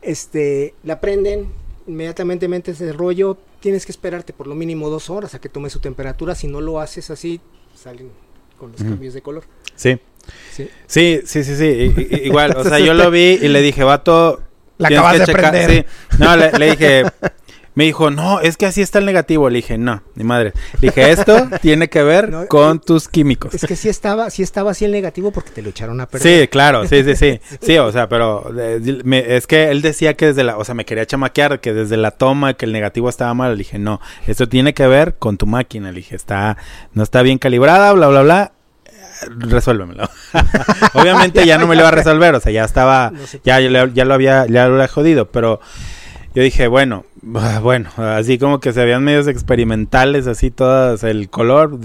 Este, 0.00 0.74
la 0.82 1.00
prenden, 1.00 1.46
inmediatamente 1.86 2.48
metes 2.48 2.80
el 2.80 2.94
rollo, 2.94 3.36
tienes 3.60 3.86
que 3.86 3.92
esperarte 3.92 4.32
por 4.32 4.46
lo 4.48 4.54
mínimo 4.54 4.88
dos 4.90 5.10
horas 5.10 5.34
a 5.34 5.40
que 5.40 5.48
tome 5.48 5.70
su 5.70 5.78
temperatura, 5.78 6.34
si 6.34 6.48
no 6.48 6.60
lo 6.60 6.80
haces 6.80 7.10
así, 7.10 7.40
salen 7.74 8.10
con 8.58 8.72
los 8.72 8.82
cambios 8.82 9.14
de 9.14 9.22
color. 9.22 9.44
Sí. 9.76 9.98
Sí. 10.52 10.68
Sí, 10.86 11.20
sí, 11.24 11.44
sí, 11.44 11.56
sí. 11.56 11.64
i- 11.64 12.14
i- 12.14 12.26
igual, 12.28 12.56
o 12.56 12.64
sea, 12.64 12.78
yo 12.84 12.94
lo 12.94 13.10
vi 13.10 13.38
y 13.42 13.48
le 13.48 13.60
dije, 13.60 13.84
vato. 13.84 14.42
La 14.78 14.88
acabas 14.88 15.12
que 15.14 15.18
de 15.20 15.26
checar- 15.26 15.50
prender. 15.50 15.86
sí. 16.10 16.16
No, 16.18 16.36
le, 16.36 16.50
le 16.52 16.70
dije, 16.72 17.04
Me 17.74 17.84
dijo, 17.84 18.10
no, 18.10 18.40
es 18.40 18.56
que 18.58 18.66
así 18.66 18.82
está 18.82 18.98
el 18.98 19.06
negativo. 19.06 19.48
Le 19.48 19.56
dije, 19.56 19.78
no, 19.78 20.02
ni 20.14 20.24
madre. 20.24 20.52
Le 20.80 20.88
dije, 20.88 21.10
esto 21.10 21.48
tiene 21.62 21.88
que 21.88 22.02
ver 22.02 22.28
No, 22.30 22.46
con 22.46 22.80
tus 22.80 23.08
químicos. 23.08 23.54
Es 23.54 23.64
que 23.64 23.76
sí 23.76 23.88
estaba, 23.88 24.28
sí 24.28 24.42
estaba 24.42 24.72
así 24.72 24.84
el 24.84 24.92
negativo 24.92 25.30
porque 25.32 25.50
te 25.50 25.62
lo 25.62 25.70
echaron 25.70 26.00
a 26.00 26.06
perder. 26.06 26.42
Sí, 26.42 26.48
claro, 26.48 26.86
sí, 26.86 27.02
sí, 27.02 27.16
sí. 27.16 27.40
Sí, 27.62 27.78
o 27.78 27.90
sea, 27.90 28.08
pero 28.08 28.52
eh, 28.58 29.00
me- 29.04 29.36
es 29.36 29.46
que 29.46 29.70
él 29.70 29.80
decía 29.80 30.14
que 30.14 30.26
desde 30.26 30.44
la, 30.44 30.58
o 30.58 30.64
sea, 30.64 30.74
me 30.74 30.84
quería 30.84 31.06
chamaquear, 31.06 31.60
que 31.60 31.72
desde 31.72 31.96
la 31.96 32.10
toma, 32.10 32.54
que 32.54 32.66
el 32.66 32.72
negativo 32.72 33.08
estaba 33.08 33.32
mal. 33.34 33.52
Le 33.52 33.56
dije, 33.58 33.78
no, 33.78 34.00
esto 34.26 34.48
tiene 34.48 34.74
que 34.74 34.86
ver 34.86 35.14
con 35.18 35.38
tu 35.38 35.46
máquina. 35.46 35.90
Le 35.92 35.96
dije, 35.96 36.14
está, 36.14 36.58
no 36.92 37.02
está 37.02 37.22
bien 37.22 37.38
calibrada, 37.38 37.92
bla, 37.94 38.08
bla, 38.08 38.22
bla. 38.22 38.52
Resuélvemelo. 39.38 40.08
Obviamente 40.94 41.46
ya 41.46 41.56
no 41.58 41.66
me 41.66 41.74
lo 41.74 41.82
iba 41.82 41.88
a 41.88 41.92
resolver, 41.92 42.34
o 42.34 42.40
sea, 42.40 42.52
ya 42.52 42.64
estaba, 42.64 43.12
ya, 43.44 43.60
ya 43.60 44.04
lo 44.04 44.14
había, 44.14 44.46
ya 44.46 44.66
lo 44.68 44.74
había 44.74 44.88
jodido, 44.88 45.30
pero 45.30 45.60
yo 46.34 46.42
dije, 46.42 46.66
bueno, 46.68 47.04
bueno, 47.62 47.90
así 47.96 48.38
como 48.38 48.60
que 48.60 48.72
se 48.72 48.80
habían 48.80 49.04
medios 49.04 49.26
experimentales, 49.28 50.26
así 50.26 50.50
todas, 50.50 51.04
el 51.04 51.28
color, 51.28 51.78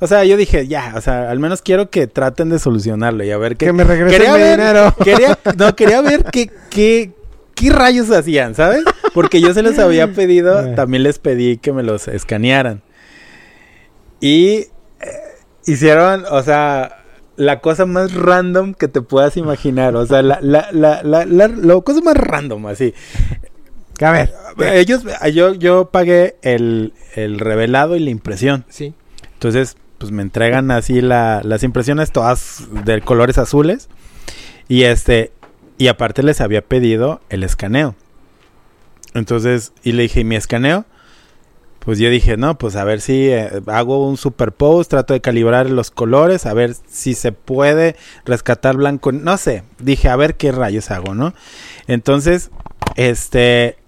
o 0.00 0.06
sea, 0.06 0.24
yo 0.24 0.36
dije, 0.36 0.66
ya, 0.66 0.94
o 0.96 1.00
sea, 1.00 1.30
al 1.30 1.38
menos 1.38 1.62
quiero 1.62 1.90
que 1.90 2.06
traten 2.06 2.48
de 2.48 2.58
solucionarlo 2.58 3.24
y 3.24 3.30
a 3.30 3.38
ver 3.38 3.56
qué. 3.56 3.66
Que 3.66 3.72
me 3.72 3.84
regresen 3.84 4.18
quería 4.18 4.34
mi 4.34 4.40
ver, 4.40 4.58
dinero. 4.58 4.94
Quería, 5.04 5.38
no, 5.56 5.74
quería 5.76 6.00
ver 6.00 6.24
qué, 6.32 6.50
qué, 6.70 7.12
qué 7.54 7.70
rayos 7.70 8.10
hacían, 8.10 8.54
¿sabes? 8.54 8.84
Porque 9.14 9.40
yo 9.40 9.52
se 9.54 9.62
los 9.62 9.78
había 9.78 10.12
pedido, 10.12 10.66
Eh. 10.66 10.74
también 10.74 11.02
les 11.02 11.18
pedí 11.18 11.58
que 11.58 11.72
me 11.72 11.82
los 11.82 12.08
escanearan. 12.08 12.82
Y 14.20 14.48
eh, 14.54 14.68
hicieron, 15.66 16.24
o 16.30 16.42
sea, 16.42 17.02
la 17.36 17.60
cosa 17.60 17.86
más 17.86 18.14
random 18.14 18.74
que 18.74 18.88
te 18.88 19.02
puedas 19.02 19.36
imaginar. 19.36 19.96
O 19.96 20.06
sea, 20.06 20.22
la, 20.22 20.38
la, 20.40 20.68
la, 20.72 21.02
la, 21.02 21.24
la, 21.24 21.48
la 21.48 21.80
cosa 21.80 22.00
más 22.02 22.16
random, 22.16 22.66
así. 22.66 22.94
A 24.02 24.12
ver. 24.12 24.34
Ellos, 24.74 25.02
yo, 25.32 25.54
yo 25.54 25.90
pagué 25.90 26.36
el, 26.42 26.92
el 27.14 27.38
revelado 27.38 27.96
y 27.96 28.00
la 28.00 28.10
impresión. 28.10 28.64
Sí. 28.68 28.94
Entonces, 29.34 29.76
pues 29.98 30.12
me 30.12 30.22
entregan 30.22 30.70
así 30.70 31.00
la, 31.00 31.40
las 31.44 31.62
impresiones 31.62 32.12
todas 32.12 32.64
de 32.84 33.00
colores 33.00 33.38
azules. 33.38 33.88
Y 34.68 34.84
este, 34.84 35.32
y 35.78 35.88
aparte 35.88 36.22
les 36.22 36.40
había 36.40 36.62
pedido 36.62 37.20
el 37.28 37.42
escaneo. 37.44 37.94
Entonces, 39.14 39.72
y 39.82 39.92
le 39.92 40.04
dije, 40.04 40.20
¿y 40.20 40.24
mi 40.24 40.36
escaneo? 40.36 40.84
Pues 41.80 41.98
yo 41.98 42.08
dije, 42.08 42.36
no, 42.36 42.56
pues 42.56 42.76
a 42.76 42.84
ver 42.84 43.00
si 43.00 43.28
eh, 43.28 43.50
hago 43.66 44.06
un 44.06 44.16
superpose, 44.16 44.88
trato 44.88 45.14
de 45.14 45.20
calibrar 45.20 45.68
los 45.68 45.90
colores, 45.90 46.46
a 46.46 46.54
ver 46.54 46.76
si 46.88 47.14
se 47.14 47.32
puede 47.32 47.96
rescatar 48.24 48.76
blanco, 48.76 49.10
no 49.10 49.36
sé, 49.36 49.64
dije, 49.80 50.08
a 50.08 50.14
ver 50.14 50.36
qué 50.36 50.52
rayos 50.52 50.92
hago, 50.92 51.14
¿no? 51.14 51.34
Entonces, 51.88 52.52
este, 52.94 53.78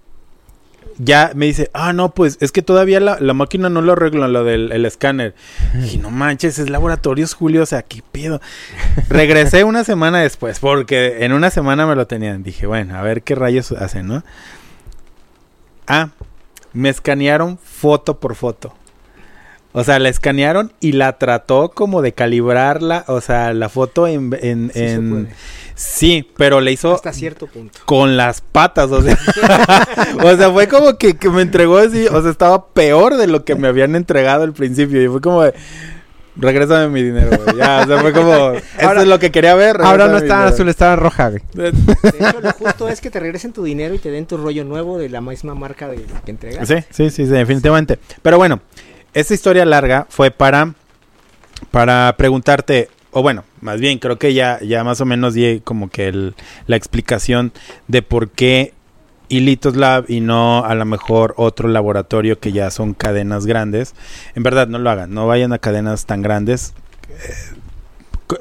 ya 0.97 1.31
me 1.35 1.45
dice, 1.45 1.69
ah, 1.73 1.93
no, 1.93 2.11
pues 2.13 2.37
es 2.39 2.51
que 2.51 2.61
todavía 2.61 2.99
la, 2.99 3.19
la 3.19 3.33
máquina 3.33 3.69
no 3.69 3.81
lo 3.81 3.93
arregla, 3.93 4.27
lo 4.27 4.43
del 4.43 4.71
el 4.71 4.85
escáner. 4.85 5.35
Y 5.91 5.97
no 5.97 6.09
manches, 6.09 6.59
es 6.59 6.69
laboratorios 6.69 7.33
Julio, 7.33 7.63
o 7.63 7.65
sea, 7.65 7.81
qué 7.81 8.01
pedo. 8.11 8.41
Regresé 9.09 9.63
una 9.63 9.83
semana 9.83 10.21
después, 10.21 10.59
porque 10.59 11.25
en 11.25 11.33
una 11.33 11.49
semana 11.49 11.85
me 11.85 11.95
lo 11.95 12.07
tenían. 12.07 12.43
Dije, 12.43 12.67
bueno, 12.67 12.97
a 12.97 13.01
ver 13.01 13.23
qué 13.23 13.35
rayos 13.35 13.71
hacen, 13.71 14.07
¿no? 14.07 14.23
Ah, 15.87 16.09
me 16.73 16.89
escanearon 16.89 17.57
foto 17.57 18.19
por 18.19 18.35
foto. 18.35 18.73
O 19.77 19.83
sea, 19.83 19.99
la 19.99 20.09
escanearon 20.09 20.71
y 20.79 20.93
la 20.93 21.17
trató 21.17 21.69
como 21.69 22.01
de 22.01 22.13
calibrarla, 22.13 23.03
o 23.07 23.19
sea, 23.21 23.53
la 23.53 23.67
foto 23.69 24.07
en... 24.07 24.35
en, 24.41 24.71
Sí 24.73 24.79
se 24.79 24.91
en- 24.93 25.09
puede. 25.09 25.35
sí, 25.75 26.31
pero 26.37 26.61
le 26.61 26.71
hizo 26.71 26.93
Hasta 26.95 27.11
cierto 27.11 27.47
punto. 27.47 27.79
con 27.85 28.15
las 28.15 28.39
patas, 28.41 28.89
o 28.91 29.01
sea, 29.01 29.17
o 30.23 30.35
sea, 30.37 30.49
fue 30.51 30.67
como 30.69 30.97
que, 30.97 31.17
que 31.17 31.29
me 31.29 31.41
entregó 31.41 31.77
así, 31.77 32.07
o 32.07 32.21
sea, 32.21 32.31
estaba 32.31 32.67
peor 32.69 33.17
de 33.17 33.27
lo 33.27 33.43
que 33.43 33.55
me 33.55 33.67
habían 33.67 33.95
entregado 33.95 34.43
al 34.43 34.53
principio 34.53 35.01
y 35.03 35.07
fue 35.09 35.19
como 35.19 35.43
de, 35.43 35.53
regrésame 36.37 36.87
mi 36.89 37.03
dinero, 37.03 37.37
güey. 37.43 37.57
ya, 37.57 37.81
o 37.83 37.87
sea, 37.87 37.99
fue 37.99 38.13
como, 38.13 38.51
esto 38.53 38.87
Ahora- 38.87 39.01
es 39.01 39.07
lo 39.07 39.19
que 39.19 39.31
quería 39.31 39.55
ver. 39.55 39.81
Ahora 39.81 40.07
no 40.07 40.17
estaba 40.17 40.47
azul, 40.47 40.69
estaba 40.69 40.95
roja, 40.95 41.29
güey. 41.31 41.41
De 41.53 41.69
hecho, 41.69 42.41
lo 42.41 42.51
justo 42.53 42.87
es 42.89 43.01
que 43.01 43.09
te 43.09 43.19
regresen 43.19 43.51
tu 43.53 43.63
dinero 43.63 43.93
y 43.93 43.99
te 43.99 44.09
den 44.11 44.25
tu 44.25 44.37
rollo 44.37 44.63
nuevo 44.63 44.97
de 44.97 45.09
la 45.09 45.19
misma 45.21 45.55
marca 45.55 45.87
de 45.89 45.97
que 46.23 46.31
entregaste. 46.31 46.81
Sí, 46.83 46.87
sí, 46.91 47.09
sí, 47.09 47.25
sí, 47.25 47.31
definitivamente. 47.31 47.99
Pero 48.21 48.37
bueno, 48.37 48.61
esta 49.15 49.33
historia 49.33 49.65
larga 49.65 50.05
fue 50.09 50.29
para, 50.29 50.75
para 51.71 52.13
preguntarte, 52.17 52.89
o 53.11 53.21
bueno, 53.23 53.43
más 53.61 53.79
bien 53.79 53.97
creo 53.97 54.19
que 54.19 54.33
ya, 54.35 54.59
ya 54.61 54.83
más 54.83 55.01
o 55.01 55.05
menos 55.05 55.33
di 55.33 55.61
como 55.63 55.89
que 55.89 56.07
el- 56.09 56.35
la 56.67 56.75
explicación 56.75 57.51
de 57.87 58.01
por 58.03 58.29
qué 58.29 58.73
Hilitos 59.27 59.75
Lab 59.75 60.05
y 60.07 60.19
no 60.19 60.63
a 60.63 60.75
lo 60.75 60.85
mejor 60.85 61.33
otro 61.37 61.67
laboratorio 61.67 62.39
que 62.39 62.51
ya 62.51 62.69
son 62.69 62.93
cadenas 62.93 63.47
grandes. 63.47 63.95
En 64.35 64.43
verdad, 64.43 64.67
no 64.67 64.77
lo 64.77 64.89
hagan, 64.91 65.13
no 65.15 65.25
vayan 65.25 65.51
a 65.51 65.57
cadenas 65.57 66.05
tan 66.05 66.21
grandes. 66.21 66.73
Eh, 67.09 68.35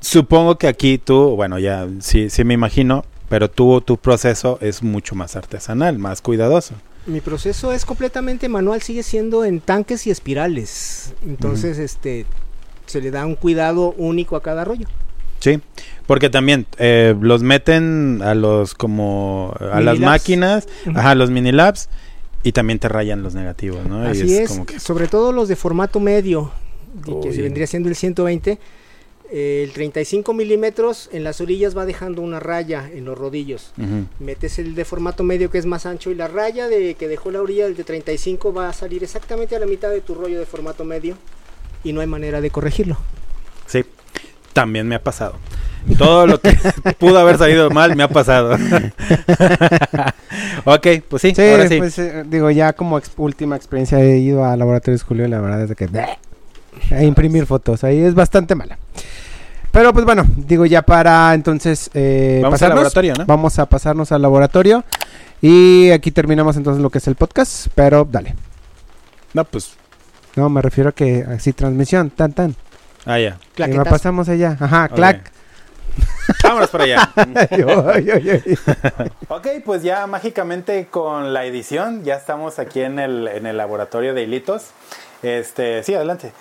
supongo 0.00 0.58
que 0.58 0.68
aquí 0.68 0.98
tú, 0.98 1.36
bueno, 1.36 1.58
ya 1.58 1.86
sí, 2.00 2.30
sí 2.30 2.44
me 2.44 2.54
imagino, 2.54 3.04
pero 3.28 3.48
tú, 3.50 3.80
tu 3.80 3.96
proceso 3.96 4.58
es 4.60 4.82
mucho 4.82 5.14
más 5.14 5.36
artesanal, 5.36 5.98
más 5.98 6.20
cuidadoso. 6.20 6.74
Mi 7.06 7.20
proceso 7.20 7.72
es 7.72 7.84
completamente 7.84 8.48
manual, 8.48 8.82
sigue 8.82 9.02
siendo 9.02 9.44
en 9.44 9.60
tanques 9.60 10.06
y 10.06 10.10
espirales. 10.10 11.14
Entonces, 11.26 11.78
este 11.78 12.26
se 12.86 13.00
le 13.00 13.10
da 13.10 13.24
un 13.24 13.36
cuidado 13.36 13.94
único 13.96 14.36
a 14.36 14.42
cada 14.42 14.64
rollo. 14.64 14.86
Sí, 15.38 15.60
porque 16.06 16.28
también 16.28 16.66
eh, 16.76 17.14
los 17.18 17.42
meten 17.42 18.20
a 18.22 18.34
los 18.34 18.74
como 18.74 19.54
a 19.72 19.80
las 19.80 19.98
máquinas, 19.98 20.68
ajá, 20.94 21.14
los 21.14 21.30
mini 21.30 21.50
labs 21.50 21.88
y 22.42 22.52
también 22.52 22.78
te 22.78 22.88
rayan 22.88 23.22
los 23.22 23.34
negativos, 23.34 23.86
¿no? 23.86 24.04
Y 24.04 24.08
Así 24.08 24.36
es, 24.36 24.50
como 24.50 24.66
que 24.66 24.78
sobre 24.78 25.08
todo 25.08 25.32
los 25.32 25.48
de 25.48 25.56
formato 25.56 25.98
medio, 25.98 26.52
que 27.22 27.30
vendría 27.30 27.66
siendo 27.66 27.88
el 27.88 27.96
120. 27.96 28.58
El 29.32 29.72
35 29.72 30.32
milímetros 30.34 31.08
en 31.12 31.24
las 31.24 31.40
orillas 31.40 31.76
va 31.76 31.86
dejando 31.86 32.20
una 32.22 32.40
raya 32.40 32.90
en 32.92 33.04
los 33.04 33.16
rodillos. 33.16 33.72
Metes 34.18 34.58
el 34.58 34.74
de 34.74 34.84
formato 34.84 35.22
medio 35.22 35.50
que 35.50 35.58
es 35.58 35.66
más 35.66 35.86
ancho 35.86 36.10
y 36.10 36.14
la 36.14 36.28
raya 36.28 36.68
de 36.68 36.94
que 36.94 37.08
dejó 37.08 37.30
la 37.30 37.40
orilla 37.40 37.64
del 37.64 37.76
de 37.76 37.84
35 37.84 38.52
va 38.52 38.68
a 38.68 38.72
salir 38.72 39.02
exactamente 39.04 39.56
a 39.56 39.60
la 39.60 39.66
mitad 39.66 39.90
de 39.90 40.00
tu 40.00 40.14
rollo 40.14 40.38
de 40.38 40.46
formato 40.46 40.84
medio 40.84 41.16
y 41.84 41.92
no 41.92 42.00
hay 42.00 42.06
manera 42.06 42.40
de 42.40 42.50
corregirlo. 42.50 42.96
Sí, 43.66 43.84
también 44.52 44.86
me 44.88 44.96
ha 44.96 45.02
pasado. 45.02 45.36
Todo 45.96 46.26
lo 46.26 46.40
que 46.40 46.56
pudo 46.98 47.18
haber 47.18 47.38
salido 47.38 47.70
mal 47.70 47.96
me 47.96 48.02
ha 48.02 48.08
pasado. 48.08 48.54
ok, 50.64 50.86
pues 51.08 51.22
sí, 51.22 51.34
Sí, 51.34 51.42
ahora 51.42 51.68
sí. 51.68 51.78
pues 51.78 51.98
eh, 51.98 52.24
digo, 52.26 52.50
ya 52.50 52.72
como 52.72 52.98
ex- 52.98 53.12
última 53.16 53.56
experiencia 53.56 54.00
he 54.00 54.18
ido 54.18 54.44
a 54.44 54.56
Laboratorios 54.56 55.02
Julio 55.02 55.26
y 55.26 55.28
la 55.28 55.40
verdad 55.40 55.62
es 55.62 55.74
que... 55.76 55.88
a 56.90 57.02
imprimir 57.02 57.46
fotos, 57.46 57.84
ahí 57.84 58.00
es 58.00 58.14
bastante 58.14 58.54
mala. 58.54 58.78
Pero 59.72 59.92
pues 59.92 60.04
bueno, 60.04 60.24
digo 60.36 60.66
ya 60.66 60.82
para 60.82 61.32
entonces 61.32 61.90
eh, 61.94 62.40
Vamos 62.42 62.60
al 62.62 62.70
laboratorio, 62.70 63.14
¿no? 63.16 63.26
Vamos 63.26 63.58
a 63.60 63.66
pasarnos 63.66 64.10
al 64.10 64.22
laboratorio 64.22 64.84
y 65.40 65.90
aquí 65.90 66.10
terminamos 66.10 66.56
entonces 66.56 66.82
lo 66.82 66.90
que 66.90 66.98
es 66.98 67.06
el 67.06 67.14
podcast, 67.14 67.68
pero 67.74 68.06
dale. 68.10 68.34
No, 69.32 69.44
pues, 69.44 69.74
No, 70.34 70.48
me 70.48 70.60
refiero 70.60 70.90
a 70.90 70.92
que 70.92 71.24
así 71.28 71.52
transmisión, 71.52 72.10
tan 72.10 72.32
tan. 72.32 72.56
ah, 73.06 73.18
ya. 73.18 73.18
Y 73.18 73.28
la 73.28 73.38
Claquetazo. 73.54 73.90
pasamos 73.90 74.28
allá. 74.28 74.56
Ajá, 74.58 74.88
clac. 74.88 75.30
Vámonos 76.42 76.70
para 76.70 76.84
allá. 76.84 77.10
Ok, 79.28 79.46
pues 79.64 79.82
ya 79.82 80.06
mágicamente 80.08 80.88
con 80.90 81.32
la 81.32 81.44
edición 81.44 82.02
ya 82.04 82.16
estamos 82.16 82.58
aquí 82.58 82.80
en 82.80 82.98
el, 82.98 83.28
en 83.28 83.46
el 83.46 83.56
laboratorio 83.56 84.14
de 84.14 84.22
hilitos. 84.24 84.66
Este, 85.22 85.82
sí, 85.84 85.94
adelante. 85.94 86.32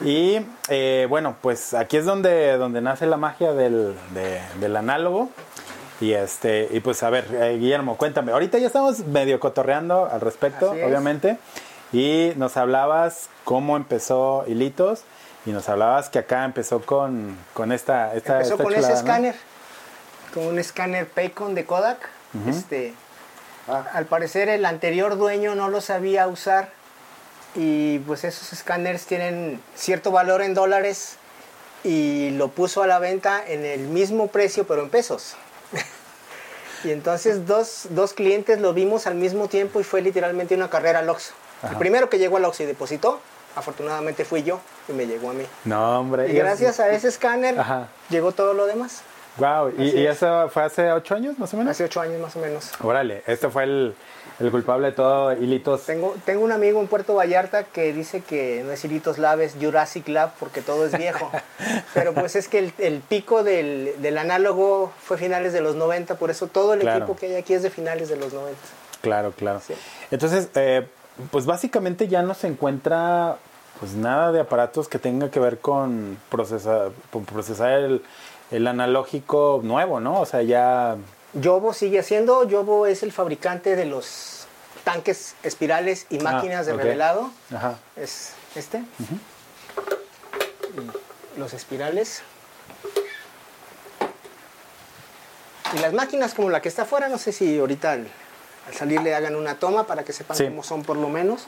Y 0.00 0.40
eh, 0.68 1.06
bueno, 1.08 1.36
pues 1.40 1.74
aquí 1.74 1.96
es 1.96 2.04
donde, 2.04 2.56
donde 2.56 2.80
nace 2.80 3.06
la 3.06 3.16
magia 3.16 3.52
del, 3.52 3.94
de- 4.14 4.40
del 4.60 4.76
análogo. 4.76 5.28
Y 6.00 6.12
este, 6.12 6.68
y 6.70 6.78
pues 6.80 7.02
a 7.02 7.10
ver, 7.10 7.26
eh, 7.32 7.56
Guillermo, 7.58 7.96
cuéntame. 7.96 8.30
Ahorita 8.32 8.58
ya 8.58 8.68
estamos 8.68 9.00
medio 9.00 9.40
cotorreando 9.40 10.06
al 10.06 10.20
respecto, 10.20 10.70
obviamente. 10.70 11.38
Y 11.92 12.32
nos 12.36 12.56
hablabas 12.56 13.28
cómo 13.44 13.76
empezó 13.76 14.44
hilitos. 14.46 15.02
Y 15.46 15.50
nos 15.50 15.68
hablabas 15.68 16.08
que 16.10 16.18
acá 16.20 16.44
empezó 16.44 16.80
con, 16.82 17.36
con 17.54 17.72
esta, 17.72 18.14
esta, 18.14 18.34
Empezó 18.34 18.54
esta 18.54 18.64
con 18.64 18.74
chulada, 18.74 18.92
ese 18.94 19.02
¿no? 19.02 19.08
escáner, 19.08 19.34
con 20.34 20.46
un 20.46 20.58
escáner 20.58 21.08
Paycon 21.08 21.54
de 21.54 21.64
Kodak. 21.64 22.08
Este, 22.48 22.92
al 23.94 24.04
parecer 24.06 24.48
el 24.50 24.64
anterior 24.66 25.16
dueño 25.16 25.54
no 25.54 25.68
lo 25.70 25.80
sabía 25.80 26.28
usar 26.28 26.68
y 27.54 27.98
pues 28.00 28.24
esos 28.24 28.52
escáneres 28.52 29.06
tienen 29.06 29.60
cierto 29.74 30.10
valor 30.10 30.42
en 30.42 30.54
dólares 30.54 31.16
y 31.84 32.30
lo 32.30 32.48
puso 32.48 32.82
a 32.82 32.86
la 32.86 32.98
venta 32.98 33.42
en 33.46 33.64
el 33.64 33.80
mismo 33.80 34.28
precio 34.28 34.66
pero 34.66 34.82
en 34.82 34.90
pesos. 34.90 35.36
y 36.84 36.90
entonces 36.90 37.46
dos, 37.46 37.86
dos 37.90 38.12
clientes 38.12 38.60
lo 38.60 38.74
vimos 38.74 39.06
al 39.06 39.14
mismo 39.14 39.48
tiempo 39.48 39.80
y 39.80 39.84
fue 39.84 40.02
literalmente 40.02 40.54
una 40.54 40.70
carrera 40.70 41.00
al 41.00 41.08
Oxxo. 41.08 41.32
El 41.68 41.76
primero 41.76 42.08
que 42.08 42.18
llegó 42.18 42.36
al 42.36 42.44
Oxxo 42.44 42.62
y 42.62 42.66
depositó, 42.66 43.20
afortunadamente 43.56 44.24
fui 44.24 44.44
yo 44.44 44.60
y 44.88 44.92
me 44.92 45.06
llegó 45.06 45.30
a 45.30 45.32
mí. 45.32 45.44
No, 45.64 46.00
hombre. 46.00 46.30
Y 46.30 46.34
gracias 46.34 46.78
a 46.78 46.90
ese 46.90 47.08
escáner 47.08 47.58
Ajá. 47.58 47.88
llegó 48.08 48.32
todo 48.32 48.54
lo 48.54 48.66
demás. 48.66 49.02
Wow, 49.38 49.72
¿y, 49.78 49.90
y 49.90 50.06
es. 50.06 50.16
eso 50.16 50.48
fue 50.48 50.64
hace 50.64 50.90
ocho 50.90 51.14
años 51.14 51.38
más 51.38 51.54
o 51.54 51.56
menos? 51.56 51.70
Hace 51.70 51.84
ocho 51.84 52.00
años 52.00 52.20
más 52.20 52.34
o 52.34 52.40
menos. 52.40 52.72
Órale, 52.82 53.22
este 53.26 53.48
fue 53.48 53.64
el, 53.64 53.94
el 54.38 54.50
culpable 54.50 54.88
de 54.88 54.92
todo, 54.92 55.32
hilitos. 55.32 55.82
Tengo, 55.86 56.14
tengo 56.24 56.44
un 56.44 56.52
amigo 56.52 56.80
en 56.80 56.86
Puerto 56.86 57.14
Vallarta 57.14 57.64
que 57.64 57.92
dice 57.92 58.20
que 58.22 58.62
no 58.64 58.72
es 58.72 58.84
Hilitos 58.84 59.18
Lab, 59.18 59.40
es 59.40 59.56
Jurassic 59.60 60.06
Lab 60.08 60.32
porque 60.38 60.62
todo 60.62 60.86
es 60.86 60.96
viejo. 60.96 61.30
Pero 61.94 62.14
pues 62.14 62.36
es 62.36 62.46
que 62.48 62.58
el, 62.60 62.72
el 62.78 63.00
pico 63.00 63.42
del, 63.42 63.94
del 64.00 64.16
análogo 64.18 64.92
fue 65.02 65.18
finales 65.18 65.52
de 65.52 65.60
los 65.60 65.74
90, 65.74 66.14
por 66.16 66.30
eso 66.30 66.46
todo 66.46 66.74
el 66.74 66.80
Claro. 66.80 66.98
equipo 67.04 67.16
que 67.18 67.26
hay 67.26 67.34
aquí 67.36 67.52
es 67.54 67.62
de 67.62 67.70
finales 67.70 68.08
de 68.08 68.16
los 68.16 68.32
90. 68.32 68.56
Claro, 69.00 69.32
claro. 69.32 69.60
Sí. 69.66 69.74
Entonces, 70.10 70.48
eh, 70.54 70.86
pues 71.32 71.44
básicamente 71.46 72.06
ya 72.08 72.22
no 72.22 72.34
se 72.34 72.46
encuentra 72.46 73.36
pues 73.80 73.94
nada 73.94 74.32
de 74.32 74.40
aparatos 74.40 74.88
que 74.88 74.98
tenga 74.98 75.30
que 75.30 75.38
ver 75.40 75.58
con 75.58 76.18
procesar, 76.30 76.90
con 77.12 77.24
procesar 77.24 77.70
el, 77.72 78.02
el 78.50 78.66
analógico 78.66 79.60
nuevo, 79.64 80.00
¿no? 80.00 80.20
O 80.20 80.26
sea, 80.26 80.42
ya... 80.42 80.96
Yobo 81.34 81.72
sigue 81.74 81.98
haciendo, 81.98 82.44
Yobo 82.48 82.86
es 82.86 83.02
el 83.02 83.12
fabricante 83.12 83.76
de 83.76 83.84
los 83.84 84.46
tanques 84.84 85.34
espirales 85.42 86.06
y 86.10 86.18
máquinas 86.20 86.66
de 86.66 86.72
revelado. 86.72 87.30
Ajá. 87.54 87.78
Es 87.96 88.32
este. 88.54 88.82
Los 91.36 91.52
espirales. 91.52 92.22
Y 95.74 95.78
las 95.80 95.92
máquinas 95.92 96.32
como 96.34 96.48
la 96.48 96.62
que 96.62 96.68
está 96.70 96.82
afuera, 96.82 97.08
no 97.08 97.18
sé 97.18 97.30
si 97.32 97.58
ahorita 97.58 97.92
al, 97.92 98.08
al 98.66 98.74
salir 98.74 99.02
le 99.02 99.14
hagan 99.14 99.36
una 99.36 99.56
toma 99.58 99.86
para 99.86 100.02
que 100.04 100.12
sepan 100.14 100.36
Sí. 100.36 100.44
cómo 100.44 100.62
son 100.62 100.82
por 100.82 100.96
lo 100.96 101.08
menos. 101.10 101.46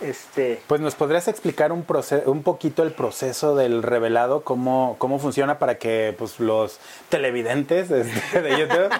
Este, 0.00 0.60
Pues 0.66 0.80
nos 0.80 0.94
podrías 0.94 1.26
explicar 1.28 1.72
un, 1.72 1.86
proce- 1.86 2.22
un 2.26 2.42
poquito 2.42 2.82
el 2.82 2.92
proceso 2.92 3.56
del 3.56 3.82
revelado, 3.82 4.42
cómo, 4.42 4.96
cómo 4.98 5.18
funciona 5.18 5.58
para 5.58 5.78
que 5.78 6.14
pues, 6.18 6.38
los 6.38 6.78
televidentes 7.08 7.90
este, 7.90 8.42
de 8.42 8.58
YouTube 8.58 8.90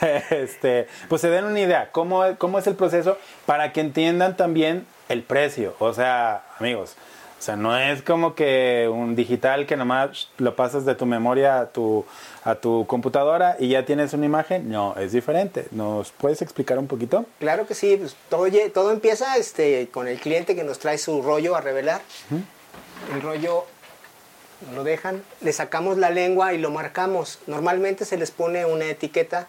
este, 0.30 0.86
pues 1.08 1.20
se 1.20 1.28
den 1.30 1.44
una 1.44 1.60
idea, 1.60 1.90
cómo, 1.92 2.22
cómo 2.38 2.58
es 2.58 2.66
el 2.66 2.74
proceso 2.74 3.18
para 3.46 3.72
que 3.72 3.80
entiendan 3.80 4.36
también 4.36 4.86
el 5.08 5.22
precio. 5.22 5.74
O 5.78 5.92
sea, 5.92 6.42
amigos, 6.58 6.96
o 7.40 7.42
sea, 7.42 7.56
no 7.56 7.74
es 7.74 8.02
como 8.02 8.34
que 8.34 8.86
un 8.92 9.16
digital 9.16 9.64
que 9.66 9.74
nomás 9.74 10.28
lo 10.36 10.54
pasas 10.56 10.84
de 10.84 10.94
tu 10.94 11.06
memoria 11.06 11.60
a 11.60 11.66
tu, 11.70 12.04
a 12.44 12.56
tu 12.56 12.86
computadora 12.86 13.56
y 13.58 13.68
ya 13.68 13.86
tienes 13.86 14.12
una 14.12 14.26
imagen. 14.26 14.68
No, 14.68 14.94
es 14.96 15.12
diferente. 15.12 15.66
¿Nos 15.70 16.10
puedes 16.10 16.42
explicar 16.42 16.78
un 16.78 16.86
poquito? 16.86 17.24
claro 17.38 17.66
que 17.66 17.74
sí, 17.74 17.96
pues, 17.96 18.14
todo, 18.28 18.46
todo 18.74 18.92
empieza 18.92 19.38
este, 19.38 19.88
con 19.88 20.06
el 20.06 20.20
cliente 20.20 20.54
que 20.54 20.64
nos 20.64 20.78
trae 20.80 20.98
su 20.98 21.22
rollo 21.22 21.56
a 21.56 21.62
revelar. 21.62 22.02
El 23.14 23.22
rollo 23.22 23.64
lo 24.74 24.84
dejan, 24.84 25.22
le 25.40 25.54
sacamos 25.54 25.96
la 25.96 26.10
lengua 26.10 26.52
y 26.52 26.58
lo 26.58 26.70
marcamos. 26.70 27.38
Normalmente 27.46 28.04
se 28.04 28.18
les 28.18 28.30
pone 28.32 28.66
una 28.66 28.84
etiqueta. 28.84 29.48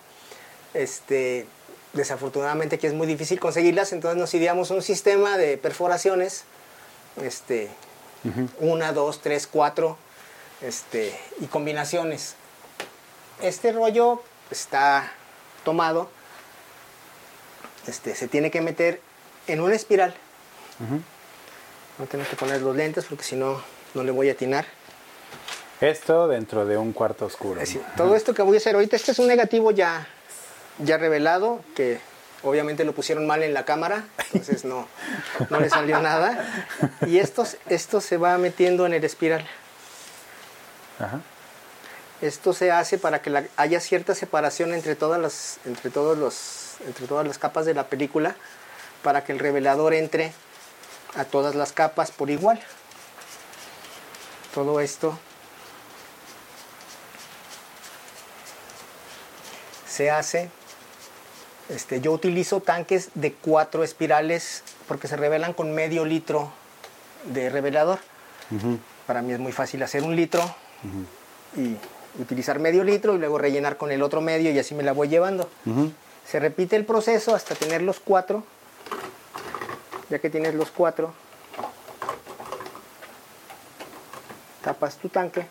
Este, 0.74 1.46
desafortunadamente 1.92 2.78
aquí 2.78 2.88
es 2.88 2.94
muy 2.94 3.06
difícil 3.06 3.38
conseguirlas, 3.38 3.92
entonces 3.92 4.18
nos 4.18 4.34
ideamos 4.34 4.72
un 4.72 4.82
sistema 4.82 5.38
de 5.38 5.58
perforaciones. 5.58 6.46
Este, 7.18 7.70
una, 8.60 8.94
dos, 8.94 9.22
tres, 9.22 9.48
cuatro, 9.48 9.98
este, 10.62 11.18
y 11.40 11.46
combinaciones. 11.48 12.36
Este 13.42 13.72
rollo 13.72 14.22
está 14.52 15.12
tomado, 15.64 16.10
este, 17.88 18.16
se 18.16 18.28
tiene 18.28 18.52
que 18.52 18.62
meter 18.62 19.02
en 19.48 19.62
una 19.62 19.76
espiral. 19.76 20.14
No 22.00 22.06
tengo 22.08 22.26
que 22.30 22.36
poner 22.36 22.62
los 22.62 22.76
lentes 22.76 23.06
porque 23.06 23.24
si 23.24 23.36
no, 23.36 23.62
no 23.94 24.04
le 24.04 24.12
voy 24.12 24.30
a 24.30 24.34
atinar. 24.34 24.66
Esto 25.80 26.28
dentro 26.28 26.66
de 26.66 26.78
un 26.78 26.94
cuarto 26.94 27.26
oscuro. 27.26 27.60
Es 27.60 27.70
decir, 27.70 27.84
todo 27.98 28.16
esto 28.16 28.34
que 28.34 28.44
voy 28.44 28.56
a 28.56 28.58
hacer 28.58 28.76
ahorita, 28.76 28.96
este 28.96 29.12
es 29.12 29.20
un 29.20 29.28
negativo 29.28 29.72
ya, 29.72 30.08
ya 30.78 30.98
revelado, 30.98 31.62
que 31.76 32.00
obviamente 32.44 32.84
lo 32.84 32.94
pusieron 32.94 33.26
mal 33.28 33.44
en 33.44 33.54
la 33.54 33.66
cámara, 33.66 34.06
entonces 34.34 34.66
no, 34.66 34.88
no 35.50 35.60
le 35.60 35.70
salió 35.70 36.00
nada. 36.02 36.66
Y 37.08 37.20
esto, 37.20 37.46
esto 37.68 38.02
se 38.02 38.18
va 38.18 38.38
metiendo 38.38 38.86
en 38.86 38.94
el 38.94 39.04
espiral. 39.04 39.46
Ajá. 41.00 41.20
Esto 42.22 42.54
se 42.54 42.72
hace 42.72 42.98
para 43.00 43.22
que 43.22 43.30
la- 43.32 43.46
haya 43.58 43.80
cierta 43.80 44.14
separación 44.14 44.74
entre 44.74 44.96
todas 44.96 45.20
las, 45.20 45.58
entre 45.66 45.90
todos 45.90 46.18
los, 46.18 46.76
entre 46.86 47.08
todas 47.08 47.26
las 47.28 47.38
capas 47.40 47.66
de 47.66 47.74
la 47.74 47.88
película, 47.88 48.36
para 49.04 49.24
que 49.24 49.32
el 49.32 49.40
revelador 49.40 49.94
entre 49.96 50.32
a 51.16 51.26
todas 51.26 51.56
las 51.56 51.74
capas 51.74 52.12
por 52.12 52.30
igual. 52.30 52.62
Todo 54.54 54.80
esto 54.82 55.18
se 59.88 60.10
hace. 60.12 60.50
Este, 61.72 62.02
yo 62.02 62.12
utilizo 62.12 62.60
tanques 62.60 63.12
de 63.14 63.32
cuatro 63.32 63.86
espirales 63.86 64.62
porque 64.90 65.08
se 65.08 65.16
revelan 65.16 65.54
con 65.54 65.74
medio 65.74 66.04
litro 66.04 66.52
de 67.24 67.50
revelador. 67.50 68.00
Para 69.08 69.22
mí 69.22 69.32
es 69.32 69.40
muy 69.40 69.54
fácil 69.54 69.82
hacer 69.82 70.04
un 70.04 70.18
litro 70.18 70.44
y 71.56 71.78
utilizar 72.22 72.60
medio 72.60 72.84
litro 72.84 73.16
y 73.16 73.20
luego 73.20 73.38
rellenar 73.38 73.78
con 73.78 73.90
el 73.92 74.04
otro 74.04 74.20
medio 74.20 74.52
y 74.52 74.60
así 74.60 74.76
me 74.76 74.84
la 74.84 74.92
voy 74.92 75.08
llevando. 75.08 75.50
Se 76.28 76.42
repite 76.42 76.76
el 76.76 76.86
proceso 76.86 77.34
hasta 77.34 77.56
tener 77.56 77.82
los 77.82 78.02
cuatro. 78.02 78.44
Ya 80.10 80.20
que 80.20 80.30
tienes 80.30 80.54
los 80.56 80.72
cuatro, 80.72 81.14
tapas 84.62 84.98
tu 84.98 85.08
tanque. 85.08 85.48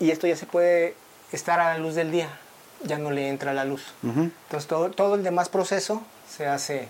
Y 0.00 0.10
esto 0.10 0.26
ya 0.26 0.36
se 0.36 0.46
puede 0.46 0.94
estar 1.32 1.60
a 1.60 1.74
la 1.74 1.78
luz 1.78 1.94
del 1.94 2.10
día. 2.10 2.30
Ya 2.84 2.98
no 2.98 3.10
le 3.10 3.28
entra 3.28 3.52
la 3.52 3.64
luz. 3.64 3.82
Entonces 4.02 4.66
todo, 4.68 4.90
todo 4.90 5.14
el 5.16 5.22
demás 5.22 5.48
proceso 5.48 6.02
se 6.28 6.46
hace 6.46 6.88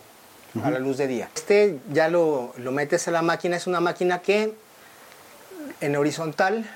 a 0.62 0.70
la 0.70 0.78
luz 0.78 0.98
de 0.98 1.06
día. 1.06 1.30
Este 1.34 1.78
ya 1.92 2.08
lo, 2.08 2.52
lo 2.56 2.72
metes 2.72 3.08
a 3.08 3.10
la 3.10 3.22
máquina, 3.22 3.56
es 3.56 3.66
una 3.66 3.80
máquina 3.80 4.20
que 4.20 4.52
en 5.80 5.96
horizontal 5.96 6.68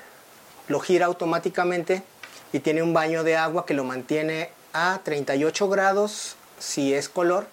lo 0.67 0.79
gira 0.79 1.05
automáticamente 1.07 2.03
y 2.51 2.59
tiene 2.59 2.81
un 2.81 2.93
baño 2.93 3.23
de 3.23 3.35
agua 3.35 3.65
que 3.65 3.73
lo 3.73 3.83
mantiene 3.83 4.49
a 4.73 5.01
38 5.03 5.69
grados 5.69 6.35
si 6.59 6.93
es 6.93 7.09
color 7.09 7.47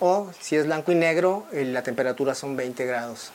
o 0.00 0.30
si 0.40 0.56
es 0.56 0.66
blanco 0.66 0.92
y 0.92 0.94
negro 0.94 1.46
eh, 1.52 1.64
la 1.64 1.82
temperatura 1.82 2.34
son 2.34 2.56
20 2.56 2.84
grados. 2.84 3.30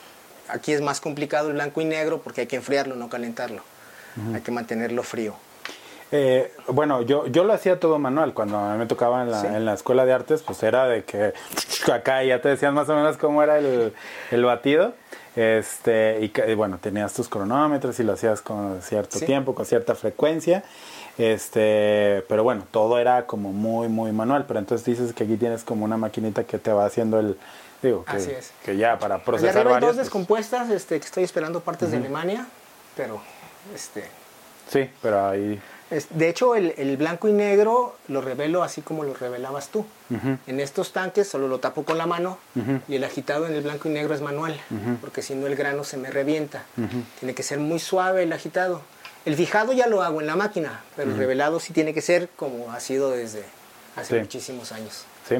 Aquí 0.48 0.72
es 0.72 0.80
más 0.80 1.00
complicado 1.00 1.48
el 1.48 1.54
blanco 1.54 1.80
y 1.80 1.84
negro 1.84 2.20
porque 2.20 2.42
hay 2.42 2.46
que 2.46 2.56
enfriarlo, 2.56 2.96
no 2.96 3.08
calentarlo. 3.08 3.62
Hay 4.32 4.42
que 4.42 4.52
mantenerlo 4.52 5.02
frío. 5.02 5.34
Eh, 6.12 6.52
bueno, 6.68 7.02
yo, 7.02 7.26
yo 7.26 7.44
lo 7.44 7.52
hacía 7.52 7.80
todo 7.80 7.98
manual. 7.98 8.34
Cuando 8.34 8.56
a 8.58 8.72
mí 8.72 8.78
me 8.78 8.86
tocaba 8.86 9.22
en 9.22 9.30
la, 9.30 9.40
Sí. 9.40 9.46
en 9.48 9.64
la 9.64 9.74
escuela 9.74 10.04
de 10.04 10.12
artes, 10.12 10.42
pues 10.42 10.62
era 10.62 10.86
de 10.86 11.04
que 11.04 11.32
acá 11.92 12.22
ya 12.22 12.40
te 12.40 12.48
decían 12.50 12.74
más 12.74 12.88
o 12.88 12.94
menos 12.94 13.16
cómo 13.16 13.42
era 13.42 13.58
el, 13.58 13.92
el 14.30 14.44
batido. 14.44 14.94
Este, 15.36 16.20
y, 16.20 16.32
y 16.50 16.54
bueno, 16.54 16.78
tenías 16.80 17.12
tus 17.12 17.28
cronómetros 17.28 17.98
y 17.98 18.04
lo 18.04 18.12
hacías 18.12 18.40
con 18.40 18.80
cierto 18.82 19.18
Sí. 19.18 19.26
tiempo, 19.26 19.54
con 19.54 19.66
cierta 19.66 19.94
frecuencia. 19.96 20.62
Este, 21.18 22.24
pero 22.28 22.44
bueno, 22.44 22.64
todo 22.70 22.98
era 22.98 23.26
como 23.26 23.52
muy, 23.52 23.88
muy 23.88 24.12
manual. 24.12 24.44
Pero 24.46 24.60
entonces 24.60 24.84
dices 24.84 25.12
que 25.12 25.24
aquí 25.24 25.36
tienes 25.36 25.64
como 25.64 25.84
una 25.84 25.96
maquinita 25.96 26.44
que 26.44 26.58
te 26.58 26.72
va 26.72 26.84
haciendo 26.86 27.18
el. 27.18 27.36
Digo, 27.82 28.04
que, 28.04 28.16
Así 28.16 28.30
es. 28.30 28.52
que 28.64 28.76
ya 28.76 28.98
para 28.98 29.18
procesar 29.24 29.58
hay 29.58 29.64
varios. 29.64 29.80
dos 29.80 29.96
pues, 29.96 30.06
descompuestas 30.06 30.70
este, 30.70 30.98
que 31.00 31.04
estoy 31.04 31.24
esperando 31.24 31.60
partes 31.60 31.90
de 31.90 31.98
Alemania, 31.98 32.46
pero 32.96 33.20
este, 33.74 34.04
sí, 34.68 34.88
pero 35.02 35.26
ahí. 35.28 35.60
De 36.10 36.28
hecho 36.28 36.54
el, 36.56 36.74
el 36.76 36.96
blanco 36.96 37.28
y 37.28 37.32
negro 37.32 37.96
lo 38.08 38.20
revelo 38.20 38.62
así 38.62 38.80
como 38.82 39.04
lo 39.04 39.14
revelabas 39.14 39.68
tú. 39.68 39.86
En 40.46 40.60
estos 40.60 40.92
tanques 40.92 41.28
solo 41.28 41.48
lo 41.48 41.58
tapo 41.60 41.84
con 41.84 41.98
la 41.98 42.06
mano 42.06 42.38
y 42.88 42.96
el 42.96 43.04
agitado 43.04 43.46
en 43.46 43.54
el 43.54 43.62
blanco 43.62 43.88
y 43.88 43.92
negro 43.92 44.14
es 44.14 44.20
manual, 44.20 44.58
porque 45.00 45.22
si 45.22 45.34
no 45.34 45.46
el 45.46 45.56
grano 45.56 45.84
se 45.84 45.96
me 45.96 46.10
revienta. 46.10 46.64
Tiene 47.20 47.34
que 47.34 47.42
ser 47.42 47.58
muy 47.58 47.78
suave 47.78 48.22
el 48.24 48.32
agitado. 48.32 48.82
El 49.24 49.36
fijado 49.36 49.72
ya 49.72 49.86
lo 49.86 50.02
hago 50.02 50.20
en 50.20 50.26
la 50.26 50.36
máquina, 50.36 50.82
pero 50.96 51.10
el 51.10 51.16
revelado 51.16 51.58
sí 51.60 51.72
tiene 51.72 51.94
que 51.94 52.02
ser 52.02 52.28
como 52.36 52.72
ha 52.72 52.80
sido 52.80 53.10
desde 53.10 53.42
hace 53.96 54.14
Sí. 54.16 54.20
muchísimos 54.20 54.72
años. 54.72 55.04
Sí. 55.28 55.36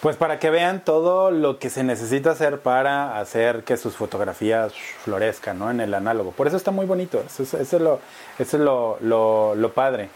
Pues 0.00 0.14
para 0.16 0.38
que 0.38 0.48
vean 0.50 0.84
todo 0.84 1.32
lo 1.32 1.58
que 1.58 1.70
se 1.70 1.82
necesita 1.82 2.30
hacer 2.30 2.60
para 2.60 3.18
hacer 3.18 3.64
que 3.64 3.76
sus 3.76 3.96
fotografías 3.96 4.72
florezcan, 5.02 5.58
¿no? 5.58 5.70
En 5.72 5.80
el 5.80 5.92
análogo. 5.92 6.30
Por 6.30 6.46
eso 6.46 6.56
está 6.56 6.70
muy 6.70 6.86
bonito. 6.86 7.20
Eso 7.26 7.42
es, 7.42 7.54
eso 7.54 7.76
es 7.76 7.82
lo, 7.82 8.00
eso 8.38 8.56
es 8.58 8.62
lo, 8.62 8.96
lo- 9.00 9.54
lo 9.56 9.72
padre. 9.72 10.08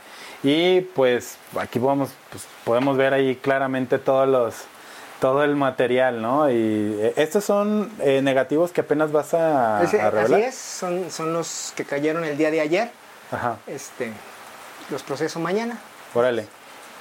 Y 0.44 0.82
pues 0.82 1.36
aquí 1.58 1.80
podemos, 1.80 2.10
pues, 2.30 2.46
podemos 2.64 2.96
ver 2.96 3.12
ahí 3.12 3.34
claramente 3.36 3.98
todos 3.98 4.28
los, 4.28 4.54
todo 5.20 5.42
el 5.42 5.56
material, 5.56 6.22
¿no? 6.22 6.48
Y 6.48 6.54
eh, 7.00 7.14
estos 7.16 7.44
son 7.44 7.90
eh, 8.00 8.20
negativos 8.22 8.70
que 8.70 8.82
apenas 8.82 9.10
vas 9.10 9.34
a, 9.34 9.78
a 9.78 9.80
así 9.80 9.96
revelar. 9.98 10.40
es, 10.40 10.54
son, 10.54 11.10
son 11.10 11.32
los 11.32 11.72
que 11.74 11.84
cayeron 11.84 12.24
el 12.24 12.36
día 12.38 12.52
de 12.52 12.60
ayer. 12.60 12.90
Ajá. 13.32 13.56
Este, 13.66 14.12
los 14.90 15.02
proceso 15.02 15.40
mañana. 15.40 15.78
Órale. 16.14 16.46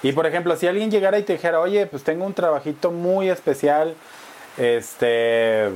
Y 0.04 0.12
por 0.14 0.26
ejemplo, 0.26 0.56
si 0.56 0.68
alguien 0.68 0.90
llegara 0.90 1.20
y 1.20 1.24
te 1.24 1.34
dijera, 1.34 1.60
oye, 1.60 1.86
pues 1.86 2.04
tengo 2.04 2.26
un 2.26 2.34
trabajito 2.34 2.92
muy 2.92 3.30
especial, 3.30 3.96
este, 4.58 5.68
eh, 5.68 5.72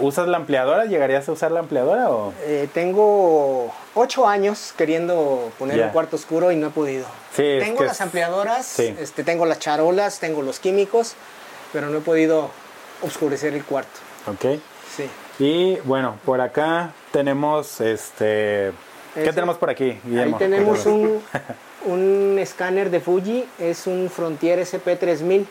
¿usas 0.00 0.28
la 0.28 0.36
ampliadora? 0.36 0.84
¿Llegarías 0.84 1.28
a 1.28 1.32
usar 1.32 1.50
la 1.50 1.60
ampliadora 1.60 2.10
o...? 2.10 2.32
Eh, 2.42 2.68
tengo 2.72 3.72
ocho 3.94 4.26
años 4.28 4.72
queriendo 4.76 5.50
poner 5.58 5.80
un 5.82 5.88
cuarto 5.90 6.16
oscuro 6.16 6.52
y 6.52 6.56
no 6.56 6.68
he 6.68 6.70
podido. 6.70 7.06
Sí, 7.34 7.42
es 7.44 7.64
tengo 7.64 7.78
que 7.80 7.84
las 7.86 7.96
es- 7.96 8.00
ampliadoras, 8.02 8.66
sí. 8.66 8.94
este, 9.00 9.24
tengo 9.24 9.46
las 9.46 9.58
charolas, 9.58 10.20
tengo 10.20 10.42
los 10.42 10.60
químicos, 10.60 11.14
pero 11.72 11.88
no 11.88 11.98
he 11.98 12.02
podido 12.02 12.50
oscurecer 13.02 13.54
el 13.54 13.64
cuarto. 13.64 13.98
Ok. 14.26 14.60
Sí. 14.96 15.08
Y 15.40 15.76
bueno, 15.84 16.16
por 16.24 16.40
acá 16.40 16.92
tenemos 17.12 17.80
este... 17.80 18.72
¿Qué 19.14 19.32
tenemos 19.32 19.56
por 19.56 19.70
aquí, 19.70 19.84
Ahí 19.90 20.00
Guillermo? 20.04 20.38
tenemos 20.38 20.80
Cuéntanos. 20.80 21.10
un, 21.10 21.22
un 21.84 22.38
escáner 22.38 22.90
de 22.90 23.00
Fuji, 23.00 23.48
es 23.58 23.86
un 23.86 24.10
Frontier 24.10 24.58
SP3000. 24.60 25.46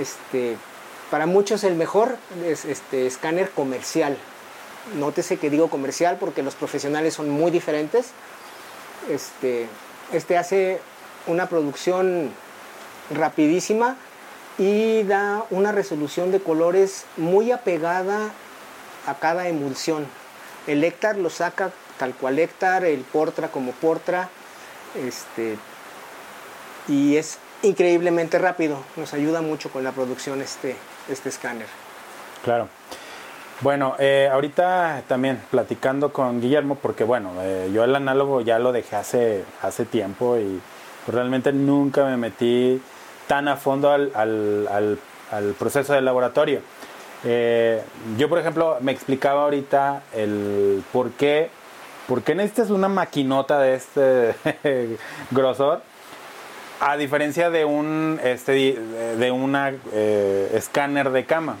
Este, 0.00 0.56
para 1.10 1.26
muchos 1.26 1.64
el 1.64 1.74
mejor 1.74 2.16
es 2.44 2.64
este 2.64 3.06
escáner 3.06 3.50
comercial. 3.50 4.16
Nótese 4.98 5.36
que 5.38 5.50
digo 5.50 5.68
comercial 5.68 6.16
porque 6.18 6.42
los 6.42 6.54
profesionales 6.54 7.14
son 7.14 7.28
muy 7.28 7.50
diferentes. 7.50 8.08
Este, 9.10 9.68
este 10.12 10.36
hace 10.36 10.80
una 11.26 11.48
producción 11.48 12.30
rapidísima 13.10 13.96
y 14.58 15.02
da 15.02 15.44
una 15.50 15.72
resolución 15.72 16.32
de 16.32 16.40
colores 16.40 17.04
muy 17.16 17.52
apegada 17.52 18.30
a 19.06 19.14
cada 19.14 19.48
emulsión. 19.48 20.06
El 20.66 20.82
Hectar 20.82 21.16
lo 21.16 21.30
saca 21.30 21.70
tal 21.98 22.14
cual 22.14 22.38
Hectar, 22.38 22.84
el 22.84 23.00
Portra 23.00 23.48
como 23.48 23.72
Portra, 23.72 24.28
este, 25.06 25.56
y 26.88 27.16
es 27.16 27.38
increíblemente 27.62 28.38
rápido. 28.38 28.78
Nos 28.96 29.12
ayuda 29.14 29.40
mucho 29.42 29.70
con 29.70 29.84
la 29.84 29.92
producción 29.92 30.40
este, 30.40 30.76
este 31.08 31.28
escáner. 31.28 31.66
Claro. 32.44 32.68
Bueno, 33.62 33.96
eh, 33.98 34.28
ahorita 34.30 35.02
también 35.08 35.40
platicando 35.50 36.12
con 36.12 36.40
Guillermo, 36.42 36.74
porque 36.80 37.04
bueno, 37.04 37.30
eh, 37.40 37.70
yo 37.72 37.84
el 37.84 37.96
análogo 37.96 38.42
ya 38.42 38.58
lo 38.58 38.70
dejé 38.72 38.96
hace, 38.96 39.44
hace 39.62 39.86
tiempo 39.86 40.36
y 40.36 40.60
realmente 41.10 41.52
nunca 41.52 42.04
me 42.04 42.18
metí 42.18 42.80
tan 43.26 43.48
a 43.48 43.56
fondo 43.56 43.90
al, 43.90 44.12
al- 44.14 44.98
al- 45.32 45.54
proceso 45.58 45.94
de 45.94 46.02
laboratorio. 46.02 46.60
Eh, 47.24 47.82
yo, 48.18 48.28
por 48.28 48.38
ejemplo, 48.38 48.76
me 48.80 48.92
explicaba 48.92 49.44
ahorita 49.44 50.02
el 50.14 50.84
por 50.92 51.12
qué, 51.12 51.48
por 52.06 52.22
qué 52.22 52.34
necesitas 52.34 52.70
una 52.70 52.88
maquinota 52.88 53.58
de 53.58 53.74
este 53.74 54.34
grosor 55.30 55.82
a 56.80 56.96
diferencia 56.96 57.50
de 57.50 57.64
un 57.64 58.20
este 58.22 58.52
de 58.52 59.30
una 59.30 59.72
eh, 59.92 60.50
escáner 60.54 61.10
de 61.10 61.24
cama. 61.24 61.56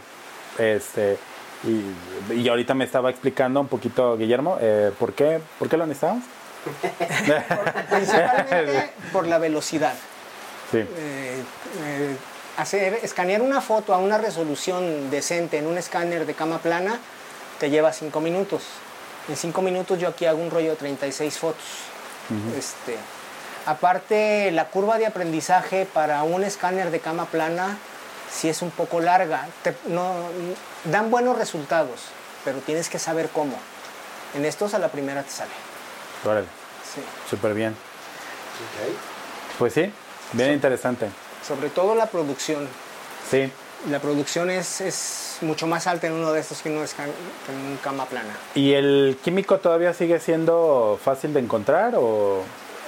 Este 0.58 1.18
y, 1.64 2.34
y 2.34 2.48
ahorita 2.48 2.74
me 2.74 2.84
estaba 2.84 3.10
explicando 3.10 3.60
un 3.60 3.68
poquito 3.68 4.16
Guillermo 4.16 4.58
eh, 4.60 4.92
por 4.98 5.14
qué 5.14 5.40
por 5.58 5.68
qué 5.68 5.76
lo 5.76 5.86
necesitamos 5.86 6.24
Principalmente 7.90 8.90
por 9.12 9.26
la 9.26 9.38
velocidad. 9.38 9.94
sí. 10.70 10.78
Eh, 10.78 11.42
eh, 11.84 12.16
hacer, 12.56 13.00
escanear 13.02 13.42
una 13.42 13.60
foto 13.60 13.94
a 13.94 13.98
una 13.98 14.18
resolución 14.18 15.10
decente 15.10 15.58
en 15.58 15.66
un 15.66 15.78
escáner 15.78 16.26
de 16.26 16.34
cama 16.34 16.58
plana 16.58 16.98
te 17.60 17.70
lleva 17.70 17.92
5 17.92 18.20
minutos. 18.20 18.64
En 19.28 19.36
5 19.36 19.62
minutos 19.62 19.98
yo 19.98 20.08
aquí 20.08 20.24
hago 20.26 20.38
un 20.40 20.50
rollo 20.50 20.70
de 20.70 20.76
36 20.76 21.38
fotos. 21.38 21.62
este, 22.58 22.96
aparte, 23.66 24.50
la 24.52 24.66
curva 24.68 24.98
de 24.98 25.06
aprendizaje 25.06 25.86
para 25.92 26.22
un 26.24 26.42
escáner 26.44 26.90
de 26.90 27.00
cama 27.00 27.26
plana 27.26 27.78
sí 28.32 28.48
es 28.48 28.62
un 28.62 28.70
poco 28.70 29.00
larga. 29.00 29.46
Te- 29.62 29.76
no, 29.86 30.14
dan 30.84 31.10
buenos 31.10 31.38
resultados, 31.38 32.00
pero 32.44 32.58
tienes 32.58 32.88
que 32.88 32.98
saber 32.98 33.28
cómo. 33.30 33.56
En 34.34 34.44
estos 34.44 34.74
a 34.74 34.78
la 34.78 34.88
primera 34.88 35.22
te 35.22 35.30
sale. 35.30 35.50
órale 36.24 36.46
Sí. 36.94 37.00
súper 37.28 37.52
bien 37.54 37.76
pues 39.58 39.72
sí 39.74 39.92
bien 40.32 40.52
interesante 40.52 41.08
Sobre 41.46 41.68
todo 41.68 41.94
la 41.94 42.06
producción. 42.06 42.68
sí 43.30 43.52
La 43.90 44.00
producción 44.00 44.50
es, 44.50 44.80
es 44.80 45.36
mucho 45.42 45.66
más 45.66 45.86
alta 45.86 46.06
en 46.08 46.14
uno 46.14 46.32
de 46.32 46.40
estos 46.40 46.60
que 46.62 46.70
un 46.70 46.78
esca- 46.84 47.04
que 47.46 47.52
en 47.52 47.58
un 47.72 47.76
cama 47.82 48.06
plana. 48.06 48.34
y 48.54 48.72
el 48.72 49.18
químico 49.22 49.58
todavía 49.58 49.92
sigue 49.94 50.18
siendo 50.18 50.98
fácil 51.04 51.32
de 51.34 51.40
encontrar 51.40 51.94
o 51.96 52.42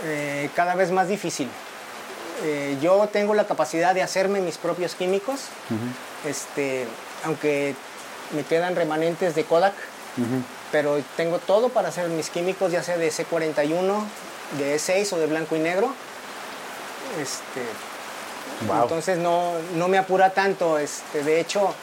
Eh, 0.04 0.48
cada 0.56 0.74
vez 0.74 0.90
más 0.90 1.08
difícil. 1.08 1.48
Eh, 2.44 2.76
yo 2.80 3.08
tengo 3.12 3.34
la 3.34 3.46
capacidad 3.46 3.94
de 3.94 4.02
hacerme 4.02 4.40
mis 4.40 4.56
propios 4.58 4.94
químicos, 4.94 5.40
este, 6.24 6.86
aunque 7.24 7.74
me 8.34 8.44
quedan 8.44 8.74
remanentes 8.76 9.34
de 9.34 9.44
Kodak, 9.44 9.74
pero 10.72 11.00
tengo 11.16 11.38
todo 11.38 11.68
para 11.68 11.88
hacer 11.88 12.08
mis 12.08 12.30
químicos, 12.30 12.70
ya 12.72 12.82
sea 12.82 12.96
de 12.96 13.10
C41, 13.10 14.04
de 14.58 14.76
E6 14.76 15.12
o 15.14 15.18
de 15.18 15.26
blanco 15.26 15.56
y 15.56 15.58
negro. 15.60 15.92
Este, 17.20 17.62
Wow. 18.66 18.82
Entonces 18.82 19.18
no, 19.18 19.52
no 19.76 19.88
me 19.88 19.98
apura 19.98 20.30
tanto. 20.30 20.78
Este, 20.78 21.22
de 21.22 21.40
hecho, 21.40 21.74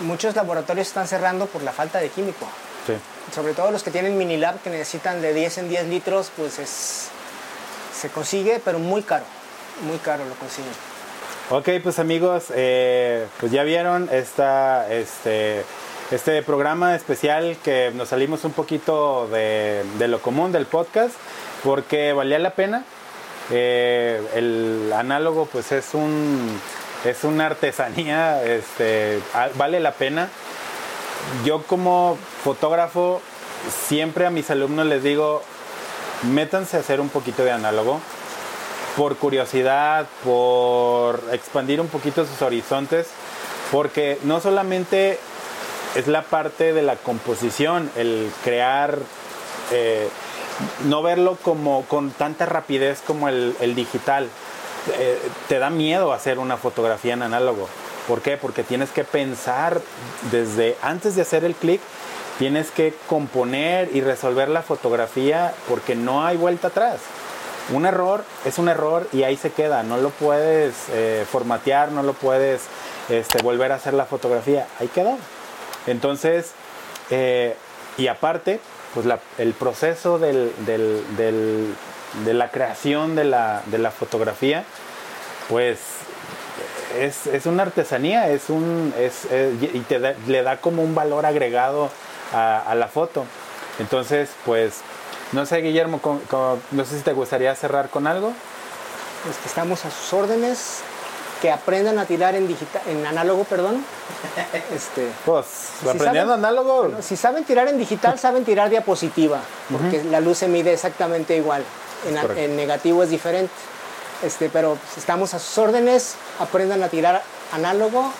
muchos 0.00 0.34
laboratorios 0.34 0.88
están 0.88 1.06
cerrando 1.06 1.46
por 1.46 1.62
la 1.62 1.72
falta 1.72 1.98
de 1.98 2.08
químico. 2.08 2.46
sí 2.86 2.94
Sobre 3.34 3.54
todo 3.54 3.70
los 3.70 3.82
que 3.82 3.90
tienen 3.90 4.16
mini 4.16 4.36
lab 4.36 4.60
que 4.60 4.70
necesitan 4.70 5.20
de 5.20 5.34
10 5.34 5.58
en 5.58 5.68
10 5.68 5.86
litros, 5.88 6.30
pues 6.36 6.58
es, 6.58 7.08
se 7.94 8.08
consigue, 8.08 8.60
pero 8.64 8.78
muy 8.78 9.02
caro. 9.02 9.24
Muy 9.86 9.98
caro 9.98 10.24
lo 10.24 10.34
consiguen. 10.34 10.72
Ok, 11.50 11.82
pues 11.82 11.98
amigos, 11.98 12.44
eh, 12.54 13.26
pues 13.40 13.50
ya 13.50 13.64
vieron 13.64 14.08
esta, 14.12 14.90
este, 14.92 15.64
este 16.12 16.42
programa 16.42 16.94
especial 16.94 17.56
que 17.64 17.90
nos 17.92 18.10
salimos 18.10 18.44
un 18.44 18.52
poquito 18.52 19.26
de, 19.28 19.84
de 19.98 20.08
lo 20.08 20.22
común 20.22 20.52
del 20.52 20.66
podcast 20.66 21.14
porque 21.64 22.12
valía 22.12 22.38
la 22.38 22.54
pena. 22.54 22.84
Eh, 23.50 24.20
el 24.34 24.92
análogo 24.94 25.46
pues 25.46 25.72
es 25.72 25.94
un 25.94 26.60
es 27.04 27.24
una 27.24 27.46
artesanía, 27.46 28.44
este, 28.44 29.20
a- 29.34 29.48
vale 29.56 29.80
la 29.80 29.92
pena. 29.92 30.28
Yo 31.44 31.62
como 31.62 32.18
fotógrafo 32.44 33.20
siempre 33.88 34.26
a 34.26 34.30
mis 34.30 34.50
alumnos 34.50 34.86
les 34.86 35.02
digo, 35.02 35.42
métanse 36.30 36.76
a 36.76 36.80
hacer 36.80 37.00
un 37.00 37.08
poquito 37.08 37.42
de 37.44 37.52
análogo 37.52 38.00
por 38.96 39.16
curiosidad, 39.16 40.06
por 40.24 41.22
expandir 41.32 41.80
un 41.80 41.88
poquito 41.88 42.26
sus 42.26 42.42
horizontes, 42.42 43.08
porque 43.72 44.18
no 44.24 44.40
solamente 44.40 45.18
es 45.94 46.06
la 46.06 46.22
parte 46.22 46.72
de 46.72 46.82
la 46.82 46.96
composición, 46.96 47.90
el 47.96 48.30
crear, 48.44 48.98
eh, 49.70 50.08
no 50.86 51.02
verlo 51.02 51.36
como 51.42 51.84
con 51.84 52.10
tanta 52.10 52.46
rapidez 52.46 53.02
como 53.06 53.28
el, 53.28 53.74
digital. 53.74 54.28
Eh, 54.98 55.18
te 55.48 55.58
da 55.58 55.70
miedo 55.70 56.12
hacer 56.12 56.38
una 56.38 56.56
fotografía 56.56 57.14
en 57.14 57.22
análogo. 57.22 57.68
¿Por 58.08 58.22
qué? 58.22 58.36
Porque 58.36 58.62
tienes 58.62 58.90
que 58.90 59.04
pensar 59.04 59.80
desde 60.30 60.76
antes 60.82 61.16
de 61.16 61.22
hacer 61.22 61.44
el 61.44 61.54
clic, 61.54 61.80
tienes 62.38 62.70
que 62.70 62.94
componer 63.08 63.90
y 63.94 64.00
resolver 64.00 64.48
la 64.48 64.62
fotografía 64.62 65.52
porque 65.68 65.94
no 65.94 66.24
hay 66.24 66.36
vuelta 66.36 66.68
atrás. 66.68 67.00
Un 67.72 67.86
error 67.86 68.24
es 68.44 68.58
un 68.58 68.68
error 68.68 69.06
y 69.12 69.22
ahí 69.22 69.36
se 69.36 69.52
queda. 69.52 69.82
No 69.82 69.98
lo 69.98 70.10
puedes 70.10 70.74
eh, 70.92 71.24
formatear, 71.30 71.92
no 71.92 72.02
lo 72.02 72.14
puedes 72.14 72.62
este, 73.08 73.42
volver 73.42 73.70
a 73.70 73.76
hacer 73.76 73.94
la 73.94 74.06
fotografía. 74.06 74.66
Ahí 74.80 74.88
quedó. 74.88 75.18
Entonces, 75.86 76.52
eh, 77.10 77.54
y 77.96 78.08
aparte, 78.08 78.60
pues 78.94 79.06
la- 79.06 79.20
el 79.38 79.52
proceso 79.54 80.18
del- 80.18 80.52
del- 81.16 81.74
de 82.24 82.34
la 82.34 82.50
creación 82.50 83.14
de 83.14 83.24
la, 83.24 83.62
de 83.66 83.78
la 83.78 83.90
fotografía, 83.90 84.64
pues 85.48 85.78
es, 86.98 87.26
es 87.28 87.46
una 87.46 87.62
artesanía, 87.62 88.28
es 88.30 88.50
un, 88.50 88.92
es, 88.98 89.26
y 89.62 89.80
te 89.80 90.00
da- 90.00 90.14
le 90.26 90.42
da 90.42 90.56
como 90.56 90.82
un 90.82 90.94
valor 90.94 91.24
agregado 91.26 91.90
a, 92.32 92.74
la 92.74 92.88
foto. 92.88 93.24
Entonces, 93.78 94.30
pues, 94.44 94.80
no 95.32 95.46
sé, 95.46 95.58
Guillermo, 95.58 96.00
no 96.72 96.84
sé 96.84 96.96
si 96.98 97.02
te 97.04 97.12
gustaría 97.12 97.54
cerrar 97.54 97.90
con 97.90 98.06
algo. 98.06 98.32
Este, 99.28 99.48
estamos 99.48 99.84
a 99.84 99.90
sus 99.90 100.12
órdenes. 100.12 100.80
Que 101.40 101.50
aprendan 101.50 101.98
a 101.98 102.04
tirar 102.04 102.34
en, 102.34 102.46
digital, 102.46 102.82
en 102.86 103.06
análogo, 103.06 103.44
perdón. 103.44 103.82
Este, 104.74 105.08
Pues, 105.24 105.46
Si 105.82 105.88
aprendiendo 105.88 106.32
saben- 106.34 106.44
análogo, 106.44 106.90
si 107.00 107.16
saben 107.16 107.44
tirar 107.44 107.68
en 107.68 107.78
digital, 107.78 108.18
saben 108.18 108.44
tirar 108.44 108.68
diapositiva, 108.68 109.40
porque 109.72 110.04
la 110.04 110.20
luz 110.20 110.38
se 110.38 110.48
mide 110.48 110.72
exactamente 110.74 111.36
igual. 111.36 111.64
En, 112.36 112.56
negativo 112.56 113.02
es 113.02 113.10
diferente. 113.10 113.52
Este, 114.22 114.50
pero 114.50 114.76
estamos 114.98 115.32
a 115.32 115.38
sus 115.38 115.56
órdenes, 115.56 116.14
aprendan 116.40 116.82
a 116.82 116.88
tirar 116.88 117.22
análogo 117.52 118.12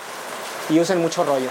y 0.71 0.81
usen 0.81 0.99
mucho 1.03 1.25
rollo. 1.25 1.51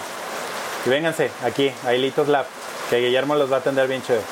y 0.86 0.90
vénganse 0.90 1.30
aquí, 1.46 1.72
a 1.86 1.94
Hilitos 1.94 2.28
Lab, 2.30 2.46
que 2.90 2.98
Guillermo 3.00 3.36
los 3.36 3.52
va 3.52 3.58
a 3.58 3.60
atender 3.60 3.88
bien 3.88 4.02
chévere. 4.02 4.24